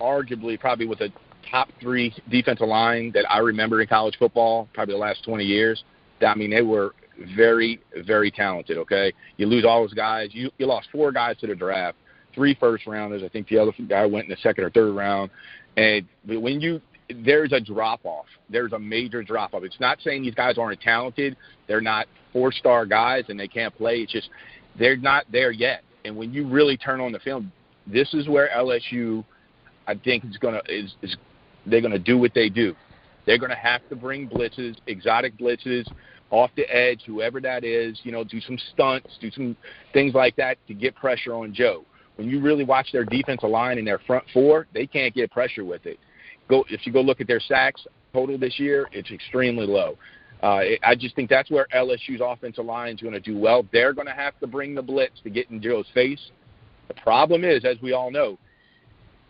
arguably 0.00 0.58
probably 0.58 0.86
with 0.86 1.00
a 1.00 1.12
top 1.50 1.68
three 1.80 2.14
defensive 2.30 2.68
line 2.68 3.12
that 3.14 3.30
I 3.30 3.38
remember 3.38 3.80
in 3.80 3.88
college 3.88 4.16
football, 4.18 4.68
probably 4.72 4.94
the 4.94 4.98
last 4.98 5.24
20 5.24 5.44
years. 5.44 5.84
I 6.26 6.34
mean, 6.34 6.50
they 6.50 6.62
were 6.62 6.94
very, 7.36 7.80
very 8.06 8.30
talented. 8.30 8.78
Okay, 8.78 9.12
you 9.36 9.46
lose 9.46 9.64
all 9.64 9.82
those 9.82 9.94
guys. 9.94 10.30
You 10.32 10.50
you 10.58 10.66
lost 10.66 10.88
four 10.90 11.12
guys 11.12 11.36
to 11.40 11.46
the 11.46 11.54
draft 11.54 11.98
three 12.34 12.54
first 12.58 12.86
rounders. 12.86 13.22
I 13.22 13.28
think 13.28 13.48
the 13.48 13.58
other 13.58 13.72
guy 13.88 14.06
went 14.06 14.24
in 14.24 14.30
the 14.30 14.36
second 14.36 14.64
or 14.64 14.70
third 14.70 14.94
round. 14.94 15.30
And 15.76 16.06
when 16.26 16.60
you 16.60 16.80
there's 17.22 17.52
a 17.52 17.60
drop 17.60 18.00
off. 18.04 18.26
There's 18.48 18.72
a 18.72 18.78
major 18.78 19.22
drop 19.22 19.54
off. 19.54 19.62
It's 19.62 19.80
not 19.80 19.98
saying 20.02 20.22
these 20.22 20.34
guys 20.34 20.58
aren't 20.58 20.80
talented. 20.80 21.36
They're 21.66 21.80
not 21.80 22.06
four 22.32 22.52
star 22.52 22.86
guys 22.86 23.24
and 23.28 23.38
they 23.38 23.48
can't 23.48 23.76
play. 23.76 23.98
It's 23.98 24.12
just 24.12 24.30
they're 24.78 24.96
not 24.96 25.26
there 25.30 25.50
yet. 25.50 25.82
And 26.04 26.16
when 26.16 26.32
you 26.32 26.46
really 26.46 26.76
turn 26.76 27.00
on 27.00 27.12
the 27.12 27.18
film, 27.18 27.52
this 27.86 28.12
is 28.14 28.28
where 28.28 28.48
LSU, 28.56 29.24
I 29.86 29.94
think, 29.94 30.24
is 30.24 30.36
gonna 30.38 30.62
is, 30.68 30.94
is 31.02 31.16
they're 31.66 31.82
gonna 31.82 31.98
do 31.98 32.18
what 32.18 32.32
they 32.34 32.48
do. 32.48 32.74
They're 33.26 33.38
gonna 33.38 33.54
have 33.54 33.86
to 33.88 33.96
bring 33.96 34.28
blitzes, 34.28 34.76
exotic 34.86 35.36
blitzes, 35.38 35.90
off 36.30 36.50
the 36.56 36.64
edge, 36.74 37.02
whoever 37.06 37.40
that 37.40 37.64
is. 37.64 38.00
You 38.02 38.12
know, 38.12 38.24
do 38.24 38.40
some 38.40 38.58
stunts, 38.72 39.16
do 39.20 39.30
some 39.30 39.56
things 39.92 40.14
like 40.14 40.36
that 40.36 40.58
to 40.68 40.74
get 40.74 40.94
pressure 40.94 41.34
on 41.34 41.52
Joe 41.54 41.84
when 42.16 42.28
you 42.28 42.40
really 42.40 42.64
watch 42.64 42.92
their 42.92 43.04
defensive 43.04 43.50
line 43.50 43.78
and 43.78 43.86
their 43.86 43.98
front 44.00 44.24
four, 44.32 44.66
they 44.72 44.86
can't 44.86 45.14
get 45.14 45.30
pressure 45.30 45.64
with 45.64 45.86
it. 45.86 45.98
Go 46.48 46.64
if 46.70 46.86
you 46.86 46.92
go 46.92 47.00
look 47.00 47.20
at 47.20 47.26
their 47.26 47.40
sacks 47.40 47.86
total 48.12 48.38
this 48.38 48.58
year, 48.58 48.88
it's 48.92 49.10
extremely 49.10 49.66
low. 49.66 49.98
Uh, 50.42 50.60
I 50.82 50.94
just 50.94 51.16
think 51.16 51.30
that's 51.30 51.50
where 51.50 51.66
LSU's 51.74 52.20
offensive 52.22 52.66
line 52.66 52.94
is 52.94 53.00
going 53.00 53.14
to 53.14 53.20
do 53.20 53.38
well. 53.38 53.66
They're 53.72 53.94
going 53.94 54.06
to 54.06 54.12
have 54.12 54.38
to 54.40 54.46
bring 54.46 54.74
the 54.74 54.82
blitz 54.82 55.20
to 55.22 55.30
get 55.30 55.50
in 55.50 55.62
Joe's 55.62 55.86
face. 55.94 56.20
The 56.88 56.94
problem 56.94 57.44
is, 57.44 57.64
as 57.64 57.78
we 57.80 57.92
all 57.92 58.10
know, 58.10 58.38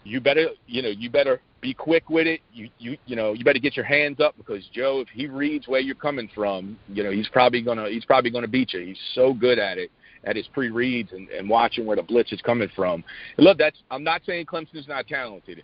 you 0.03 0.21
better 0.21 0.49
you 0.67 0.83
know 0.83 0.91
you 0.91 1.09
better 1.09 1.41
be 1.63 1.73
quick 1.73 2.11
with 2.11 2.27
it. 2.27 2.41
You 2.53 2.69
you 2.79 2.99
you 3.07 3.17
know 3.17 3.33
you 3.33 3.45
better 3.45 3.59
get 3.59 3.77
your 3.77 3.87
hands 3.87 4.21
up 4.21 4.37
because 4.37 4.69
Joe, 4.73 5.01
if 5.01 5.09
he 5.09 5.27
reads 5.27 5.67
where 5.67 5.81
you're 5.81 5.95
coming 5.95 6.29
from, 6.35 6.79
you 6.89 7.03
know 7.03 7.11
he's 7.11 7.29
probably 7.29 7.63
gonna 7.63 7.89
he's 7.89 8.05
probably 8.05 8.31
gonna 8.31 8.49
beat 8.49 8.75
you. 8.75 8.81
He's 8.81 9.01
so 9.15 9.33
good 9.33 9.59
at 9.59 9.79
it 9.79 9.91
at 10.27 10.37
his 10.37 10.47
pre-reads 10.49 11.13
and, 11.13 11.29
and 11.29 11.49
watching 11.49 11.87
where 11.87 11.97
the 11.97 12.03
blitz 12.03 12.33
is 12.33 12.41
coming 12.43 12.69
from. 12.75 13.05
And 13.37 13.45
look, 13.45 13.59
that's 13.59 13.79
I'm 13.91 14.05
not 14.05 14.23
saying 14.27 14.47
Clemson's 14.47 14.89
not 14.89 15.07
talented, 15.07 15.63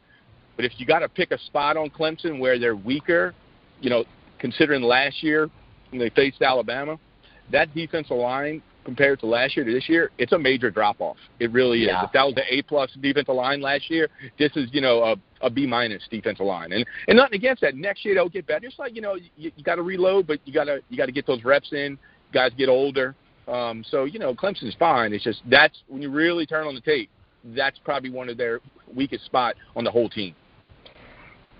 but 0.57 0.65
if 0.65 0.73
you 0.79 0.87
got 0.87 1.01
to 1.01 1.09
pick 1.09 1.31
a 1.31 1.39
spot 1.39 1.77
on 1.77 1.91
Clemson 1.91 2.39
where 2.39 2.59
they're 2.59 2.77
weaker, 2.77 3.35
you 3.81 3.91
know, 3.91 4.05
considering 4.39 4.83
last 4.83 5.23
year 5.23 5.49
when 5.91 6.01
they 6.01 6.11
faced 6.11 6.43
Alabama, 6.43 6.99
that 7.51 7.75
defensive 7.75 8.17
line 8.17 8.63
compared 8.85 9.21
to 9.21 9.27
last 9.27 9.57
year 9.57 9.65
to 9.65 9.73
this 9.73 9.89
year, 9.89 10.11
it's 10.19 10.33
a 10.33 10.39
major 10.39 10.71
drop 10.71 11.01
off. 11.01 11.17
It 11.39 11.53
really 11.53 11.83
is. 11.83 11.89
Yeah. 11.89 12.05
If 12.05 12.13
that 12.13 12.25
was 12.25 12.35
the 12.35 12.43
A 12.53 12.63
plus 12.63 12.91
defensive 13.01 13.35
line 13.35 13.61
last 13.61 13.91
year, 13.91 14.09
this 14.39 14.51
is 14.57 14.69
you 14.73 14.81
know 14.81 15.03
a, 15.03 15.47
a 15.47 15.51
B 15.51 15.67
minus 15.67 16.03
defensive 16.11 16.47
line. 16.47 16.73
And 16.73 16.85
and 17.09 17.17
nothing 17.17 17.35
against 17.35 17.63
that. 17.63 17.75
Next 17.77 18.05
year 18.05 18.15
they'll 18.15 18.29
get 18.29 18.47
better. 18.47 18.67
It's 18.67 18.79
like 18.79 18.95
you 18.95 19.03
know 19.03 19.15
you, 19.15 19.53
you 19.57 19.65
got 19.65 19.77
to 19.77 19.83
reload, 19.83 20.27
but 20.27 20.41
you 20.45 20.53
got 20.53 20.65
to 20.65 20.81
you 20.89 20.97
got 20.97 21.07
to 21.07 21.13
get 21.13 21.27
those 21.27 21.45
reps 21.45 21.73
in. 21.73 21.99
Guys 22.33 22.53
get 22.57 22.69
older. 22.69 23.15
Um, 23.51 23.85
so 23.91 24.05
you 24.05 24.19
know, 24.19 24.35
Clemson's 24.35 24.77
fine. 24.79 25.13
It's 25.13 25.25
just 25.25 25.43
that's 25.51 25.83
when 25.89 26.03
you 26.03 26.11
really 26.11 26.47
turn 26.47 26.67
on 26.67 26.75
the 26.75 26.81
tape. 26.81 27.11
That's 27.45 27.79
probably 27.79 28.11
one 28.11 28.29
of 28.29 28.37
their 28.37 28.61
weakest 28.95 29.25
spot 29.25 29.57
on 29.75 29.85
the 29.85 29.91
whole 29.91 30.09
team. 30.09 30.35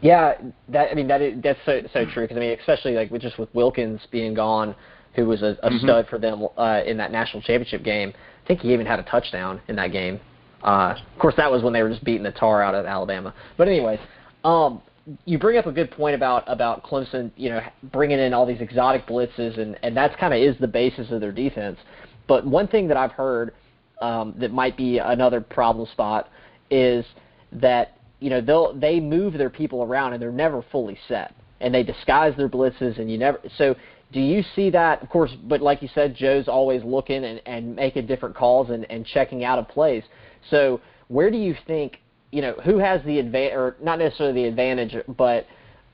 Yeah, 0.01 0.35
that 0.69 0.91
I 0.91 0.95
mean 0.95 1.09
that 1.09 1.21
is, 1.21 1.43
that's 1.43 1.59
so 1.67 1.83
so 1.93 2.05
true 2.07 2.25
because 2.25 2.37
I 2.37 2.41
mean 2.41 2.59
especially 2.59 2.95
like 2.95 3.11
with 3.11 3.23
just 3.23 3.39
with 3.39 3.53
Wilkins 3.55 4.01
being 4.11 4.35
gone, 4.35 4.75
who 5.15 5.27
was 5.27 5.43
a, 5.43 5.57
a 5.63 5.71
mm-hmm. 5.71 5.79
stud 5.85 6.07
for 6.09 6.19
them 6.19 6.47
uh, 6.57 6.81
in 6.87 6.97
that 6.99 7.13
national 7.13 7.43
championship 7.43 7.83
game. 7.83 8.13
I 8.45 8.47
think 8.47 8.61
he 8.61 8.73
even 8.73 8.87
had 8.87 8.99
a 8.99 9.05
touchdown 9.05 9.61
in 9.69 9.77
that 9.77 9.93
game. 9.93 10.21
Uh, 10.63 10.95
of 10.97 11.19
course, 11.19 11.35
that 11.37 11.51
was 11.51 11.63
when 11.63 11.73
they 11.73 11.83
were 11.83 11.91
just 11.91 12.05
beating 12.05 12.23
the 12.23 12.33
tar 12.33 12.63
out 12.63 12.75
of 12.75 12.87
Alabama. 12.87 13.35
But 13.57 13.69
anyways, 13.69 13.99
um, 14.45 14.83
you 15.25 15.39
bring 15.39 15.59
up 15.59 15.67
a 15.67 15.73
good 15.73 15.91
point 15.91 16.15
about 16.15 16.45
about 16.47 16.85
Clemson, 16.85 17.31
you 17.37 17.51
know, 17.51 17.61
bringing 17.85 18.19
in 18.19 18.35
all 18.35 18.47
these 18.47 18.61
exotic 18.61 19.07
blitzes, 19.07 19.59
and 19.59 19.79
and 19.83 19.97
that's 19.97 20.15
kind 20.17 20.35
of 20.35 20.41
is 20.41 20.59
the 20.61 20.69
basis 20.69 21.11
of 21.11 21.21
their 21.21 21.33
defense. 21.33 21.79
But 22.27 22.47
one 22.47 22.69
thing 22.69 22.89
that 22.89 22.97
I've 22.97 23.13
heard 23.13 23.53
um, 24.01 24.35
that 24.39 24.53
might 24.53 24.77
be 24.77 24.99
another 24.99 25.41
problem 25.41 25.89
spot 25.93 26.29
is 26.71 27.05
that 27.53 27.99
you 28.21 28.31
know 28.31 28.41
they'll 28.41 28.75
they 28.75 29.01
move 29.01 29.35
their 29.35 29.51
people 29.51 29.83
around 29.83 30.13
and 30.13 30.23
they're 30.23 30.33
never 30.33 30.65
fully 30.71 30.99
set, 31.09 31.35
and 31.61 31.75
they 31.75 31.83
disguise 31.83 32.37
their 32.37 32.49
blitzes, 32.49 32.99
and 32.99 33.11
you 33.11 33.19
never 33.19 33.41
so. 33.57 33.75
Do 34.13 34.21
you 34.21 34.43
see 34.57 34.71
that? 34.71 35.03
Of 35.03 35.09
course, 35.09 35.31
but 35.45 35.61
like 35.61 35.83
you 35.83 35.89
said, 35.95 36.17
Joe's 36.17 36.49
always 36.49 36.83
looking 36.83 37.25
and, 37.25 37.41
and 37.47 37.77
making 37.77 38.07
different 38.07 38.35
calls 38.35 38.71
and, 38.71 38.85
and 38.91 39.07
checking 39.07 39.45
out 39.45 39.61
of 39.61 39.69
plays. 39.69 40.03
So 40.51 40.81
where 41.07 41.31
do 41.31 41.37
you 41.37 41.55
think 41.69 42.01
you 42.31 42.43
know, 42.43 42.53
who 42.65 42.79
has 42.79 43.03
the 43.05 43.19
advantage, 43.19 43.55
or 43.55 43.77
not 43.83 43.99
necessarily 43.99 44.43
the 44.43 44.49
advantage, 44.49 44.97
but 45.17 45.47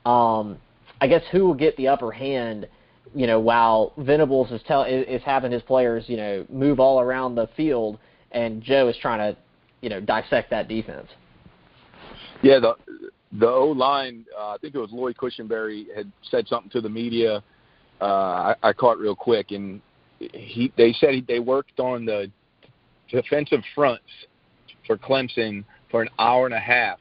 um, 0.09 0.57
I 1.01 1.07
guess 1.07 1.23
who 1.31 1.45
will 1.45 1.53
get 1.53 1.75
the 1.77 1.87
upper 1.87 2.11
hand, 2.11 2.67
you 3.15 3.27
know, 3.27 3.39
while 3.39 3.93
Venables 3.97 4.51
is 4.51 4.61
tell 4.67 4.83
is 4.83 5.21
having 5.23 5.51
his 5.51 5.63
players, 5.63 6.05
you 6.07 6.17
know, 6.17 6.45
move 6.49 6.79
all 6.79 6.99
around 6.99 7.35
the 7.35 7.49
field, 7.57 7.97
and 8.31 8.61
Joe 8.61 8.87
is 8.87 8.97
trying 9.01 9.19
to, 9.19 9.39
you 9.81 9.89
know, 9.89 9.99
dissect 9.99 10.49
that 10.51 10.67
defense. 10.67 11.07
Yeah, 12.43 12.59
the 12.59 12.75
the 13.31 13.47
O 13.47 13.67
line, 13.67 14.25
uh, 14.37 14.49
I 14.49 14.57
think 14.61 14.75
it 14.75 14.79
was 14.79 14.91
Lloyd 14.91 15.17
Cushenberry 15.17 15.85
had 15.95 16.11
said 16.29 16.47
something 16.47 16.69
to 16.71 16.81
the 16.81 16.89
media. 16.89 17.43
Uh, 17.99 18.05
I, 18.05 18.55
I 18.61 18.73
caught 18.73 18.99
real 18.99 19.15
quick, 19.15 19.51
and 19.51 19.81
he 20.19 20.71
they 20.77 20.93
said 20.93 21.15
he, 21.15 21.21
they 21.21 21.39
worked 21.39 21.79
on 21.79 22.05
the 22.05 22.31
defensive 23.09 23.61
fronts 23.73 24.03
for 24.85 24.97
Clemson 24.97 25.63
for 25.89 26.01
an 26.01 26.09
hour 26.19 26.45
and 26.45 26.53
a 26.53 26.59
half. 26.59 26.99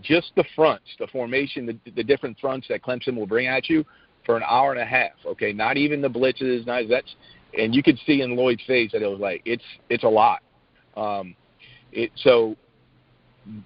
Just 0.00 0.32
the 0.36 0.44
fronts, 0.56 0.86
the 0.98 1.06
formation, 1.08 1.66
the, 1.66 1.78
the 1.92 2.02
different 2.02 2.38
fronts 2.40 2.66
that 2.68 2.82
Clemson 2.82 3.16
will 3.16 3.26
bring 3.26 3.46
at 3.46 3.68
you 3.68 3.84
for 4.26 4.36
an 4.36 4.42
hour 4.48 4.72
and 4.72 4.80
a 4.80 4.84
half. 4.84 5.12
Okay, 5.24 5.52
not 5.52 5.76
even 5.76 6.00
the 6.00 6.10
blitzes, 6.10 6.66
not 6.66 6.82
that's, 6.88 7.14
and 7.56 7.74
you 7.74 7.82
could 7.82 7.98
see 8.06 8.22
in 8.22 8.36
Lloyd's 8.36 8.62
face 8.66 8.90
that 8.92 9.02
it 9.02 9.06
was 9.06 9.20
like 9.20 9.42
it's 9.44 9.62
it's 9.88 10.04
a 10.04 10.08
lot. 10.08 10.40
Um, 10.96 11.36
it 11.92 12.10
so 12.16 12.56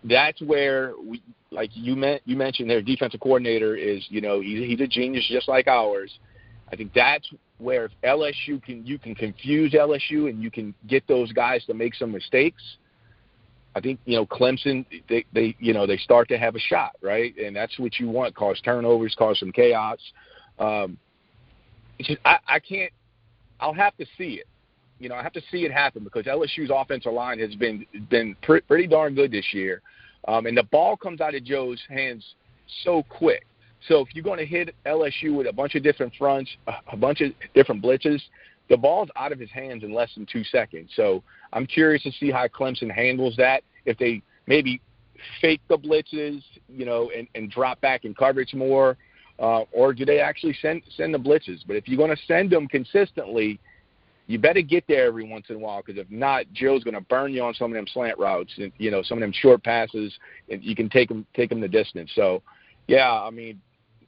that's 0.05 0.41
where 0.43 0.93
we 1.03 1.23
like 1.51 1.71
you 1.73 1.97
meant 1.97 2.23
you 2.25 2.37
mentioned 2.37 2.69
their 2.69 2.83
defensive 2.83 3.21
coordinator 3.21 3.75
is 3.77 4.05
you 4.11 4.21
know 4.21 4.41
he's 4.41 4.59
he's 4.59 4.81
a 4.81 4.87
genius 4.87 5.27
just 5.31 5.49
like 5.49 5.67
ours. 5.67 6.19
I 6.71 6.77
think 6.77 6.93
that's 6.95 7.27
where 7.59 7.87
if 7.87 7.93
LSU 8.05 8.63
can 8.63 8.85
you 8.85 8.99
can 8.99 9.15
confuse 9.15 9.73
LSU 9.73 10.29
and 10.29 10.43
you 10.43 10.51
can 10.51 10.75
get 10.87 11.07
those 11.09 11.33
guys 11.33 11.65
to 11.67 11.75
make 11.75 11.95
some 11.95 12.13
mistakes 12.13 12.63
I 13.79 13.81
think 13.81 14.01
you 14.07 14.17
know 14.17 14.27
Clemson 14.27 14.85
they 15.09 15.25
they 15.33 15.57
you 15.61 15.73
know 15.73 15.87
they 15.87 15.97
start 15.99 16.29
to 16.31 16.39
have 16.39 16.57
a 16.57 16.59
shot 16.59 16.97
right, 17.01 17.33
and 17.39 17.55
that's 17.55 17.79
what 17.79 18.01
you 18.01 18.09
want: 18.09 18.35
cause 18.35 18.61
turnovers, 18.65 19.15
cause 19.17 19.39
some 19.39 19.53
chaos. 19.53 19.99
Um, 20.59 20.99
just, 22.01 22.19
I, 22.25 22.39
I 22.49 22.59
can't. 22.59 22.93
I'll 23.61 23.73
have 23.73 23.97
to 23.99 24.07
see 24.17 24.35
it. 24.35 24.47
You 24.99 25.09
know, 25.09 25.15
I 25.15 25.23
have 25.23 25.33
to 25.35 25.43
see 25.53 25.65
it 25.65 25.71
happen 25.71 26.03
because 26.03 26.25
LSU's 26.25 26.73
offensive 26.75 27.13
line 27.13 27.39
has 27.39 27.55
been 27.55 27.87
been 28.11 28.35
pre- 28.43 28.63
pretty 28.63 28.89
darn 28.89 29.15
good 29.15 29.31
this 29.31 29.47
year, 29.55 29.81
um, 30.27 30.47
and 30.47 30.57
the 30.57 30.65
ball 30.65 30.97
comes 30.97 31.21
out 31.21 31.37
of 31.37 31.45
Joe's 31.45 31.81
hands 31.89 32.25
so 32.83 33.05
quick. 33.09 33.47
So 33.87 34.01
if 34.01 34.09
you're 34.13 34.25
going 34.25 34.41
to 34.41 34.47
hit 34.47 34.75
LSU 34.87 35.37
with 35.37 35.47
a 35.47 35.53
bunch 35.53 35.77
of 35.77 35.85
different 35.85 36.13
fronts, 36.19 36.51
a 36.91 36.97
bunch 36.97 37.21
of 37.21 37.31
different 37.55 37.81
blitzes, 37.81 38.21
the 38.69 38.77
ball's 38.77 39.09
out 39.17 39.33
of 39.33 39.39
his 39.39 39.51
hands 39.51 39.83
in 39.83 39.93
less 39.93 40.13
than 40.15 40.27
two 40.27 40.45
seconds. 40.45 40.91
So 40.95 41.23
I'm 41.53 41.67
curious 41.67 42.03
to 42.03 42.13
see 42.13 42.31
how 42.31 42.47
Clemson 42.49 42.91
handles 42.91 43.35
that. 43.37 43.63
If 43.85 43.99
they 43.99 44.23
maybe 44.47 44.81
fake 45.41 45.61
the 45.69 45.77
blitzes, 45.77 46.43
you 46.69 46.85
know, 46.85 47.11
and, 47.17 47.29
and 47.35 47.51
drop 47.51 47.81
back 47.81 48.05
in 48.05 48.15
coverage 48.15 48.55
more, 48.55 48.97
uh, 49.39 49.63
or 49.73 49.93
do 49.93 50.05
they 50.05 50.21
actually 50.21 50.57
send 50.61 50.83
send 50.97 51.15
the 51.15 51.19
blitzes? 51.19 51.61
But 51.67 51.77
if 51.77 51.89
you're 51.89 51.97
going 51.97 52.15
to 52.15 52.23
send 52.27 52.51
them 52.51 52.67
consistently, 52.67 53.61
you 54.27 54.39
better 54.39 54.63
get 54.63 54.85
there 54.89 55.07
every 55.07 55.25
once 55.25 55.47
in 55.49 55.57
a 55.57 55.59
while 55.59 55.83
because 55.85 56.01
if 56.01 56.11
not, 56.11 56.45
Joe's 56.53 56.85
going 56.85 56.95
to 56.95 57.01
burn 57.01 57.33
you 57.33 57.43
on 57.43 57.55
some 57.55 57.71
of 57.71 57.77
them 57.77 57.87
slant 57.93 58.19
routes 58.19 58.53
and 58.59 58.73
you 58.79 58.91
know 58.91 59.03
some 59.03 59.19
of 59.19 59.23
them 59.23 59.33
short 59.33 59.63
passes, 59.63 60.13
and 60.51 60.63
you 60.63 60.75
can 60.75 60.89
take 60.89 61.09
them 61.09 61.27
take 61.35 61.51
them 61.51 61.61
the 61.61 61.69
distance. 61.69 62.11
So, 62.15 62.43
yeah, 62.89 63.11
I 63.11 63.31
mean, 63.31 63.61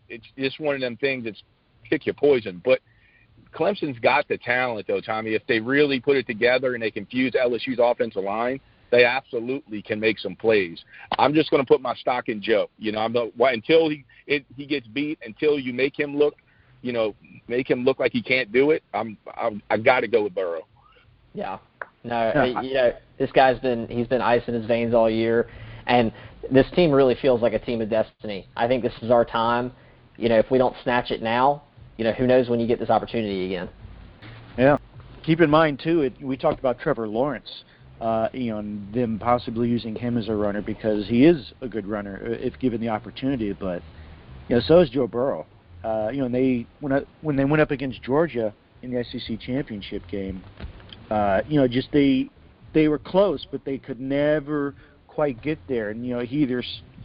it's 0.08 0.26
just 0.36 0.60
one 0.60 0.74
of 0.74 0.80
them 0.80 0.96
things 0.96 1.24
that's 1.24 1.42
pick 1.88 2.06
your 2.06 2.14
poison. 2.14 2.60
But 2.64 2.80
Clemson's 3.54 3.98
got 3.98 4.28
the 4.28 4.38
talent, 4.38 4.86
though, 4.86 5.00
Tommy. 5.00 5.34
If 5.34 5.46
they 5.46 5.60
really 5.60 6.00
put 6.00 6.16
it 6.16 6.26
together 6.26 6.74
and 6.74 6.82
they 6.82 6.90
confuse 6.90 7.32
LSU's 7.32 7.78
offensive 7.80 8.24
line, 8.24 8.60
they 8.90 9.04
absolutely 9.04 9.82
can 9.82 10.00
make 10.00 10.18
some 10.18 10.36
plays. 10.36 10.82
I'm 11.18 11.34
just 11.34 11.50
going 11.50 11.62
to 11.62 11.66
put 11.66 11.80
my 11.80 11.94
stock 11.94 12.28
in 12.28 12.42
Joe. 12.42 12.68
You 12.78 12.92
know, 12.92 13.00
I'm 13.00 13.12
the, 13.12 13.30
until 13.38 13.88
he 13.88 14.04
it, 14.26 14.44
he 14.56 14.66
gets 14.66 14.86
beat, 14.86 15.18
until 15.24 15.58
you 15.58 15.72
make 15.72 15.98
him 15.98 16.16
look, 16.16 16.34
you 16.82 16.92
know, 16.92 17.14
make 17.48 17.70
him 17.70 17.84
look 17.84 17.98
like 17.98 18.12
he 18.12 18.22
can't 18.22 18.52
do 18.52 18.70
it. 18.70 18.82
I'm, 18.94 19.16
I'm 19.36 19.62
I 19.70 19.76
got 19.76 20.00
to 20.00 20.08
go 20.08 20.24
with 20.24 20.34
Burrow. 20.34 20.66
Yeah. 21.34 21.58
No, 22.02 22.32
yeah. 22.34 22.60
you 22.62 22.74
know, 22.74 22.92
this 23.18 23.30
guy's 23.32 23.58
been 23.60 23.86
he's 23.88 24.06
been 24.06 24.22
ice 24.22 24.42
in 24.46 24.54
his 24.54 24.66
veins 24.66 24.94
all 24.94 25.10
year, 25.10 25.48
and 25.86 26.12
this 26.50 26.66
team 26.74 26.90
really 26.90 27.16
feels 27.20 27.42
like 27.42 27.52
a 27.52 27.58
team 27.58 27.80
of 27.80 27.90
destiny. 27.90 28.48
I 28.56 28.66
think 28.66 28.82
this 28.82 28.94
is 29.02 29.10
our 29.10 29.24
time. 29.24 29.72
You 30.16 30.28
know, 30.28 30.38
if 30.38 30.50
we 30.50 30.58
don't 30.58 30.74
snatch 30.82 31.10
it 31.10 31.22
now, 31.22 31.62
you 31.96 32.04
know, 32.04 32.12
who 32.12 32.26
knows 32.26 32.48
when 32.48 32.60
you 32.60 32.66
get 32.66 32.78
this 32.78 32.90
opportunity 32.90 33.46
again. 33.46 33.68
Yeah. 34.56 34.78
Keep 35.22 35.42
in 35.42 35.50
mind 35.50 35.80
too, 35.82 36.02
it, 36.02 36.14
we 36.22 36.36
talked 36.36 36.58
about 36.58 36.78
Trevor 36.78 37.06
Lawrence, 37.06 37.64
uh, 38.00 38.28
you 38.32 38.50
know, 38.50 38.58
and 38.58 38.92
them 38.94 39.18
possibly 39.18 39.68
using 39.68 39.94
him 39.94 40.16
as 40.16 40.28
a 40.28 40.34
runner 40.34 40.62
because 40.62 41.06
he 41.06 41.26
is 41.26 41.52
a 41.60 41.68
good 41.68 41.86
runner 41.86 42.20
uh, 42.24 42.30
if 42.30 42.58
given 42.58 42.80
the 42.80 42.88
opportunity. 42.88 43.52
But 43.52 43.82
you 44.48 44.56
know, 44.56 44.62
so 44.64 44.80
is 44.80 44.90
Joe 44.90 45.06
Burrow. 45.06 45.46
Uh, 45.84 46.10
you 46.12 46.18
know, 46.18 46.26
and 46.26 46.34
they 46.34 46.66
when 46.80 46.92
I, 46.92 47.02
when 47.20 47.36
they 47.36 47.44
went 47.44 47.60
up 47.60 47.70
against 47.70 48.02
Georgia 48.02 48.54
in 48.82 48.92
the 48.92 49.04
SEC 49.04 49.38
championship 49.40 50.02
game, 50.08 50.42
uh, 51.10 51.42
you 51.48 51.60
know, 51.60 51.68
just 51.68 51.88
they 51.92 52.30
they 52.72 52.88
were 52.88 52.98
close, 52.98 53.46
but 53.50 53.64
they 53.64 53.78
could 53.78 54.00
never 54.00 54.74
quite 55.06 55.42
get 55.42 55.58
there. 55.68 55.90
And 55.90 56.06
you 56.06 56.14
know, 56.14 56.20
he 56.20 56.38
either 56.42 56.62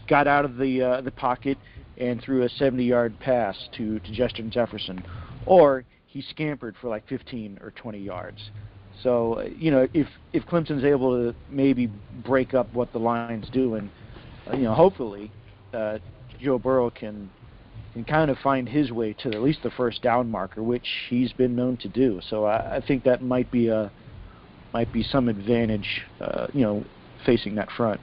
got 0.07 0.27
out 0.27 0.45
of 0.45 0.57
the 0.57 0.81
uh, 0.81 1.01
the 1.01 1.11
pocket 1.11 1.57
and 1.97 2.21
threw 2.21 2.43
a 2.43 2.49
70-yard 2.49 3.17
pass 3.21 3.55
to, 3.77 3.99
to 3.99 4.11
Justin 4.11 4.51
Jefferson, 4.51 5.01
or 5.45 5.85
he 6.07 6.21
scampered 6.21 6.75
for 6.81 6.89
like 6.89 7.07
15 7.07 7.59
or 7.61 7.71
20 7.71 7.99
yards. 7.99 8.49
So 9.03 9.41
you 9.57 9.71
know, 9.71 9.87
if 9.93 10.07
if 10.33 10.45
Clemson's 10.45 10.83
able 10.83 11.11
to 11.11 11.35
maybe 11.49 11.89
break 12.25 12.53
up 12.53 12.73
what 12.73 12.91
the 12.91 12.99
Lions 12.99 13.47
do, 13.51 13.75
and 13.75 13.89
uh, 14.51 14.55
you 14.55 14.63
know, 14.63 14.73
hopefully 14.73 15.31
uh, 15.73 15.99
Joe 16.41 16.59
Burrow 16.59 16.89
can 16.89 17.29
can 17.93 18.03
kind 18.03 18.29
of 18.29 18.37
find 18.39 18.67
his 18.67 18.91
way 18.91 19.13
to 19.13 19.29
at 19.29 19.41
least 19.41 19.59
the 19.63 19.71
first 19.71 20.01
down 20.01 20.29
marker, 20.29 20.61
which 20.61 20.87
he's 21.09 21.31
been 21.33 21.55
known 21.55 21.77
to 21.77 21.87
do. 21.87 22.19
So 22.29 22.45
I, 22.45 22.77
I 22.77 22.81
think 22.85 23.03
that 23.03 23.21
might 23.21 23.49
be 23.51 23.67
a 23.67 23.91
might 24.73 24.91
be 24.91 25.03
some 25.03 25.29
advantage, 25.29 26.01
uh, 26.19 26.47
you 26.53 26.61
know, 26.61 26.83
facing 27.25 27.55
that 27.55 27.69
front. 27.71 28.01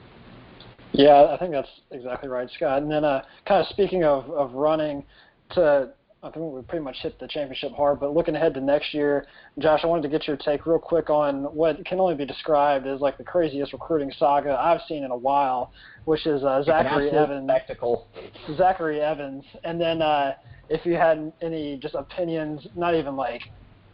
Yeah, 0.91 1.27
I 1.31 1.37
think 1.37 1.51
that's 1.51 1.69
exactly 1.91 2.29
right, 2.29 2.49
Scott. 2.55 2.81
And 2.81 2.91
then, 2.91 3.03
uh, 3.03 3.23
kind 3.47 3.61
of 3.61 3.67
speaking 3.67 4.03
of, 4.03 4.29
of 4.29 4.53
running, 4.53 5.03
to 5.51 5.89
I 6.23 6.29
think 6.29 6.53
we 6.53 6.61
pretty 6.61 6.85
much 6.85 6.95
hit 7.01 7.19
the 7.19 7.27
championship 7.27 7.73
hard. 7.73 7.99
But 7.99 8.13
looking 8.13 8.33
ahead 8.35 8.53
to 8.53 8.61
next 8.61 8.93
year, 8.93 9.27
Josh, 9.59 9.81
I 9.83 9.87
wanted 9.87 10.03
to 10.03 10.07
get 10.09 10.25
your 10.25 10.37
take 10.37 10.65
real 10.65 10.79
quick 10.79 11.09
on 11.09 11.43
what 11.53 11.85
can 11.85 11.99
only 11.99 12.15
be 12.15 12.25
described 12.25 12.87
as 12.87 13.01
like 13.01 13.17
the 13.17 13.25
craziest 13.25 13.73
recruiting 13.73 14.09
saga 14.17 14.57
I've 14.57 14.79
seen 14.87 15.03
in 15.03 15.11
a 15.11 15.17
while, 15.17 15.73
which 16.05 16.25
is 16.25 16.41
uh, 16.45 16.63
Zachary 16.63 17.11
Evans. 17.11 17.49
Spectacle. 17.49 18.07
Zachary 18.55 19.01
Evans, 19.01 19.43
and 19.65 19.79
then 19.81 20.01
uh, 20.01 20.35
if 20.69 20.85
you 20.85 20.93
had 20.93 21.33
any 21.41 21.77
just 21.77 21.93
opinions, 21.93 22.65
not 22.73 22.95
even 22.95 23.17
like 23.17 23.41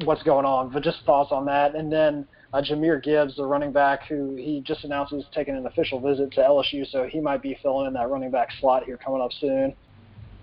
what's 0.04 0.22
going 0.22 0.46
on, 0.46 0.70
but 0.70 0.84
just 0.84 1.00
thoughts 1.08 1.32
on 1.32 1.46
that, 1.46 1.74
and 1.74 1.92
then 1.92 2.28
uh, 2.54 2.62
Jahmyr 2.62 3.04
Gibbs, 3.04 3.38
the 3.38 3.46
running 3.46 3.72
back, 3.72 4.08
who 4.08 4.36
he 4.36 4.62
just 4.62 4.84
announced 4.84 5.14
is 5.14 5.26
taking 5.34 5.56
an 5.56 5.66
official 5.66 6.00
visit 6.00 6.32
to 6.34 6.42
LSU, 6.42 6.90
so 6.92 7.06
he 7.06 7.20
might 7.20 7.42
be 7.42 7.58
filling 7.64 7.88
in 7.88 7.94
that 7.94 8.08
running 8.10 8.30
back 8.30 8.50
slot 8.62 8.84
here 8.84 8.98
coming 8.98 9.20
up 9.20 9.32
soon. 9.40 9.74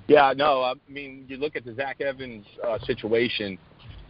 Yeah, 0.09 0.33
no, 0.37 0.63
I 0.63 0.75
mean, 0.89 1.25
you 1.29 1.37
look 1.37 1.57
at 1.57 1.65
the 1.65 1.75
Zach 1.75 2.01
Evans 2.01 2.47
uh, 2.67 2.79
situation. 2.81 3.59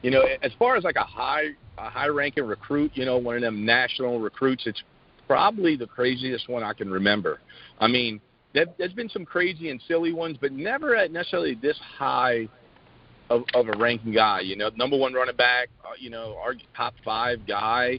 You 0.02 0.10
know, 0.10 0.24
as 0.42 0.52
far 0.58 0.76
as 0.76 0.84
like 0.84 0.96
a 0.96 1.04
high, 1.04 1.48
a 1.78 1.88
high-ranking 1.88 2.44
recruit, 2.44 2.92
you 2.94 3.04
know, 3.06 3.16
one 3.16 3.36
of 3.36 3.42
them 3.42 3.64
national 3.64 4.20
recruits, 4.20 4.66
it's 4.66 4.82
probably 5.26 5.74
the 5.76 5.86
craziest 5.86 6.48
one 6.48 6.62
I 6.62 6.74
can 6.74 6.90
remember. 6.90 7.40
I 7.80 7.88
mean, 7.88 8.20
there, 8.52 8.66
there's 8.78 8.92
been 8.92 9.08
some 9.08 9.24
crazy 9.24 9.70
and 9.70 9.80
silly 9.88 10.12
ones, 10.12 10.36
but 10.40 10.52
never 10.52 10.94
at 10.94 11.12
necessarily 11.12 11.54
this 11.54 11.78
high 11.98 12.48
of, 13.30 13.44
of 13.54 13.68
a 13.68 13.76
ranking 13.78 14.12
guy. 14.12 14.40
You 14.40 14.56
know, 14.56 14.70
number 14.76 14.96
one 14.96 15.14
running 15.14 15.36
back, 15.36 15.68
uh, 15.84 15.90
you 15.98 16.10
know, 16.10 16.36
our 16.42 16.54
top 16.76 16.94
five 17.04 17.46
guy, 17.46 17.98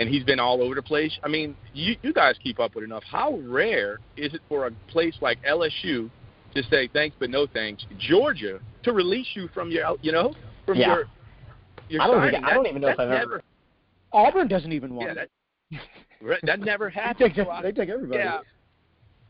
and 0.00 0.08
he's 0.08 0.24
been 0.24 0.40
all 0.40 0.62
over 0.62 0.74
the 0.74 0.82
place. 0.82 1.16
I 1.22 1.28
mean, 1.28 1.56
you, 1.72 1.96
you 2.02 2.12
guys 2.12 2.36
keep 2.42 2.60
up 2.60 2.74
with 2.74 2.84
enough. 2.84 3.02
How 3.10 3.38
rare 3.44 3.98
is 4.16 4.34
it 4.34 4.40
for 4.48 4.66
a 4.66 4.70
place 4.88 5.14
like 5.20 5.38
LSU 5.44 6.10
to 6.54 6.62
say 6.64 6.88
thanks 6.92 7.16
but 7.18 7.30
no 7.30 7.46
thanks, 7.46 7.84
Georgia 7.98 8.60
to 8.84 8.92
release 8.92 9.28
you 9.34 9.48
from 9.52 9.70
your, 9.70 9.96
you 10.02 10.12
know, 10.12 10.34
from 10.66 10.78
yeah. 10.78 10.94
your 10.94 11.04
your 11.88 12.02
I 12.02 12.06
don't, 12.06 12.16
signing? 12.16 12.32
think, 12.32 12.44
I 12.44 12.54
don't 12.54 12.66
even 12.66 12.82
know 12.82 12.88
if 12.88 13.00
I've 13.00 13.08
never, 13.08 13.22
ever. 13.22 13.42
Auburn 14.12 14.48
doesn't 14.48 14.72
even 14.72 14.94
want 14.94 15.16
yeah, 15.16 15.78
that, 16.22 16.40
that 16.44 16.60
never 16.60 16.88
happened. 16.90 17.30
they, 17.30 17.34
take, 17.34 17.46
so 17.46 17.50
I, 17.50 17.62
they 17.62 17.72
take 17.72 17.88
everybody. 17.88 18.22
Yeah. 18.22 18.38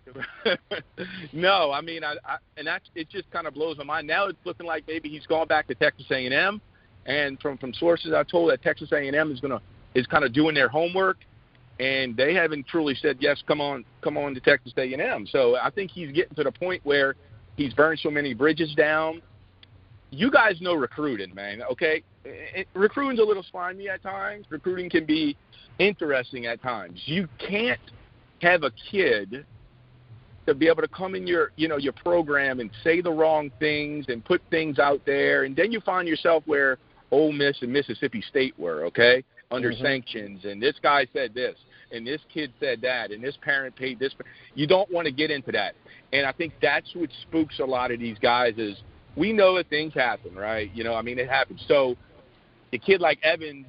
no, 1.32 1.72
I 1.72 1.80
mean, 1.80 2.04
I, 2.04 2.14
I 2.24 2.36
and 2.58 2.66
that 2.66 2.82
it 2.94 3.08
just 3.08 3.30
kind 3.30 3.46
of 3.46 3.54
blows 3.54 3.78
my 3.78 3.84
mind. 3.84 4.06
Now 4.06 4.26
it's 4.26 4.38
looking 4.44 4.66
like 4.66 4.84
maybe 4.86 5.08
he's 5.08 5.26
going 5.26 5.48
back 5.48 5.66
to 5.68 5.74
Texas 5.74 6.06
A&M, 6.10 6.60
and 7.06 7.40
from 7.40 7.56
from 7.56 7.72
sources 7.72 8.12
I 8.12 8.22
told 8.22 8.50
that 8.50 8.62
Texas 8.62 8.92
A&M 8.92 9.32
is 9.32 9.40
gonna 9.40 9.62
is 9.94 10.06
kind 10.06 10.24
of 10.24 10.34
doing 10.34 10.54
their 10.54 10.68
homework, 10.68 11.18
and 11.80 12.16
they 12.16 12.34
haven't 12.34 12.66
truly 12.66 12.94
said 12.94 13.16
yes. 13.20 13.42
Come 13.46 13.60
on, 13.60 13.84
come 14.02 14.16
on 14.16 14.34
to 14.34 14.40
Texas 14.40 14.72
A&M. 14.76 15.26
So 15.26 15.56
I 15.56 15.70
think 15.70 15.90
he's 15.90 16.12
getting 16.12 16.34
to 16.36 16.44
the 16.44 16.52
point 16.52 16.80
where 16.84 17.16
he's 17.56 17.74
burned 17.74 18.00
so 18.00 18.10
many 18.10 18.34
bridges 18.34 18.74
down. 18.74 19.22
You 20.10 20.30
guys 20.30 20.60
know 20.60 20.74
recruiting, 20.74 21.34
man. 21.34 21.62
Okay, 21.72 22.02
it, 22.24 22.68
recruiting's 22.74 23.20
a 23.20 23.24
little 23.24 23.44
slimy 23.50 23.88
at 23.88 24.02
times. 24.02 24.46
Recruiting 24.48 24.88
can 24.88 25.04
be 25.04 25.36
interesting 25.78 26.46
at 26.46 26.62
times. 26.62 27.02
You 27.06 27.28
can't 27.38 27.80
have 28.40 28.62
a 28.62 28.70
kid 28.90 29.44
to 30.46 30.54
be 30.54 30.68
able 30.68 30.82
to 30.82 30.88
come 30.88 31.14
in 31.14 31.26
your 31.26 31.50
you 31.56 31.66
know 31.66 31.78
your 31.78 31.94
program 31.94 32.60
and 32.60 32.70
say 32.84 33.00
the 33.00 33.10
wrong 33.10 33.50
things 33.58 34.06
and 34.08 34.24
put 34.24 34.40
things 34.50 34.78
out 34.78 35.00
there, 35.04 35.44
and 35.44 35.56
then 35.56 35.72
you 35.72 35.80
find 35.80 36.06
yourself 36.06 36.44
where 36.46 36.78
Ole 37.10 37.32
Miss 37.32 37.56
and 37.62 37.72
Mississippi 37.72 38.22
State 38.28 38.56
were 38.56 38.84
okay 38.84 39.24
under 39.54 39.72
mm-hmm. 39.72 39.84
sanctions, 39.84 40.44
and 40.44 40.62
this 40.62 40.74
guy 40.82 41.06
said 41.12 41.34
this, 41.34 41.56
and 41.92 42.06
this 42.06 42.20
kid 42.32 42.52
said 42.60 42.80
that, 42.82 43.10
and 43.10 43.22
this 43.22 43.36
parent 43.42 43.76
paid 43.76 43.98
this. 43.98 44.12
You 44.54 44.66
don't 44.66 44.90
want 44.90 45.06
to 45.06 45.12
get 45.12 45.30
into 45.30 45.52
that, 45.52 45.74
and 46.12 46.26
I 46.26 46.32
think 46.32 46.52
that's 46.60 46.88
what 46.94 47.10
spooks 47.22 47.58
a 47.60 47.64
lot 47.64 47.90
of 47.90 48.00
these 48.00 48.18
guys 48.18 48.54
is 48.56 48.76
we 49.16 49.32
know 49.32 49.56
that 49.56 49.68
things 49.68 49.94
happen, 49.94 50.34
right? 50.34 50.70
You 50.74 50.84
know, 50.84 50.94
I 50.94 51.02
mean 51.02 51.18
it 51.18 51.28
happens. 51.28 51.64
So 51.68 51.96
a 52.72 52.78
kid 52.78 53.00
like 53.00 53.18
Evans, 53.22 53.66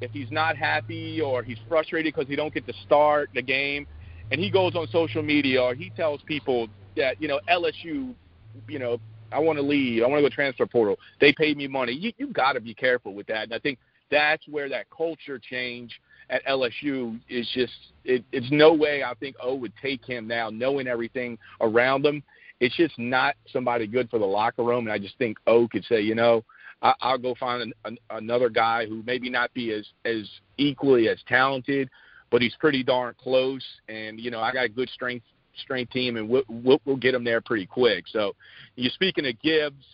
if 0.00 0.10
he's 0.10 0.30
not 0.30 0.56
happy 0.56 1.20
or 1.20 1.42
he's 1.42 1.58
frustrated 1.68 2.14
because 2.14 2.28
he 2.28 2.36
don't 2.36 2.54
get 2.54 2.66
to 2.66 2.72
start 2.86 3.30
the 3.34 3.42
game 3.42 3.86
and 4.30 4.40
he 4.40 4.50
goes 4.50 4.74
on 4.74 4.86
social 4.88 5.22
media 5.22 5.62
or 5.62 5.74
he 5.74 5.90
tells 5.90 6.22
people 6.22 6.68
that 6.96 7.20
you 7.20 7.28
know 7.28 7.40
LSU, 7.50 8.14
you 8.68 8.78
know, 8.78 8.98
I 9.30 9.38
want 9.38 9.58
to 9.58 9.62
leave, 9.62 10.02
I 10.02 10.06
want 10.06 10.22
to 10.22 10.28
go 10.28 10.34
transfer 10.34 10.66
portal. 10.66 10.96
They 11.20 11.32
paid 11.32 11.56
me 11.56 11.66
money. 11.66 11.92
You 11.92 12.12
you 12.16 12.32
got 12.32 12.52
to 12.52 12.60
be 12.60 12.74
careful 12.74 13.14
with 13.14 13.26
that. 13.26 13.44
And 13.44 13.54
I 13.54 13.58
think 13.58 13.78
that's 14.10 14.46
where 14.48 14.68
that 14.68 14.86
culture 14.90 15.38
change 15.38 16.00
at 16.30 16.44
LSU 16.46 17.18
is 17.28 17.48
just 17.54 17.72
it, 18.04 18.24
it's 18.32 18.50
no 18.50 18.72
way 18.72 19.02
I 19.02 19.14
think 19.14 19.36
O 19.40 19.54
would 19.54 19.72
take 19.80 20.04
him 20.04 20.26
now, 20.26 20.50
knowing 20.50 20.86
everything 20.86 21.38
around 21.60 22.04
him. 22.04 22.22
It's 22.60 22.76
just 22.76 22.98
not 22.98 23.36
somebody 23.52 23.86
good 23.86 24.10
for 24.10 24.18
the 24.18 24.26
locker 24.26 24.64
room, 24.64 24.86
and 24.86 24.92
I 24.92 24.98
just 24.98 25.16
think 25.18 25.38
O 25.46 25.68
could 25.68 25.84
say, 25.84 26.00
you 26.00 26.14
know, 26.14 26.44
I, 26.82 26.94
I'll 27.00 27.18
go 27.18 27.34
find 27.38 27.62
an, 27.62 27.72
an, 27.84 27.98
another 28.10 28.48
guy 28.48 28.86
who 28.86 29.02
maybe 29.06 29.30
not 29.30 29.52
be 29.54 29.72
as 29.72 29.86
as 30.04 30.28
equally 30.56 31.08
as 31.08 31.18
talented, 31.28 31.88
but 32.30 32.42
he's 32.42 32.54
pretty 32.58 32.82
darn 32.82 33.14
close. 33.18 33.64
And 33.88 34.20
you 34.20 34.30
know, 34.30 34.40
I 34.40 34.52
got 34.52 34.64
a 34.64 34.68
good 34.68 34.90
strength 34.90 35.24
strength 35.62 35.92
team, 35.92 36.16
and 36.16 36.28
we'll, 36.28 36.44
we'll, 36.48 36.80
we'll 36.84 36.96
get 36.96 37.14
him 37.14 37.24
there 37.24 37.40
pretty 37.40 37.66
quick. 37.66 38.04
So, 38.12 38.34
you're 38.76 38.92
speaking 38.92 39.26
of 39.26 39.40
Gibbs. 39.40 39.84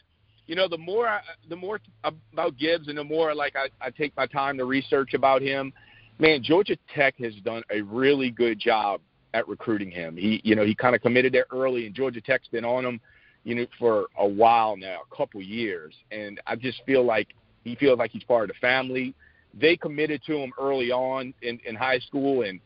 You 0.46 0.56
know, 0.56 0.68
the 0.68 0.78
more 0.78 1.08
I, 1.08 1.20
the 1.48 1.56
more 1.56 1.80
about 2.04 2.56
Gibbs, 2.58 2.88
and 2.88 2.98
the 2.98 3.04
more 3.04 3.34
like 3.34 3.54
I, 3.56 3.68
I 3.84 3.90
take 3.90 4.16
my 4.16 4.26
time 4.26 4.58
to 4.58 4.64
research 4.64 5.14
about 5.14 5.42
him. 5.42 5.72
Man, 6.18 6.42
Georgia 6.42 6.76
Tech 6.94 7.16
has 7.18 7.34
done 7.44 7.62
a 7.70 7.80
really 7.80 8.30
good 8.30 8.58
job 8.58 9.00
at 9.32 9.48
recruiting 9.48 9.90
him. 9.90 10.16
He, 10.16 10.40
you 10.44 10.54
know, 10.54 10.64
he 10.64 10.74
kind 10.74 10.94
of 10.94 11.00
committed 11.00 11.32
there 11.32 11.46
early, 11.50 11.86
and 11.86 11.94
Georgia 11.94 12.20
Tech's 12.20 12.46
been 12.48 12.64
on 12.64 12.84
him, 12.84 13.00
you 13.42 13.54
know, 13.56 13.66
for 13.78 14.06
a 14.18 14.26
while 14.26 14.76
now, 14.76 15.00
a 15.10 15.16
couple 15.16 15.42
years. 15.42 15.94
And 16.12 16.40
I 16.46 16.54
just 16.54 16.82
feel 16.86 17.04
like 17.04 17.28
he 17.64 17.74
feels 17.74 17.98
like 17.98 18.12
he's 18.12 18.22
part 18.22 18.48
of 18.48 18.54
the 18.54 18.60
family 18.60 19.14
they 19.58 19.76
committed 19.76 20.22
to 20.26 20.36
him 20.36 20.52
early 20.60 20.90
on 20.90 21.34
in, 21.42 21.60
in 21.64 21.74
high 21.74 21.98
school, 22.00 22.42
and 22.42 22.60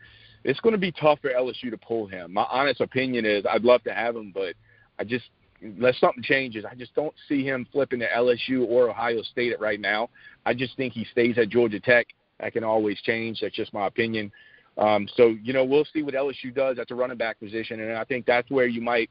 it's 0.44 0.60
going 0.60 0.72
to 0.72 0.78
be 0.78 0.92
tough 0.92 1.18
for 1.20 1.30
LSU 1.30 1.70
to 1.70 1.78
pull 1.78 2.06
him. 2.06 2.32
My 2.32 2.46
honest 2.50 2.80
opinion 2.80 3.24
is 3.24 3.44
I'd 3.48 3.64
love 3.64 3.82
to 3.84 3.92
have 3.92 4.16
him, 4.16 4.32
but 4.32 4.54
I 4.98 5.04
just 5.04 5.26
unless 5.62 5.98
something 5.98 6.22
changes, 6.22 6.64
I 6.64 6.74
just 6.74 6.94
don't 6.94 7.14
see 7.28 7.44
him 7.44 7.66
flipping 7.72 8.00
to 8.00 8.08
LSU 8.08 8.66
or 8.66 8.90
Ohio 8.90 9.22
State 9.22 9.52
at 9.52 9.60
right 9.60 9.80
now. 9.80 10.08
I 10.46 10.54
just 10.54 10.76
think 10.76 10.92
he 10.92 11.04
stays 11.10 11.38
at 11.38 11.48
Georgia 11.48 11.80
Tech. 11.80 12.06
That 12.40 12.52
can 12.52 12.64
always 12.64 13.00
change. 13.00 13.40
That's 13.40 13.54
just 13.54 13.72
my 13.72 13.86
opinion. 13.86 14.30
Um, 14.76 15.08
so 15.16 15.34
you 15.42 15.52
know 15.52 15.64
we'll 15.64 15.86
see 15.92 16.02
what 16.02 16.14
LSU 16.14 16.54
does 16.54 16.78
at 16.78 16.88
the 16.88 16.94
running 16.94 17.16
back 17.16 17.40
position, 17.40 17.80
and 17.80 17.96
I 17.96 18.04
think 18.04 18.26
that's 18.26 18.48
where 18.50 18.66
you 18.66 18.80
might 18.80 19.10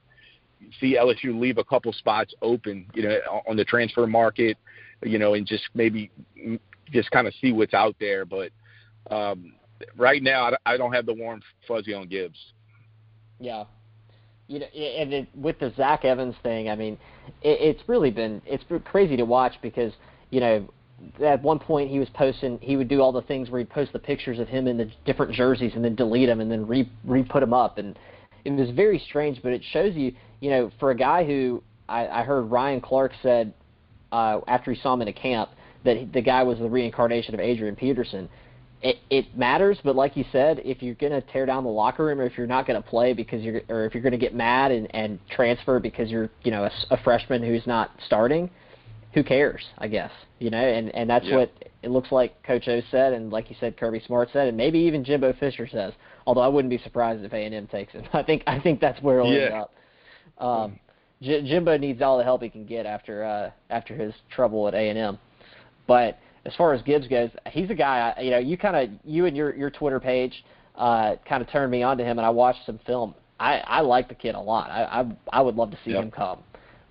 see 0.79 0.97
LSU 0.97 1.39
leave 1.39 1.57
a 1.57 1.63
couple 1.63 1.91
spots 1.93 2.33
open, 2.41 2.87
you 2.93 3.03
know, 3.03 3.41
on 3.47 3.57
the 3.57 3.65
transfer 3.65 4.07
market, 4.07 4.57
you 5.03 5.19
know, 5.19 5.33
and 5.33 5.45
just 5.45 5.63
maybe 5.73 6.09
just 6.91 7.11
kind 7.11 7.27
of 7.27 7.33
see 7.41 7.51
what's 7.51 7.73
out 7.73 7.95
there. 7.99 8.25
But 8.25 8.51
um, 9.11 9.53
right 9.95 10.23
now, 10.23 10.51
I 10.65 10.77
don't 10.77 10.93
have 10.93 11.05
the 11.05 11.13
warm 11.13 11.41
fuzzy 11.67 11.93
on 11.93 12.07
Gibbs. 12.07 12.39
Yeah, 13.39 13.65
you 14.47 14.59
know, 14.59 14.65
and 14.65 15.13
it, 15.13 15.27
with 15.35 15.59
the 15.59 15.73
Zach 15.75 16.05
Evans 16.05 16.35
thing, 16.43 16.69
I 16.69 16.75
mean, 16.75 16.97
it, 17.41 17.59
it's 17.61 17.89
really 17.89 18.11
been 18.11 18.41
it's 18.45 18.63
crazy 18.85 19.17
to 19.17 19.25
watch 19.25 19.53
because 19.61 19.93
you 20.29 20.39
know 20.39 20.67
at 21.23 21.41
one 21.43 21.59
point 21.59 21.89
he 21.89 21.99
was 21.99 22.09
posting 22.09 22.57
he 22.59 22.75
would 22.75 22.87
do 22.87 23.01
all 23.01 23.11
the 23.11 23.21
things 23.23 23.49
where 23.49 23.59
he'd 23.59 23.69
post 23.69 23.93
the 23.93 23.99
pictures 23.99 24.39
of 24.39 24.47
him 24.47 24.67
in 24.67 24.77
the 24.77 24.89
different 25.05 25.31
jerseys 25.31 25.73
and 25.75 25.85
then 25.85 25.95
delete 25.95 26.27
them 26.27 26.39
and 26.39 26.51
then 26.51 26.65
re 26.65 26.89
re 27.05 27.23
put 27.23 27.41
them 27.41 27.53
up 27.53 27.77
and 27.77 27.99
it 28.45 28.51
was 28.51 28.71
very 28.71 28.97
strange 28.97 29.39
but 29.43 29.53
it 29.53 29.61
shows 29.71 29.93
you 29.93 30.11
you 30.39 30.49
know 30.49 30.71
for 30.79 30.89
a 30.89 30.95
guy 30.95 31.23
who 31.23 31.61
I, 31.87 32.07
I 32.07 32.23
heard 32.23 32.43
Ryan 32.43 32.81
Clark 32.81 33.11
said 33.21 33.53
uh, 34.11 34.39
after 34.47 34.73
he 34.73 34.81
saw 34.81 34.93
him 34.93 35.01
in 35.01 35.07
a 35.07 35.13
camp 35.13 35.49
that 35.83 36.11
the 36.13 36.21
guy 36.21 36.43
was 36.43 36.59
the 36.59 36.69
reincarnation 36.69 37.33
of 37.33 37.39
Adrian 37.39 37.75
Peterson. 37.75 38.29
It, 38.81 38.97
it 39.09 39.35
matters, 39.35 39.79
but 39.83 39.95
like 39.95 40.15
you 40.15 40.23
said, 40.31 40.61
if 40.63 40.83
you're 40.83 40.95
going 40.95 41.11
to 41.11 41.21
tear 41.21 41.47
down 41.47 41.63
the 41.63 41.69
locker 41.69 42.05
room, 42.05 42.19
or 42.19 42.25
if 42.25 42.37
you're 42.37 42.45
not 42.45 42.67
going 42.67 42.81
to 42.81 42.87
play 42.87 43.13
because 43.13 43.41
you're, 43.41 43.61
or 43.69 43.85
if 43.85 43.95
you're 43.95 44.03
going 44.03 44.11
to 44.11 44.19
get 44.19 44.35
mad 44.35 44.71
and, 44.71 44.93
and 44.93 45.19
transfer 45.31 45.79
because 45.79 46.09
you're, 46.11 46.29
you 46.43 46.51
know, 46.51 46.63
a, 46.63 46.71
a 46.91 46.97
freshman 47.03 47.41
who's 47.41 47.65
not 47.65 47.89
starting, 48.05 48.49
who 49.13 49.23
cares? 49.23 49.63
I 49.79 49.87
guess 49.87 50.11
you 50.39 50.49
know, 50.49 50.57
and 50.57 50.93
and 50.93 51.09
that's 51.09 51.25
yeah. 51.25 51.37
what 51.37 51.51
it 51.83 51.89
looks 51.89 52.11
like 52.11 52.41
Coach 52.43 52.67
O 52.67 52.81
said, 52.91 53.13
and 53.13 53.31
like 53.31 53.49
you 53.49 53.55
said, 53.59 53.77
Kirby 53.77 54.01
Smart 54.05 54.29
said, 54.31 54.47
and 54.47 54.57
maybe 54.57 54.79
even 54.79 55.03
Jimbo 55.03 55.33
Fisher 55.33 55.67
says. 55.67 55.93
Although 56.25 56.41
I 56.41 56.47
wouldn't 56.47 56.69
be 56.69 56.77
surprised 56.79 57.23
if 57.23 57.33
A 57.33 57.37
and 57.37 57.55
M 57.55 57.67
takes 57.67 57.93
him. 57.93 58.03
I 58.13 58.23
think 58.23 58.43
I 58.47 58.59
think 58.59 58.79
that's 58.79 59.01
where 59.01 59.19
it'll 59.19 59.33
yeah. 59.33 59.45
end 59.45 59.53
up. 59.53 59.73
Um, 60.37 60.79
J- 61.21 61.47
Jimbo 61.47 61.77
needs 61.77 62.01
all 62.01 62.17
the 62.17 62.23
help 62.23 62.43
he 62.43 62.49
can 62.49 62.65
get 62.65 62.85
after 62.85 63.23
uh, 63.23 63.51
after 63.69 63.95
his 63.95 64.13
trouble 64.29 64.67
at 64.67 64.73
A 64.73 64.89
and 64.89 64.97
M. 64.97 65.19
But 65.87 66.19
as 66.47 66.55
far 66.55 66.73
as 66.73 66.81
Gibbs 66.81 67.07
goes, 67.07 67.29
he's 67.51 67.69
a 67.69 67.75
guy. 67.75 68.15
You 68.21 68.31
know, 68.31 68.37
you 68.39 68.57
kind 68.57 68.75
of 68.75 68.89
you 69.03 69.25
and 69.25 69.35
your 69.35 69.53
your 69.53 69.69
Twitter 69.69 69.99
page 69.99 70.43
uh, 70.75 71.15
kind 71.27 71.43
of 71.43 71.49
turned 71.49 71.71
me 71.71 71.83
on 71.83 71.97
to 71.97 72.03
him, 72.03 72.17
and 72.17 72.25
I 72.25 72.29
watched 72.29 72.65
some 72.65 72.79
film. 72.87 73.13
I 73.39 73.57
I 73.59 73.81
like 73.81 74.07
the 74.07 74.15
kid 74.15 74.33
a 74.33 74.39
lot. 74.39 74.71
I 74.71 75.01
I, 75.01 75.39
I 75.39 75.41
would 75.41 75.55
love 75.55 75.71
to 75.71 75.77
see 75.83 75.91
yep. 75.91 76.03
him 76.03 76.11
come, 76.11 76.39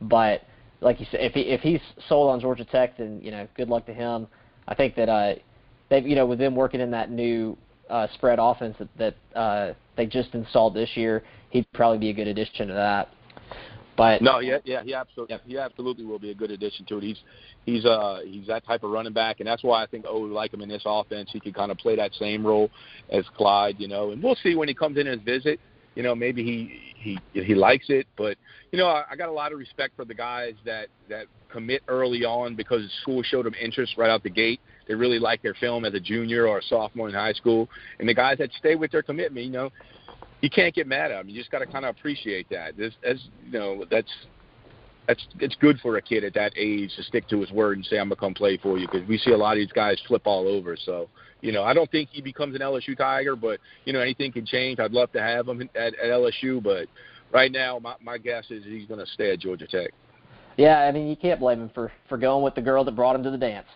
but 0.02 0.42
like 0.80 1.00
you 1.00 1.06
said, 1.10 1.20
if 1.20 1.32
he 1.32 1.40
if 1.40 1.62
he's 1.62 1.80
sold 2.06 2.30
on 2.30 2.38
Georgia 2.38 2.66
Tech, 2.66 2.98
then 2.98 3.20
you 3.22 3.30
know, 3.30 3.48
good 3.56 3.68
luck 3.68 3.86
to 3.86 3.94
him. 3.94 4.26
I 4.68 4.74
think 4.74 4.94
that 4.96 5.08
uh, 5.08 5.34
they've 5.88 6.06
you 6.06 6.14
know 6.14 6.26
with 6.26 6.38
them 6.38 6.54
working 6.54 6.80
in 6.80 6.90
that 6.90 7.10
new 7.10 7.56
uh, 7.88 8.08
spread 8.14 8.38
offense 8.38 8.76
that, 8.78 8.88
that 8.98 9.38
uh, 9.38 9.72
they 9.96 10.06
just 10.06 10.34
installed 10.34 10.74
this 10.74 10.90
year, 10.96 11.24
he'd 11.50 11.70
probably 11.72 11.98
be 11.98 12.10
a 12.10 12.12
good 12.12 12.28
addition 12.28 12.68
to 12.68 12.74
that. 12.74 13.08
But 13.96 14.20
no, 14.20 14.40
yeah, 14.40 14.58
yeah, 14.64 14.82
he 14.82 14.94
absolutely, 14.94 15.38
he 15.46 15.58
absolutely 15.58 16.04
will 16.04 16.18
be 16.18 16.30
a 16.30 16.34
good 16.34 16.50
addition 16.50 16.84
to 16.86 16.98
it. 16.98 17.02
He's 17.02 17.18
he's 17.64 17.84
uh 17.84 18.20
he's 18.24 18.46
that 18.46 18.66
type 18.66 18.82
of 18.82 18.90
running 18.90 19.12
back, 19.12 19.40
and 19.40 19.46
that's 19.46 19.62
why 19.62 19.82
I 19.82 19.86
think 19.86 20.04
oh 20.06 20.20
we 20.20 20.30
like 20.30 20.52
him 20.52 20.60
in 20.60 20.68
this 20.68 20.82
offense. 20.84 21.30
He 21.32 21.40
can 21.40 21.52
kind 21.52 21.70
of 21.70 21.78
play 21.78 21.96
that 21.96 22.12
same 22.14 22.46
role 22.46 22.70
as 23.10 23.24
Clyde, 23.36 23.76
you 23.78 23.88
know, 23.88 24.10
and 24.10 24.22
we'll 24.22 24.36
see 24.42 24.54
when 24.54 24.68
he 24.68 24.74
comes 24.74 24.98
in 24.98 25.06
his 25.06 25.20
visit. 25.20 25.58
You 25.94 26.02
know, 26.02 26.14
maybe 26.14 26.44
he 26.44 27.18
he 27.32 27.40
he 27.40 27.54
likes 27.54 27.86
it, 27.88 28.06
but 28.18 28.36
you 28.70 28.78
know, 28.78 28.86
I, 28.86 29.04
I 29.12 29.16
got 29.16 29.30
a 29.30 29.32
lot 29.32 29.52
of 29.52 29.58
respect 29.58 29.96
for 29.96 30.04
the 30.04 30.14
guys 30.14 30.52
that 30.66 30.88
that 31.08 31.26
commit 31.50 31.82
early 31.88 32.24
on 32.24 32.54
because 32.54 32.82
school 33.00 33.22
showed 33.22 33.46
them 33.46 33.54
interest 33.58 33.94
right 33.96 34.10
out 34.10 34.22
the 34.22 34.30
gate. 34.30 34.60
They 34.88 34.94
really 34.94 35.18
like 35.18 35.42
their 35.42 35.54
film 35.54 35.86
as 35.86 35.94
a 35.94 36.00
junior 36.00 36.46
or 36.46 36.58
a 36.58 36.62
sophomore 36.62 37.08
in 37.08 37.14
high 37.14 37.32
school, 37.32 37.68
and 37.98 38.06
the 38.06 38.14
guys 38.14 38.36
that 38.38 38.50
stay 38.58 38.74
with 38.74 38.92
their 38.92 39.02
commitment, 39.02 39.46
you 39.46 39.52
know, 39.52 39.70
you 40.46 40.50
can't 40.50 40.72
get 40.76 40.86
mad 40.86 41.10
at 41.10 41.18
them. 41.18 41.28
You 41.28 41.36
just 41.36 41.50
got 41.50 41.58
to 41.58 41.66
kind 41.66 41.84
of 41.84 41.96
appreciate 41.96 42.48
that. 42.50 42.76
This, 42.76 42.94
as 43.02 43.20
you 43.44 43.58
know, 43.58 43.84
that's 43.90 44.12
that's 45.08 45.26
it's 45.40 45.56
good 45.56 45.76
for 45.80 45.96
a 45.96 46.02
kid 46.02 46.22
at 46.22 46.34
that 46.34 46.52
age 46.56 46.92
to 46.94 47.02
stick 47.02 47.26
to 47.30 47.40
his 47.40 47.50
word 47.50 47.78
and 47.78 47.84
say 47.84 47.98
I'm 47.98 48.06
gonna 48.06 48.14
come 48.14 48.32
play 48.32 48.56
for 48.56 48.78
you 48.78 48.86
because 48.86 49.08
we 49.08 49.18
see 49.18 49.32
a 49.32 49.36
lot 49.36 49.52
of 49.52 49.56
these 49.56 49.72
guys 49.72 50.00
flip 50.06 50.22
all 50.24 50.46
over. 50.46 50.76
So 50.76 51.08
you 51.40 51.50
know, 51.50 51.64
I 51.64 51.74
don't 51.74 51.90
think 51.90 52.10
he 52.12 52.22
becomes 52.22 52.54
an 52.54 52.60
LSU 52.60 52.96
Tiger, 52.96 53.34
but 53.34 53.58
you 53.86 53.92
know, 53.92 53.98
anything 53.98 54.30
can 54.30 54.46
change. 54.46 54.78
I'd 54.78 54.92
love 54.92 55.10
to 55.12 55.20
have 55.20 55.48
him 55.48 55.62
at, 55.74 55.98
at 55.98 56.10
LSU, 56.10 56.62
but 56.62 56.86
right 57.32 57.50
now, 57.50 57.80
my 57.80 57.96
my 58.00 58.16
guess 58.16 58.44
is 58.50 58.62
he's 58.62 58.86
gonna 58.86 59.06
stay 59.14 59.32
at 59.32 59.40
Georgia 59.40 59.66
Tech. 59.66 59.90
Yeah, 60.56 60.78
I 60.78 60.92
mean, 60.92 61.08
you 61.08 61.16
can't 61.16 61.40
blame 61.40 61.60
him 61.60 61.70
for 61.74 61.90
for 62.08 62.18
going 62.18 62.44
with 62.44 62.54
the 62.54 62.62
girl 62.62 62.84
that 62.84 62.94
brought 62.94 63.16
him 63.16 63.24
to 63.24 63.32
the 63.32 63.36
dance. 63.36 63.66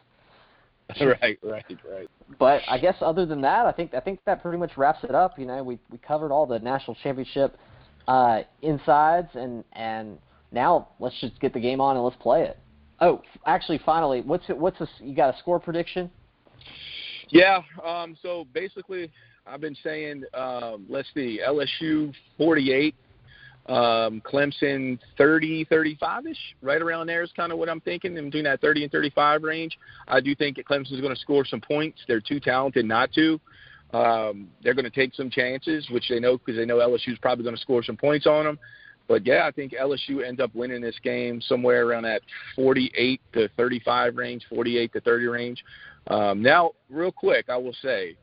right, 1.00 1.38
right, 1.42 1.64
right. 1.90 2.08
But 2.38 2.62
I 2.68 2.78
guess 2.78 2.96
other 3.00 3.26
than 3.26 3.40
that, 3.42 3.66
I 3.66 3.72
think 3.72 3.94
I 3.94 4.00
think 4.00 4.20
that 4.26 4.42
pretty 4.42 4.58
much 4.58 4.76
wraps 4.76 5.04
it 5.04 5.14
up. 5.14 5.38
You 5.38 5.46
know, 5.46 5.62
we 5.62 5.78
we 5.90 5.98
covered 5.98 6.32
all 6.32 6.46
the 6.46 6.58
national 6.58 6.96
championship 7.02 7.56
uh, 8.08 8.42
insides, 8.62 9.28
and 9.34 9.64
and 9.72 10.18
now 10.52 10.88
let's 10.98 11.18
just 11.20 11.40
get 11.40 11.52
the 11.52 11.60
game 11.60 11.80
on 11.80 11.96
and 11.96 12.04
let's 12.04 12.16
play 12.16 12.42
it. 12.42 12.58
Oh, 13.00 13.22
actually, 13.46 13.80
finally, 13.84 14.20
what's 14.20 14.48
it, 14.48 14.56
what's 14.56 14.80
a, 14.80 14.88
you 15.00 15.14
got 15.14 15.34
a 15.34 15.38
score 15.38 15.58
prediction? 15.58 16.10
Yeah. 17.28 17.62
Um, 17.84 18.16
so 18.20 18.46
basically, 18.52 19.10
I've 19.46 19.60
been 19.60 19.76
saying, 19.82 20.24
um, 20.34 20.86
let's 20.88 21.08
see, 21.14 21.40
LSU 21.46 22.12
48, 22.36 22.94
Um, 23.70 24.20
Clemson 24.22 24.98
30, 25.16 25.64
35-ish, 25.66 26.56
right 26.60 26.82
around 26.82 27.06
there 27.06 27.22
is 27.22 27.30
kind 27.36 27.52
of 27.52 27.58
what 27.58 27.68
I'm 27.68 27.80
thinking, 27.80 28.16
in 28.16 28.24
between 28.24 28.42
that 28.42 28.60
30 28.60 28.82
and 28.82 28.92
35 28.92 29.44
range. 29.44 29.78
I 30.08 30.20
do 30.20 30.34
think 30.34 30.56
that 30.56 30.66
Clemson's 30.66 31.00
going 31.00 31.14
to 31.14 31.20
score 31.20 31.44
some 31.44 31.60
points. 31.60 32.00
They're 32.08 32.20
too 32.20 32.40
talented 32.40 32.84
not 32.84 33.12
to. 33.12 33.40
Um, 33.92 34.48
they're 34.64 34.74
going 34.74 34.86
to 34.86 34.90
take 34.90 35.14
some 35.14 35.30
chances, 35.30 35.88
which 35.90 36.08
they 36.08 36.18
know 36.18 36.36
because 36.36 36.56
they 36.56 36.64
know 36.64 36.78
LSU's 36.78 37.18
probably 37.22 37.44
going 37.44 37.54
to 37.54 37.62
score 37.62 37.84
some 37.84 37.96
points 37.96 38.26
on 38.26 38.44
them. 38.44 38.58
But 39.06 39.24
yeah, 39.24 39.46
I 39.46 39.52
think 39.52 39.72
LSU 39.72 40.26
ends 40.26 40.40
up 40.40 40.52
winning 40.52 40.80
this 40.80 40.98
game 41.02 41.40
somewhere 41.40 41.86
around 41.86 42.04
that 42.04 42.22
48 42.56 43.20
to 43.34 43.48
35 43.56 44.16
range, 44.16 44.44
48 44.48 44.92
to 44.94 45.00
30 45.00 45.26
range. 45.26 45.64
Um, 46.08 46.42
now, 46.42 46.72
real 46.88 47.12
quick, 47.12 47.46
I 47.48 47.56
will 47.56 47.74
say 47.82 48.16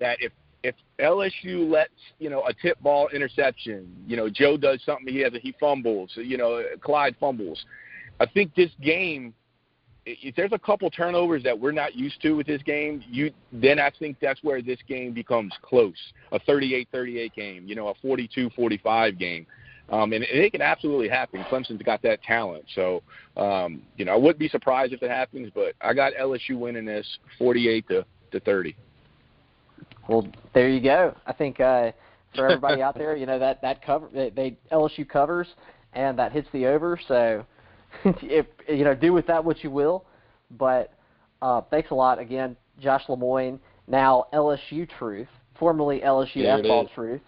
that 0.00 0.18
if 0.20 0.32
if 0.62 0.74
LSU 0.98 1.70
lets 1.70 1.90
you 2.18 2.30
know 2.30 2.42
a 2.46 2.52
tip 2.54 2.80
ball 2.80 3.08
interception, 3.08 3.94
you 4.06 4.16
know 4.16 4.28
Joe 4.28 4.56
does 4.56 4.80
something, 4.84 5.12
he 5.12 5.20
has 5.20 5.32
he 5.40 5.54
fumbles, 5.58 6.10
you 6.16 6.36
know 6.36 6.62
Clyde 6.80 7.16
fumbles. 7.18 7.64
I 8.20 8.26
think 8.26 8.54
this 8.54 8.70
game, 8.82 9.32
if 10.04 10.36
there's 10.36 10.52
a 10.52 10.58
couple 10.58 10.90
turnovers 10.90 11.42
that 11.44 11.58
we're 11.58 11.72
not 11.72 11.94
used 11.94 12.20
to 12.22 12.32
with 12.32 12.46
this 12.46 12.62
game, 12.62 13.02
you 13.08 13.32
then 13.52 13.78
I 13.78 13.90
think 13.98 14.18
that's 14.20 14.42
where 14.42 14.60
this 14.60 14.78
game 14.86 15.12
becomes 15.12 15.52
close, 15.62 15.96
a 16.32 16.40
38-38 16.40 17.32
game, 17.34 17.66
you 17.66 17.74
know, 17.74 17.88
a 17.88 17.94
42-45 18.06 19.18
game. 19.18 19.46
Um, 19.90 20.12
and, 20.12 20.22
it 20.24 20.52
can 20.52 20.62
absolutely 20.62 21.08
happen. 21.08 21.42
Clemson's 21.50 21.82
got 21.82 22.00
that 22.02 22.22
talent, 22.22 22.64
so 22.74 23.02
um, 23.36 23.82
you 23.96 24.04
know 24.04 24.12
I 24.12 24.16
wouldn't 24.16 24.38
be 24.38 24.48
surprised 24.48 24.92
if 24.92 25.02
it 25.02 25.10
happens. 25.10 25.50
But 25.54 25.74
I 25.80 25.94
got 25.94 26.12
LSU 26.20 26.58
winning 26.58 26.84
this 26.84 27.06
48 27.38 27.88
to 27.88 28.04
to 28.32 28.40
30. 28.40 28.76
Well, 30.08 30.26
there 30.54 30.68
you 30.68 30.80
go. 30.80 31.14
I 31.26 31.32
think 31.32 31.60
uh, 31.60 31.92
for 32.34 32.46
everybody 32.46 32.82
out 32.82 32.96
there, 32.96 33.16
you 33.16 33.26
know 33.26 33.38
that 33.38 33.60
that 33.62 33.84
cover 33.84 34.08
they, 34.12 34.30
they 34.30 34.58
LSU 34.72 35.08
covers 35.08 35.48
and 35.92 36.18
that 36.18 36.32
hits 36.32 36.48
the 36.52 36.66
over. 36.66 36.98
So 37.08 37.44
if 38.04 38.46
you 38.68 38.84
know, 38.84 38.94
do 38.94 39.12
with 39.12 39.26
that 39.26 39.44
what 39.44 39.62
you 39.62 39.70
will. 39.70 40.04
But 40.52 40.92
uh, 41.42 41.62
thanks 41.70 41.90
a 41.90 41.94
lot 41.94 42.18
again, 42.18 42.56
Josh 42.80 43.02
Lemoyne. 43.08 43.60
Now 43.86 44.26
LSU 44.32 44.88
Truth, 44.98 45.28
formerly 45.58 46.00
LSU 46.00 46.44
F 46.44 46.62
Ball 46.62 46.88
Truth. 46.94 47.22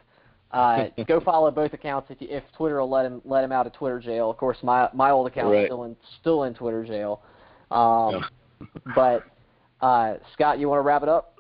Uh, 0.53 0.89
go 1.07 1.21
follow 1.21 1.51
both 1.51 1.73
accounts 1.73 2.11
if, 2.11 2.21
you, 2.21 2.29
if 2.31 2.45
Twitter 2.57 2.81
will 2.81 2.91
let 2.91 3.07
him 3.07 3.23
let 3.25 3.43
him 3.43 3.53
out 3.53 3.67
of 3.67 3.73
Twitter 3.73 3.99
jail. 3.99 4.31
Of 4.31 4.37
course, 4.37 4.59
my 4.63 4.89
my 4.93 5.11
old 5.11 5.27
account 5.27 5.53
right. 5.53 5.63
is 5.63 5.67
still 5.67 5.85
in 5.85 5.97
still 6.21 6.45
in 6.45 6.55
Twitter 6.55 6.85
jail. 6.85 7.23
Um, 7.71 8.25
but 8.95 9.25
uh, 9.81 10.15
Scott, 10.35 10.59
you 10.59 10.69
want 10.69 10.79
to 10.79 10.83
wrap 10.83 11.03
it 11.03 11.09
up? 11.09 11.39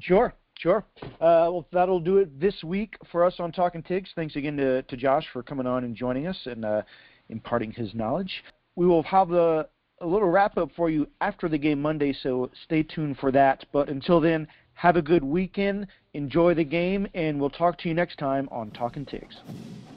Sure. 0.00 0.34
Sure. 0.60 0.84
Uh, 1.02 1.48
well, 1.48 1.66
that'll 1.72 2.00
do 2.00 2.18
it 2.18 2.38
this 2.38 2.62
week 2.62 2.94
for 3.10 3.24
us 3.24 3.36
on 3.38 3.50
Talking 3.50 3.82
Tigs. 3.82 4.10
Thanks 4.14 4.36
again 4.36 4.58
to, 4.58 4.82
to 4.82 4.96
Josh 4.96 5.24
for 5.32 5.42
coming 5.42 5.66
on 5.66 5.84
and 5.84 5.96
joining 5.96 6.26
us 6.26 6.36
and 6.44 6.66
uh, 6.66 6.82
imparting 7.30 7.72
his 7.72 7.94
knowledge. 7.94 8.44
We 8.76 8.86
will 8.86 9.02
have 9.04 9.32
a, 9.32 9.66
a 10.02 10.06
little 10.06 10.28
wrap 10.28 10.58
up 10.58 10.68
for 10.76 10.90
you 10.90 11.08
after 11.22 11.48
the 11.48 11.56
game 11.56 11.80
Monday, 11.80 12.12
so 12.12 12.50
stay 12.64 12.82
tuned 12.82 13.16
for 13.16 13.32
that. 13.32 13.64
But 13.72 13.88
until 13.88 14.20
then, 14.20 14.46
have 14.74 14.96
a 14.96 15.02
good 15.02 15.24
weekend, 15.24 15.86
enjoy 16.12 16.52
the 16.52 16.64
game, 16.64 17.08
and 17.14 17.40
we'll 17.40 17.48
talk 17.48 17.78
to 17.78 17.88
you 17.88 17.94
next 17.94 18.18
time 18.18 18.46
on 18.52 18.70
Talking 18.70 19.06
Tigs. 19.06 19.36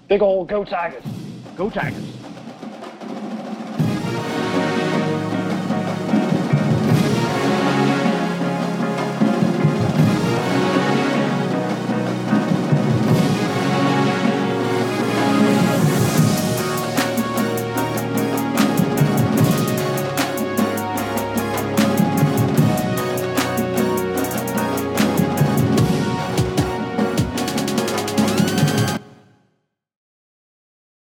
Big 0.07 0.21
old 0.21 0.47
go 0.47 0.63
Tigers. 0.63 1.03
Go 1.57 1.69
Tigers. 1.69 2.32